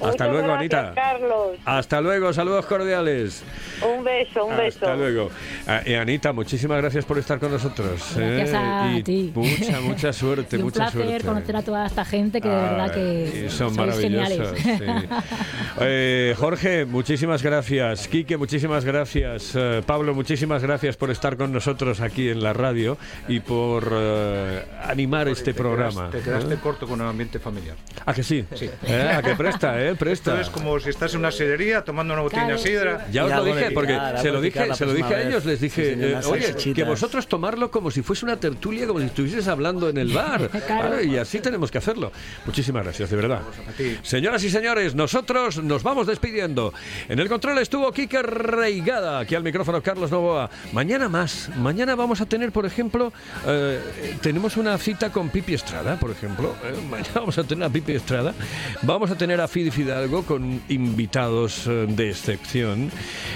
Hasta 0.00 0.06
Muchas 0.06 0.28
luego, 0.28 0.46
gracias, 0.48 0.58
Anita. 0.84 0.94
Carlos. 0.94 1.56
Hasta 1.64 2.00
luego, 2.00 2.32
saludos 2.32 2.66
cordiales. 2.66 3.42
Un 3.82 4.04
beso, 4.04 4.44
un 4.44 4.56
beso. 4.56 4.78
Hasta 4.80 4.94
luego. 4.96 5.30
Ah, 5.66 5.82
y 5.84 5.94
Anita, 5.94 6.32
muchísimas 6.32 6.78
gracias 6.80 7.04
por 7.04 7.18
estar 7.18 7.38
con 7.38 7.50
nosotros. 7.52 8.12
Gracias 8.16 8.50
¿eh? 8.50 8.56
a 8.56 8.92
y 8.96 9.02
ti. 9.02 9.32
Mucha, 9.34 9.80
mucha 9.80 10.12
suerte, 10.12 10.56
Y 10.56 10.58
un 10.60 10.64
mucha 10.66 10.76
placer 10.90 11.02
suerte. 11.08 11.26
conocer 11.26 11.56
a 11.56 11.62
toda 11.62 11.86
esta 11.86 12.04
gente 12.04 12.40
que 12.40 12.48
de 12.48 12.54
verdad 12.54 12.92
Ay, 12.94 13.30
que 13.32 13.50
son 13.50 13.74
maravillosos. 13.74 14.02
geniales. 14.02 14.48
sí. 14.78 14.84
Eh, 15.80 16.34
Jorge, 16.36 16.84
muchísimas 16.86 17.40
gracias. 17.42 18.08
Quique, 18.08 18.36
muchísimas 18.36 18.84
gracias. 18.84 19.52
Eh, 19.54 19.80
Pablo, 19.86 20.12
muchísimas 20.12 20.60
gracias 20.62 20.96
por 20.96 21.10
estar 21.10 21.36
con 21.36 21.52
nosotros 21.52 22.00
aquí 22.00 22.28
en 22.30 22.42
la 22.42 22.52
radio 22.52 22.98
y 23.28 23.38
por 23.40 23.88
eh, 23.92 24.62
animar 24.84 25.28
este 25.28 25.52
Te 25.52 25.54
programa. 25.54 26.10
quedaste- 26.10 26.18
Te 26.18 26.24
quedaste 26.24 26.54
¿eh? 26.54 26.58
corto 26.60 26.88
con 26.88 27.00
el 27.00 27.06
ambiente 27.06 27.38
familiar. 27.38 27.76
¿A 28.04 28.12
que 28.12 28.24
sí? 28.24 28.44
Sí. 28.54 28.68
¿Eh? 28.88 29.12
¿A 29.16 29.22
que 29.22 29.36
presta, 29.36 29.80
eh? 29.80 29.87
Presta. 29.96 30.32
Esto 30.32 30.42
es 30.42 30.50
como 30.50 30.78
si 30.80 30.90
estás 30.90 31.12
en 31.14 31.20
una 31.20 31.30
sidrería 31.30 31.82
tomando 31.84 32.14
una 32.14 32.22
botella 32.22 32.44
Claro. 32.46 32.58
sidra. 32.58 33.06
Ya 33.10 33.24
os 33.24 33.30
lo 33.32 33.44
de 33.44 33.52
dije, 33.54 33.70
porque 33.72 33.98
se 34.20 34.30
lo 34.30 34.40
de 34.40 34.50
dije, 34.50 34.74
se 34.74 34.86
lo 34.86 34.94
dije 34.94 35.14
a 35.14 35.22
ellos, 35.28 35.44
les 35.44 35.60
dije, 35.60 35.94
eh, 35.98 36.20
oye, 36.26 36.54
que 36.74 36.84
vosotros 36.84 37.26
tomarlo 37.28 37.70
como 37.70 37.90
si 37.90 38.02
fuese 38.02 38.24
una 38.24 38.38
tertulia, 38.38 38.86
como 38.86 39.00
si 39.00 39.06
estuvieses 39.06 39.48
hablando 39.48 39.88
en 39.88 39.98
el 39.98 40.12
bar. 40.12 40.50
Claro, 40.68 41.02
y 41.02 41.16
así 41.16 41.40
tenemos 41.40 41.70
que 41.70 41.78
hacerlo. 41.78 42.12
Muchísimas 42.44 42.82
gracias, 42.84 43.08
de 43.10 43.16
verdad. 43.16 43.40
Señoras 44.02 44.42
y 44.44 44.50
señores, 44.50 44.94
nosotros 44.94 45.62
nos 45.62 45.82
vamos 45.82 46.06
despidiendo. 46.06 46.72
En 47.08 47.18
el 47.18 47.28
control 47.28 47.58
estuvo 47.58 47.90
Kike 47.92 48.22
Reigada, 48.22 49.20
aquí 49.20 49.34
al 49.34 49.42
micrófono 49.42 49.82
Carlos 49.82 50.10
Novoa. 50.10 50.50
Mañana 50.72 51.08
más. 51.08 51.50
Mañana 51.56 51.94
vamos 51.94 52.20
a 52.20 52.26
tener, 52.26 52.52
por 52.52 52.66
ejemplo, 52.66 53.12
eh, 53.46 53.80
tenemos 54.20 54.56
una 54.56 54.76
cita 54.78 55.10
con 55.10 55.28
Pipi 55.30 55.54
Estrada, 55.54 55.96
por 55.98 56.10
ejemplo. 56.10 56.54
Eh, 56.64 56.74
mañana 56.90 57.10
vamos 57.14 57.38
a 57.38 57.44
tener 57.44 57.64
a 57.64 57.70
Pipi 57.70 57.92
Estrada. 57.92 58.34
Vamos 58.82 59.10
a 59.10 59.16
tener 59.16 59.40
a 59.40 59.48
Fidi 59.48 59.70
Fidalgo 59.78 60.24
con 60.24 60.60
invitados 60.68 61.68
eh, 61.68 61.86
de 61.88 62.10
excepción. 62.10 62.90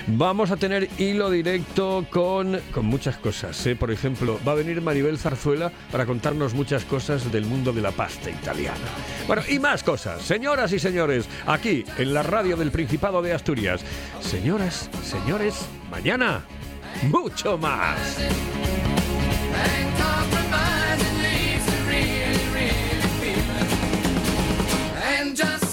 Vamos 0.09 0.51
a 0.51 0.57
tener 0.57 0.89
hilo 0.99 1.31
directo 1.31 2.05
con, 2.11 2.61
con 2.75 2.85
muchas 2.85 3.17
cosas. 3.17 3.65
¿eh? 3.65 3.77
Por 3.77 3.93
ejemplo, 3.93 4.41
va 4.45 4.51
a 4.51 4.55
venir 4.57 4.83
Maribel 4.83 5.19
Zarzuela 5.19 5.71
para 5.93 6.05
contarnos 6.05 6.53
muchas 6.53 6.85
cosas 6.85 7.31
del 7.31 7.45
mundo 7.47 7.73
de 7.73 7.83
la 7.83 7.93
pasta 7.93 8.29
italiana. 8.29 8.81
Bueno, 9.29 9.43
y 9.49 9.61
más 9.61 9.85
cosas. 9.85 10.21
Señoras 10.23 10.73
y 10.73 10.81
señores, 10.81 11.29
aquí 11.47 11.85
en 11.97 12.13
la 12.13 12.25
radio 12.25 12.57
del 12.57 12.73
Principado 12.73 13.23
de 13.23 13.35
Asturias. 13.35 13.85
Señoras, 14.21 14.91
señores, 15.05 15.55
mañana 15.93 16.45
mucho 17.05 17.57
más. 17.57 18.19
just 25.35 25.72